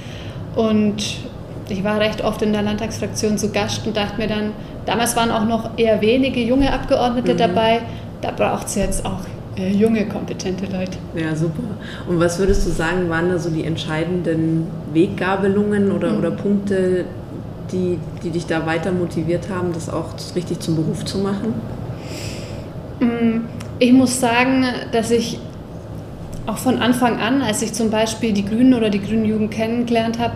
Und 0.54 1.02
ich 1.68 1.84
war 1.84 2.00
recht 2.00 2.22
oft 2.22 2.42
in 2.42 2.52
der 2.52 2.62
Landtagsfraktion 2.62 3.38
zu 3.38 3.50
Gast 3.50 3.86
und 3.86 3.96
dachte 3.96 4.18
mir 4.18 4.28
dann, 4.28 4.52
damals 4.86 5.16
waren 5.16 5.30
auch 5.30 5.44
noch 5.44 5.70
eher 5.76 6.00
wenige 6.00 6.40
junge 6.40 6.72
Abgeordnete 6.72 7.32
mhm. 7.34 7.38
dabei, 7.38 7.80
da 8.20 8.30
braucht 8.30 8.66
es 8.66 8.74
jetzt 8.74 9.04
auch 9.04 9.20
äh, 9.58 9.70
junge, 9.70 10.06
kompetente 10.06 10.66
Leute. 10.66 10.98
Ja, 11.14 11.34
super. 11.34 11.62
Und 12.08 12.20
was 12.20 12.38
würdest 12.38 12.66
du 12.66 12.70
sagen, 12.70 13.08
waren 13.08 13.28
da 13.28 13.38
so 13.38 13.50
die 13.50 13.64
entscheidenden 13.64 14.66
Weggabelungen 14.92 15.90
oder, 15.92 16.12
mhm. 16.12 16.18
oder 16.18 16.30
Punkte, 16.30 17.04
die, 17.72 17.98
die 18.22 18.30
dich 18.30 18.46
da 18.46 18.64
weiter 18.66 18.92
motiviert 18.92 19.48
haben, 19.50 19.72
das 19.72 19.88
auch 19.90 20.14
richtig 20.34 20.60
zum 20.60 20.76
Beruf 20.76 21.04
zu 21.04 21.18
machen? 21.18 21.54
Mm, 23.00 23.46
ich 23.78 23.92
muss 23.92 24.20
sagen, 24.20 24.64
dass 24.92 25.10
ich 25.10 25.38
auch 26.46 26.56
von 26.56 26.78
Anfang 26.78 27.20
an, 27.20 27.42
als 27.42 27.60
ich 27.60 27.74
zum 27.74 27.90
Beispiel 27.90 28.32
die 28.32 28.44
Grünen 28.44 28.72
oder 28.72 28.88
die 28.88 29.00
Grünen 29.00 29.26
Jugend 29.26 29.50
kennengelernt 29.50 30.18
habe, 30.18 30.32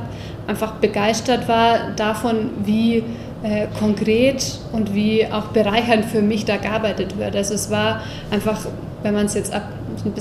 einfach 0.46 0.72
begeistert 0.72 1.48
war 1.48 1.92
davon, 1.96 2.50
wie 2.64 3.02
äh, 3.42 3.66
konkret 3.78 4.58
und 4.72 4.94
wie 4.94 5.26
auch 5.26 5.46
bereichernd 5.46 6.04
für 6.04 6.22
mich 6.22 6.44
da 6.44 6.58
gearbeitet 6.58 7.18
wird. 7.18 7.34
Also 7.34 7.54
es 7.54 7.70
war 7.70 8.02
einfach, 8.30 8.66
wenn 9.02 9.14
man 9.14 9.26
es 9.26 9.34
jetzt 9.34 9.52
ab, 9.52 9.68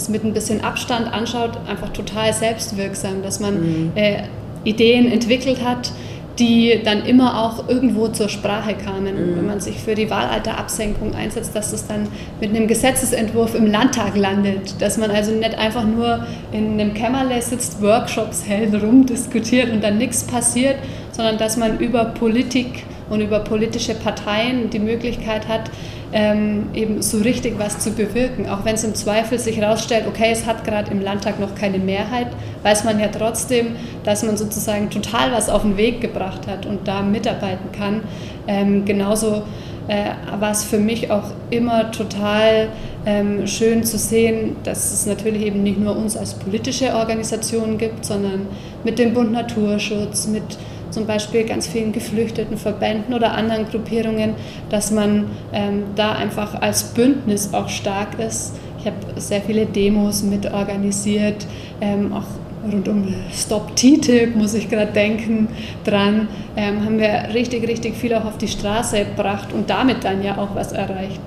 mit 0.10 0.24
ein 0.24 0.34
bisschen 0.34 0.64
Abstand 0.64 1.12
anschaut, 1.12 1.52
einfach 1.68 1.90
total 1.90 2.34
selbstwirksam, 2.34 3.22
dass 3.24 3.40
man 3.40 3.62
mhm. 3.62 3.92
äh, 3.96 4.24
Ideen 4.64 5.12
entwickelt 5.12 5.64
hat, 5.64 5.92
die 6.40 6.82
dann 6.84 7.06
immer 7.06 7.44
auch 7.44 7.68
irgendwo 7.68 8.08
zur 8.08 8.30
Sprache 8.30 8.74
kamen. 8.74 9.16
Mhm. 9.16 9.38
Wenn 9.38 9.46
man 9.46 9.60
sich 9.60 9.78
für 9.78 9.96
die 9.96 10.10
Wahlalterabsenkung 10.10 11.14
einsetzt, 11.14 11.56
dass 11.56 11.74
es 11.74 11.88
dann 11.88 12.08
mit 12.40 12.50
einem 12.50 12.68
Gesetzesentwurf 12.68 13.54
im 13.54 13.68
Landtag 13.68 14.16
landet, 14.16 14.82
dass 14.82 14.98
man 14.98 15.12
also 15.12 15.32
nicht 15.32 15.56
einfach 15.58 15.86
nur 15.86 16.26
in 16.52 16.80
einem 16.80 16.94
Kämmerle 16.94 17.42
sitzt, 17.42 17.82
Workshops 17.82 18.44
hält, 18.48 18.74
rumdiskutiert 18.82 19.72
und 19.72 19.84
dann 19.84 19.98
nichts 19.98 20.24
passiert, 20.24 20.78
sondern 21.12 21.38
dass 21.38 21.58
man 21.58 21.80
über 21.80 22.06
Politik 22.06 22.86
und 23.10 23.22
über 23.22 23.40
politische 23.40 23.94
Parteien 23.94 24.70
die 24.70 24.80
Möglichkeit 24.80 25.48
hat, 25.48 25.70
ähm, 26.14 26.70
eben 26.74 27.02
so 27.02 27.20
richtig 27.20 27.58
was 27.58 27.80
zu 27.80 27.92
bewirken. 27.92 28.50
Auch 28.50 28.66
wenn 28.66 28.76
es 28.76 28.84
im 28.84 28.96
Zweifel 28.96 29.40
sich 29.40 29.58
herausstellt, 29.58 30.06
okay, 30.08 30.30
es 30.32 30.46
hat 30.46 30.64
gerade 30.64 30.92
im 30.92 31.02
Landtag 31.02 31.40
noch 31.40 31.56
keine 31.56 31.80
Mehrheit, 31.80 32.28
weiß 32.64 32.84
man 32.84 33.00
ja 33.00 33.08
trotzdem, 33.08 33.76
dass 34.04 34.24
man 34.24 34.38
sozusagen 34.38 34.90
total 34.90 35.32
was 35.32 35.50
auf 35.50 35.62
den 35.62 35.78
Weg 35.78 36.02
gebracht 36.02 36.48
hat 36.48 36.66
und 36.66 36.88
da 36.88 37.02
mitarbeiten 37.02 37.72
kann. 37.72 38.02
Ähm, 38.48 38.86
genauso 38.86 39.44
äh, 39.88 40.12
war 40.40 40.52
es 40.52 40.64
für 40.64 40.78
mich 40.78 41.10
auch 41.12 41.32
immer 41.50 41.92
total 41.92 42.70
ähm, 43.06 43.48
schön 43.48 43.84
zu 43.84 43.98
sehen, 43.98 44.56
dass 44.64 44.94
es 44.94 45.06
natürlich 45.06 45.44
eben 45.44 45.64
nicht 45.64 45.80
nur 45.80 45.96
uns 45.96 46.16
als 46.16 46.34
politische 46.34 46.94
Organisation 46.94 47.78
gibt, 47.78 48.06
sondern 48.06 48.48
mit 48.84 49.00
dem 49.00 49.14
Bund 49.14 49.32
Naturschutz, 49.32 50.28
mit 50.28 50.44
zum 50.92 51.08
Beispiel 51.08 51.46
ganz 51.46 51.68
vielen 51.68 51.92
geflüchteten 51.92 52.58
Verbänden 52.58 53.14
oder 53.14 53.34
anderen 53.34 53.66
Gruppierungen, 53.66 54.36
dass 54.70 54.92
man 54.92 55.26
ähm, 55.54 55.84
da 55.96 56.12
einfach 56.14 56.62
als 56.62 56.84
Bündnis 56.94 57.54
auch 57.54 57.70
stark 57.70 58.20
ist. 58.20 58.54
Ich 58.80 58.86
habe 58.86 58.98
sehr 59.16 59.42
viele 59.42 59.66
Demos 59.66 60.24
mitorganisiert, 60.24 61.46
ähm, 61.82 62.14
auch 62.14 62.26
rund 62.72 62.88
um 62.88 63.14
Stop 63.34 63.76
TTIP, 63.76 64.36
muss 64.36 64.54
ich 64.54 64.70
gerade 64.70 64.92
denken, 64.92 65.48
dran, 65.84 66.28
ähm, 66.56 66.86
haben 66.86 67.00
wir 67.00 67.34
richtig, 67.34 67.68
richtig 67.68 67.96
viel 67.96 68.14
auch 68.14 68.26
auf 68.26 68.38
die 68.38 68.48
Straße 68.48 69.06
gebracht 69.06 69.54
und 69.54 69.70
damit 69.70 70.04
dann 70.04 70.24
ja 70.24 70.38
auch 70.38 70.56
was 70.56 70.72
erreicht. 70.72 71.22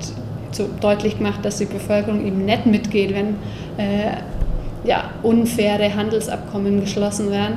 So 0.53 0.69
deutlich 0.81 1.19
gemacht, 1.19 1.45
dass 1.45 1.59
die 1.59 1.65
Bevölkerung 1.65 2.25
eben 2.25 2.45
nicht 2.45 2.67
mitgeht, 2.67 3.13
wenn 3.15 3.37
äh, 3.77 4.17
ja, 4.85 5.11
unfaire 5.23 5.95
Handelsabkommen 5.95 6.81
geschlossen 6.81 7.31
werden. 7.31 7.57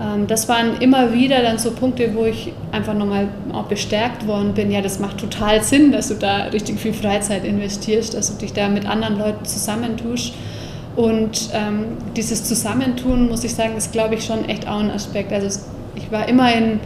Ähm, 0.00 0.26
das 0.26 0.48
waren 0.48 0.80
immer 0.80 1.12
wieder 1.12 1.42
dann 1.42 1.58
so 1.58 1.72
Punkte, 1.72 2.14
wo 2.14 2.24
ich 2.24 2.52
einfach 2.72 2.94
nochmal 2.94 3.28
auch 3.52 3.64
bestärkt 3.64 4.26
worden 4.26 4.54
bin, 4.54 4.70
ja, 4.70 4.80
das 4.80 4.98
macht 4.98 5.18
total 5.18 5.62
Sinn, 5.62 5.92
dass 5.92 6.08
du 6.08 6.14
da 6.14 6.44
richtig 6.44 6.78
viel 6.78 6.92
Freizeit 6.92 7.44
investierst, 7.44 8.14
dass 8.14 8.32
du 8.32 8.38
dich 8.38 8.52
da 8.52 8.68
mit 8.68 8.86
anderen 8.86 9.18
Leuten 9.18 9.44
zusammentust. 9.44 10.34
Und 10.96 11.50
ähm, 11.52 11.98
dieses 12.16 12.44
Zusammentun, 12.44 13.28
muss 13.28 13.44
ich 13.44 13.54
sagen, 13.54 13.76
ist, 13.76 13.92
glaube 13.92 14.14
ich, 14.14 14.24
schon 14.24 14.48
echt 14.48 14.66
auch 14.66 14.80
ein 14.80 14.90
Aspekt. 14.90 15.32
Also 15.32 15.60
ich 15.94 16.10
war 16.10 16.26
immer 16.26 16.54
in 16.54 16.80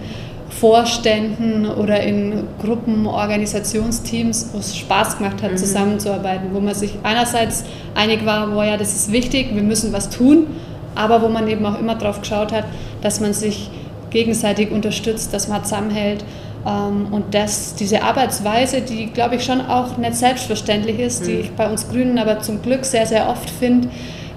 Vorständen 0.49 1.65
oder 1.67 2.03
in 2.03 2.43
Gruppen, 2.61 3.07
Organisationsteams, 3.07 4.51
wo 4.53 4.59
es 4.59 4.77
Spaß 4.77 5.19
gemacht 5.19 5.43
hat, 5.43 5.53
mhm. 5.53 5.57
zusammenzuarbeiten, 5.57 6.49
wo 6.53 6.61
man 6.61 6.75
sich 6.75 6.95
einerseits 7.05 7.65
einig 7.95 8.27
war, 8.27 8.53
wo 8.53 8.63
ja, 8.63 8.77
das 8.77 8.95
ist 8.95 9.13
wichtig, 9.13 9.55
wir 9.55 9.63
müssen 9.63 9.93
was 9.93 10.11
tun, 10.11 10.49
aber 10.97 11.23
wo 11.23 11.29
man 11.29 11.47
eben 11.47 11.65
auch 11.65 11.79
immer 11.79 11.95
darauf 11.95 12.21
geschaut 12.21 12.53
hat, 12.53 12.65
dass 13.03 13.21
man 13.21 13.33
sich 13.33 13.71
gegenseitig 14.11 14.71
unterstützt, 14.71 15.33
dass 15.33 15.49
man 15.49 15.65
zusammenhält 15.65 16.25
ähm, 16.67 17.07
und 17.13 17.35
dass 17.35 17.75
diese 17.75 18.03
Arbeitsweise, 18.03 18.83
die 18.83 19.07
glaube 19.07 19.37
ich 19.37 19.45
schon 19.45 19.61
auch 19.61 19.97
nicht 19.97 20.17
selbstverständlich 20.17 20.99
ist, 20.99 21.27
die 21.27 21.35
mhm. 21.35 21.41
ich 21.41 21.51
bei 21.53 21.71
uns 21.71 21.89
Grünen 21.89 22.19
aber 22.19 22.41
zum 22.41 22.63
Glück 22.63 22.85
sehr, 22.85 23.07
sehr 23.07 23.29
oft 23.29 23.49
finde, 23.49 23.89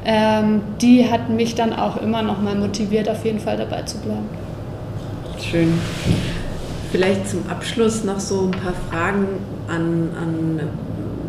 ähm, 0.05 0.61
die 0.81 1.09
hat 1.09 1.29
mich 1.29 1.55
dann 1.55 1.73
auch 1.73 1.97
immer 1.97 2.21
noch 2.21 2.41
mal 2.41 2.55
motiviert, 2.55 3.09
auf 3.09 3.23
jeden 3.25 3.39
Fall 3.39 3.57
dabei 3.57 3.83
zu 3.83 3.97
bleiben. 3.99 4.27
Schön. 5.39 5.73
Vielleicht 6.91 7.27
zum 7.27 7.49
Abschluss 7.49 8.03
noch 8.03 8.19
so 8.19 8.43
ein 8.43 8.51
paar 8.51 8.73
Fragen 8.89 9.27
an, 9.67 10.09
an 10.15 10.59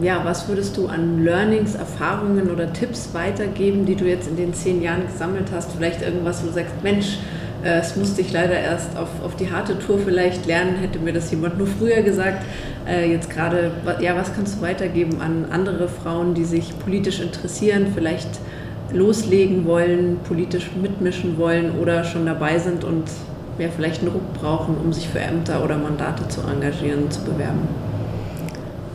ja, 0.01 0.25
was 0.25 0.49
würdest 0.49 0.77
du 0.77 0.87
an 0.89 1.25
Learnings, 1.25 1.75
Erfahrungen 1.75 2.51
oder 2.51 2.73
Tipps 2.73 3.11
weitergeben, 3.13 3.87
die 3.87 3.95
du 3.95 4.05
jetzt 4.05 4.29
in 4.29 4.37
den 4.37 4.55
zehn 4.55 4.83
Jahren 4.83 5.07
gesammelt 5.07 5.49
hast? 5.53 5.73
Vielleicht 5.73 6.03
irgendwas, 6.03 6.43
wo 6.43 6.49
du 6.49 6.53
sagst, 6.53 6.75
Mensch, 6.83 7.19
äh, 7.65 7.79
es 7.79 7.97
musste 7.97 8.21
ich 8.21 8.33
leider 8.33 8.59
erst 8.59 8.97
auf, 8.97 9.09
auf 9.25 9.37
die 9.37 9.51
harte 9.51 9.79
Tour 9.79 9.99
vielleicht 9.99 10.47
lernen, 10.47 10.77
hätte 10.77 10.99
mir 10.99 11.13
das 11.13 11.31
jemand 11.31 11.59
nur 11.59 11.67
früher 11.67 12.03
gesagt. 12.03 12.45
Äh, 12.87 13.11
jetzt 13.11 13.31
gerade, 13.31 13.71
ja, 14.01 14.17
was 14.17 14.35
kannst 14.35 14.59
du 14.59 14.63
weitergeben 14.63 15.21
an 15.21 15.47
andere 15.51 15.89
Frauen, 15.89 16.35
die 16.35 16.45
sich 16.45 16.79
politisch 16.79 17.21
interessieren, 17.21 17.87
vielleicht 17.95 18.29
loslegen 18.93 19.65
wollen, 19.65 20.19
politisch 20.29 20.71
mitmischen 20.81 21.39
wollen 21.39 21.79
oder 21.81 22.05
schon 22.05 22.27
dabei 22.27 22.59
sind 22.59 22.85
und 22.85 23.05
ja, 23.59 23.69
vielleicht 23.75 24.03
einen 24.03 24.13
Ruck 24.13 24.33
brauchen, 24.35 24.77
um 24.77 24.93
sich 24.93 25.09
für 25.09 25.21
Ämter 25.21 25.65
oder 25.65 25.79
Mandate 25.79 26.29
zu 26.29 26.43
engagieren, 26.43 27.11
zu 27.11 27.23
bewerben? 27.23 27.94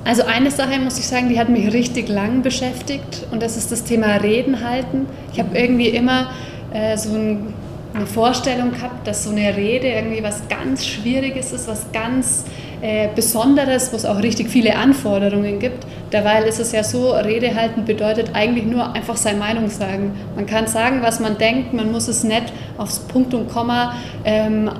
Also 0.05 0.23
eine 0.23 0.49
Sache 0.49 0.79
muss 0.79 0.97
ich 0.97 1.07
sagen, 1.07 1.29
die 1.29 1.39
hat 1.39 1.49
mich 1.49 1.71
richtig 1.73 2.09
lang 2.09 2.41
beschäftigt 2.41 3.27
und 3.31 3.43
das 3.43 3.57
ist 3.57 3.71
das 3.71 3.83
Thema 3.83 4.15
Reden 4.17 4.63
halten. 4.63 5.07
Ich 5.33 5.39
habe 5.39 5.57
irgendwie 5.57 5.89
immer 5.89 6.29
äh, 6.73 6.97
so 6.97 7.13
ein, 7.13 7.53
eine 7.93 8.07
Vorstellung 8.07 8.71
gehabt, 8.71 9.05
dass 9.05 9.25
so 9.25 9.31
eine 9.31 9.55
Rede 9.55 9.87
irgendwie 9.87 10.23
was 10.23 10.47
ganz 10.47 10.85
Schwieriges 10.85 11.51
ist, 11.51 11.67
was 11.67 11.91
ganz 11.91 12.45
äh, 12.81 13.09
Besonderes, 13.13 13.91
wo 13.91 13.97
es 13.97 14.05
auch 14.05 14.19
richtig 14.19 14.49
viele 14.49 14.75
Anforderungen 14.77 15.59
gibt. 15.59 15.85
Derweil 16.13 16.45
ist 16.45 16.59
es 16.59 16.71
ja 16.71 16.83
so, 16.83 17.11
Rede 17.11 17.53
halten 17.53 17.85
bedeutet 17.85 18.31
eigentlich 18.33 18.65
nur 18.65 18.95
einfach 18.95 19.17
seine 19.17 19.37
Meinung 19.37 19.69
sagen. 19.69 20.13
Man 20.35 20.45
kann 20.45 20.65
sagen, 20.65 21.01
was 21.01 21.19
man 21.19 21.37
denkt, 21.37 21.73
man 21.73 21.91
muss 21.91 22.07
es 22.07 22.23
nicht 22.23 22.53
aufs 22.77 22.99
Punkt 22.99 23.33
und 23.33 23.49
Komma 23.49 23.95
ähm, 24.23 24.71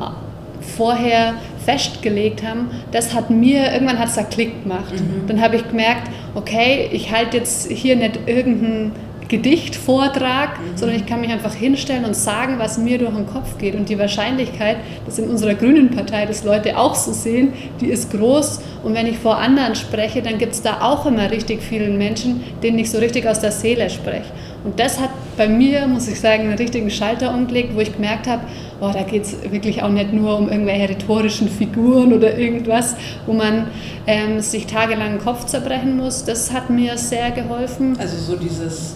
vorher 0.69 1.35
festgelegt 1.65 2.43
haben, 2.43 2.71
das 2.91 3.13
hat 3.13 3.29
mir, 3.29 3.71
irgendwann 3.73 3.99
hat 3.99 4.09
es 4.09 4.15
da 4.15 4.23
Klick 4.23 4.63
gemacht. 4.63 4.93
Mhm. 4.93 5.27
Dann 5.27 5.41
habe 5.41 5.57
ich 5.57 5.67
gemerkt, 5.67 6.09
okay, 6.35 6.89
ich 6.91 7.11
halte 7.11 7.37
jetzt 7.37 7.69
hier 7.69 7.95
nicht 7.95 8.19
irgendeinen 8.25 8.91
Gedichtvortrag, 9.29 10.59
mhm. 10.59 10.75
sondern 10.75 10.97
ich 10.97 11.05
kann 11.05 11.21
mich 11.21 11.29
einfach 11.29 11.53
hinstellen 11.53 12.03
und 12.03 12.15
sagen, 12.15 12.55
was 12.57 12.77
mir 12.79 12.97
durch 12.97 13.13
den 13.13 13.27
Kopf 13.27 13.57
geht. 13.59 13.75
Und 13.75 13.87
die 13.87 13.99
Wahrscheinlichkeit, 13.99 14.77
dass 15.05 15.19
in 15.19 15.29
unserer 15.29 15.53
grünen 15.53 15.91
Partei 15.91 16.25
das 16.25 16.43
Leute 16.43 16.77
auch 16.77 16.95
so 16.95 17.13
sehen, 17.13 17.53
die 17.79 17.87
ist 17.87 18.11
groß. 18.11 18.61
Und 18.83 18.95
wenn 18.95 19.05
ich 19.05 19.19
vor 19.19 19.37
anderen 19.37 19.75
spreche, 19.75 20.21
dann 20.21 20.39
gibt 20.39 20.53
es 20.53 20.63
da 20.63 20.81
auch 20.81 21.05
immer 21.05 21.29
richtig 21.29 21.61
vielen 21.61 21.97
Menschen, 21.97 22.43
denen 22.63 22.79
ich 22.79 22.89
so 22.89 22.97
richtig 22.97 23.27
aus 23.27 23.39
der 23.39 23.51
Seele 23.51 23.89
spreche. 23.89 24.31
Und 24.63 24.79
das 24.79 24.99
hat 24.99 25.11
bei 25.37 25.47
mir, 25.47 25.87
muss 25.87 26.07
ich 26.07 26.19
sagen, 26.19 26.43
einen 26.43 26.57
richtigen 26.57 26.89
Schalter 26.89 27.33
umgelegt, 27.33 27.75
wo 27.75 27.79
ich 27.79 27.93
gemerkt 27.93 28.27
habe, 28.27 28.41
oh, 28.81 28.91
da 28.93 29.03
geht 29.03 29.23
es 29.23 29.51
wirklich 29.51 29.83
auch 29.83 29.89
nicht 29.89 30.13
nur 30.13 30.37
um 30.37 30.49
irgendwelche 30.49 30.89
rhetorischen 30.89 31.49
Figuren 31.49 32.13
oder 32.13 32.37
irgendwas, 32.37 32.95
wo 33.25 33.33
man 33.33 33.67
ähm, 34.07 34.39
sich 34.39 34.67
tagelang 34.67 35.17
den 35.17 35.19
Kopf 35.19 35.45
zerbrechen 35.45 35.97
muss. 35.97 36.25
Das 36.25 36.51
hat 36.51 36.69
mir 36.69 36.97
sehr 36.97 37.31
geholfen. 37.31 37.97
Also 37.99 38.17
so 38.17 38.35
dieses 38.37 38.95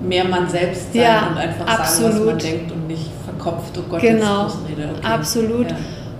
mehr 0.00 0.24
man 0.24 0.48
selbst 0.48 0.92
sein 0.92 1.02
ja, 1.02 1.28
und 1.28 1.38
einfach 1.38 1.66
absolut. 1.66 2.12
sagen, 2.12 2.26
was 2.26 2.26
man 2.26 2.38
denkt 2.38 2.72
und 2.72 2.86
nicht 2.88 3.10
verkopft, 3.24 3.78
oh 3.78 3.82
Gott, 3.88 4.00
genau, 4.00 4.44
jetzt 4.44 4.56
okay. 4.56 4.88
absolut. 5.02 5.70
Ja. 5.70 5.76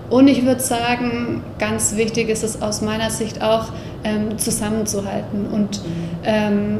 Und 0.09 0.27
ich 0.27 0.45
würde 0.45 0.61
sagen, 0.61 1.41
ganz 1.59 1.95
wichtig 1.95 2.29
ist 2.29 2.43
es 2.43 2.61
aus 2.61 2.81
meiner 2.81 3.09
Sicht 3.09 3.41
auch, 3.41 3.67
ähm, 4.03 4.37
zusammenzuhalten 4.37 5.47
und 5.47 5.83
mhm. 5.83 5.89
ähm, 6.23 6.77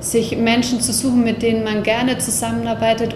sich 0.00 0.36
Menschen 0.36 0.80
zu 0.80 0.92
suchen, 0.92 1.24
mit 1.24 1.42
denen 1.42 1.64
man 1.64 1.82
gerne 1.82 2.18
zusammenarbeitet, 2.18 3.14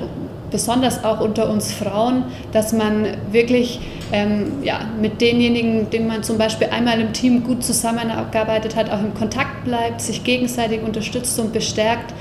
besonders 0.51 1.05
auch 1.05 1.20
unter 1.20 1.51
uns 1.51 1.72
Frauen, 1.72 2.24
dass 2.53 2.72
man 2.72 3.07
wirklich 3.30 3.80
ähm, 4.12 4.62
ja, 4.62 4.80
mit 5.01 5.20
denjenigen, 5.20 5.90
denen 5.90 6.09
man 6.09 6.22
zum 6.22 6.38
Beispiel 6.38 6.68
einmal 6.68 7.01
im 7.01 7.12
Team 7.12 7.44
gut 7.44 7.62
zusammengearbeitet 7.62 8.76
hat, 8.76 8.90
auch 8.90 9.01
im 9.01 9.14
Kontakt 9.14 9.64
bleibt, 9.64 10.01
sich 10.01 10.24
gegenseitig 10.24 10.82
unterstützt 10.82 11.38
und 11.38 11.53
bestärkt. 11.53 12.12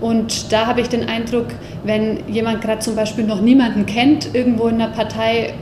Und 0.00 0.52
da 0.52 0.66
habe 0.66 0.80
ich 0.80 0.88
den 0.88 1.08
Eindruck, 1.08 1.46
wenn 1.84 2.28
jemand 2.28 2.60
gerade 2.60 2.80
zum 2.80 2.94
Beispiel 2.94 3.24
noch 3.24 3.40
niemanden 3.40 3.86
kennt, 3.86 4.34
irgendwo 4.34 4.68
in 4.68 4.78
der 4.78 4.86
Partei, 4.86 5.54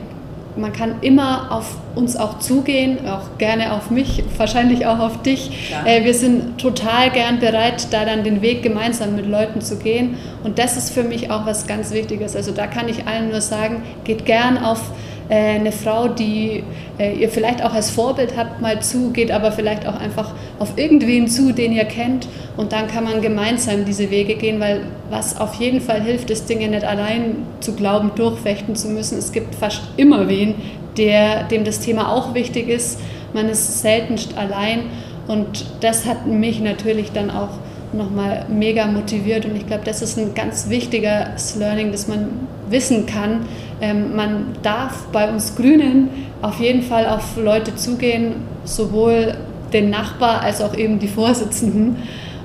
man 0.57 0.73
kann 0.73 0.95
immer 1.01 1.51
auf 1.51 1.75
uns 1.95 2.15
auch 2.15 2.39
zugehen, 2.39 3.07
auch 3.07 3.37
gerne 3.37 3.73
auf 3.73 3.89
mich, 3.89 4.23
wahrscheinlich 4.37 4.85
auch 4.85 4.99
auf 4.99 5.21
dich. 5.21 5.71
Äh, 5.85 6.03
wir 6.03 6.13
sind 6.13 6.57
total 6.59 7.09
gern 7.11 7.39
bereit, 7.39 7.87
da 7.91 8.05
dann 8.05 8.23
den 8.23 8.41
Weg 8.41 8.63
gemeinsam 8.63 9.15
mit 9.15 9.27
Leuten 9.27 9.61
zu 9.61 9.77
gehen. 9.77 10.17
Und 10.43 10.59
das 10.59 10.77
ist 10.77 10.93
für 10.93 11.03
mich 11.03 11.31
auch 11.31 11.45
was 11.45 11.67
ganz 11.67 11.91
Wichtiges. 11.91 12.35
Also 12.35 12.51
da 12.51 12.67
kann 12.67 12.89
ich 12.89 13.07
allen 13.07 13.29
nur 13.29 13.41
sagen, 13.41 13.83
geht 14.03 14.25
gern 14.25 14.57
auf 14.57 14.91
äh, 15.29 15.55
eine 15.55 15.71
Frau, 15.71 16.07
die 16.07 16.63
äh, 16.97 17.13
ihr 17.13 17.29
vielleicht 17.29 17.63
auch 17.63 17.73
als 17.73 17.89
Vorbild 17.89 18.37
habt, 18.37 18.61
mal 18.61 18.81
zu, 18.81 19.11
geht 19.11 19.31
aber 19.31 19.51
vielleicht 19.51 19.87
auch 19.87 19.99
einfach 19.99 20.33
auf 20.59 20.77
irgendwen 20.77 21.27
zu, 21.27 21.53
den 21.53 21.71
ihr 21.71 21.85
kennt 21.85 22.27
und 22.55 22.71
dann 22.71 22.87
kann 22.87 23.03
man 23.03 23.21
gemeinsam 23.21 23.85
diese 23.85 24.09
Wege 24.09 24.35
gehen, 24.35 24.59
weil 24.59 24.81
was 25.09 25.39
auf 25.39 25.55
jeden 25.55 25.81
Fall 25.81 26.01
hilft, 26.01 26.29
ist 26.29 26.49
Dinge 26.49 26.67
nicht 26.67 26.83
allein 26.83 27.45
zu 27.59 27.73
glauben, 27.73 28.11
durchfechten 28.15 28.75
zu 28.75 28.89
müssen. 28.89 29.17
Es 29.17 29.31
gibt 29.31 29.55
fast 29.55 29.81
immer 29.97 30.27
wen, 30.27 30.55
der, 30.97 31.43
dem 31.43 31.63
das 31.63 31.79
Thema 31.79 32.11
auch 32.11 32.33
wichtig 32.33 32.69
ist. 32.69 32.99
Man 33.33 33.49
ist 33.49 33.81
seltenst 33.81 34.37
allein 34.37 34.85
und 35.27 35.65
das 35.81 36.05
hat 36.05 36.25
mich 36.25 36.59
natürlich 36.59 37.11
dann 37.11 37.29
auch 37.29 37.49
nochmal 37.93 38.45
mega 38.49 38.87
motiviert 38.87 39.45
und 39.45 39.55
ich 39.55 39.65
glaube, 39.67 39.83
das 39.85 40.01
ist 40.01 40.17
ein 40.17 40.33
ganz 40.33 40.69
wichtiges 40.69 41.55
Learning, 41.55 41.91
dass 41.91 42.07
man 42.07 42.29
wissen 42.69 43.05
kann, 43.05 43.45
ähm, 43.79 44.15
man 44.15 44.47
darf 44.61 45.05
bei 45.11 45.29
uns 45.29 45.55
Grünen 45.55 46.09
auf 46.41 46.59
jeden 46.59 46.81
Fall 46.81 47.05
auf 47.07 47.37
Leute 47.37 47.75
zugehen, 47.75 48.35
sowohl 48.65 49.35
den 49.73 49.89
Nachbar 49.89 50.41
als 50.41 50.61
auch 50.61 50.75
eben 50.75 50.99
die 50.99 51.07
Vorsitzenden 51.07 51.97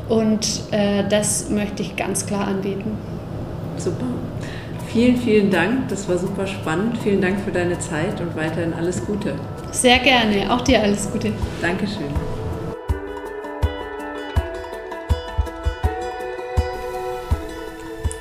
und 0.09 0.63
äh, 0.73 1.05
das 1.09 1.49
möchte 1.51 1.83
ich 1.83 1.97
ganz 1.97 2.27
klar 2.27 2.47
anbieten. 2.47 2.99
Super. 3.77 4.07
Vielen, 4.93 5.17
vielen 5.17 5.51
Dank. 5.51 5.89
Das 5.89 6.07
war 6.07 6.19
super 6.19 6.47
spannend. 6.47 6.99
Vielen 7.03 7.23
Dank 7.23 7.41
für 7.41 7.51
deine 7.51 7.79
Zeit 7.79 8.21
und 8.21 8.37
weiterhin 8.37 8.75
alles 8.75 9.05
Gute. 9.07 9.35
Sehr 9.71 9.99
gerne. 10.01 10.53
Auch 10.53 10.61
dir 10.61 10.83
alles 10.83 11.11
Gute. 11.11 11.33
Dankeschön. 11.63 12.11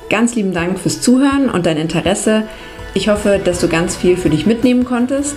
Ganz 0.08 0.34
lieben 0.34 0.54
Dank 0.54 0.78
fürs 0.78 1.02
Zuhören 1.02 1.50
und 1.50 1.66
dein 1.66 1.76
Interesse. 1.76 2.44
Ich 2.94 3.08
hoffe, 3.08 3.40
dass 3.42 3.60
du 3.60 3.68
ganz 3.68 3.96
viel 3.96 4.16
für 4.16 4.30
dich 4.30 4.46
mitnehmen 4.46 4.84
konntest. 4.84 5.36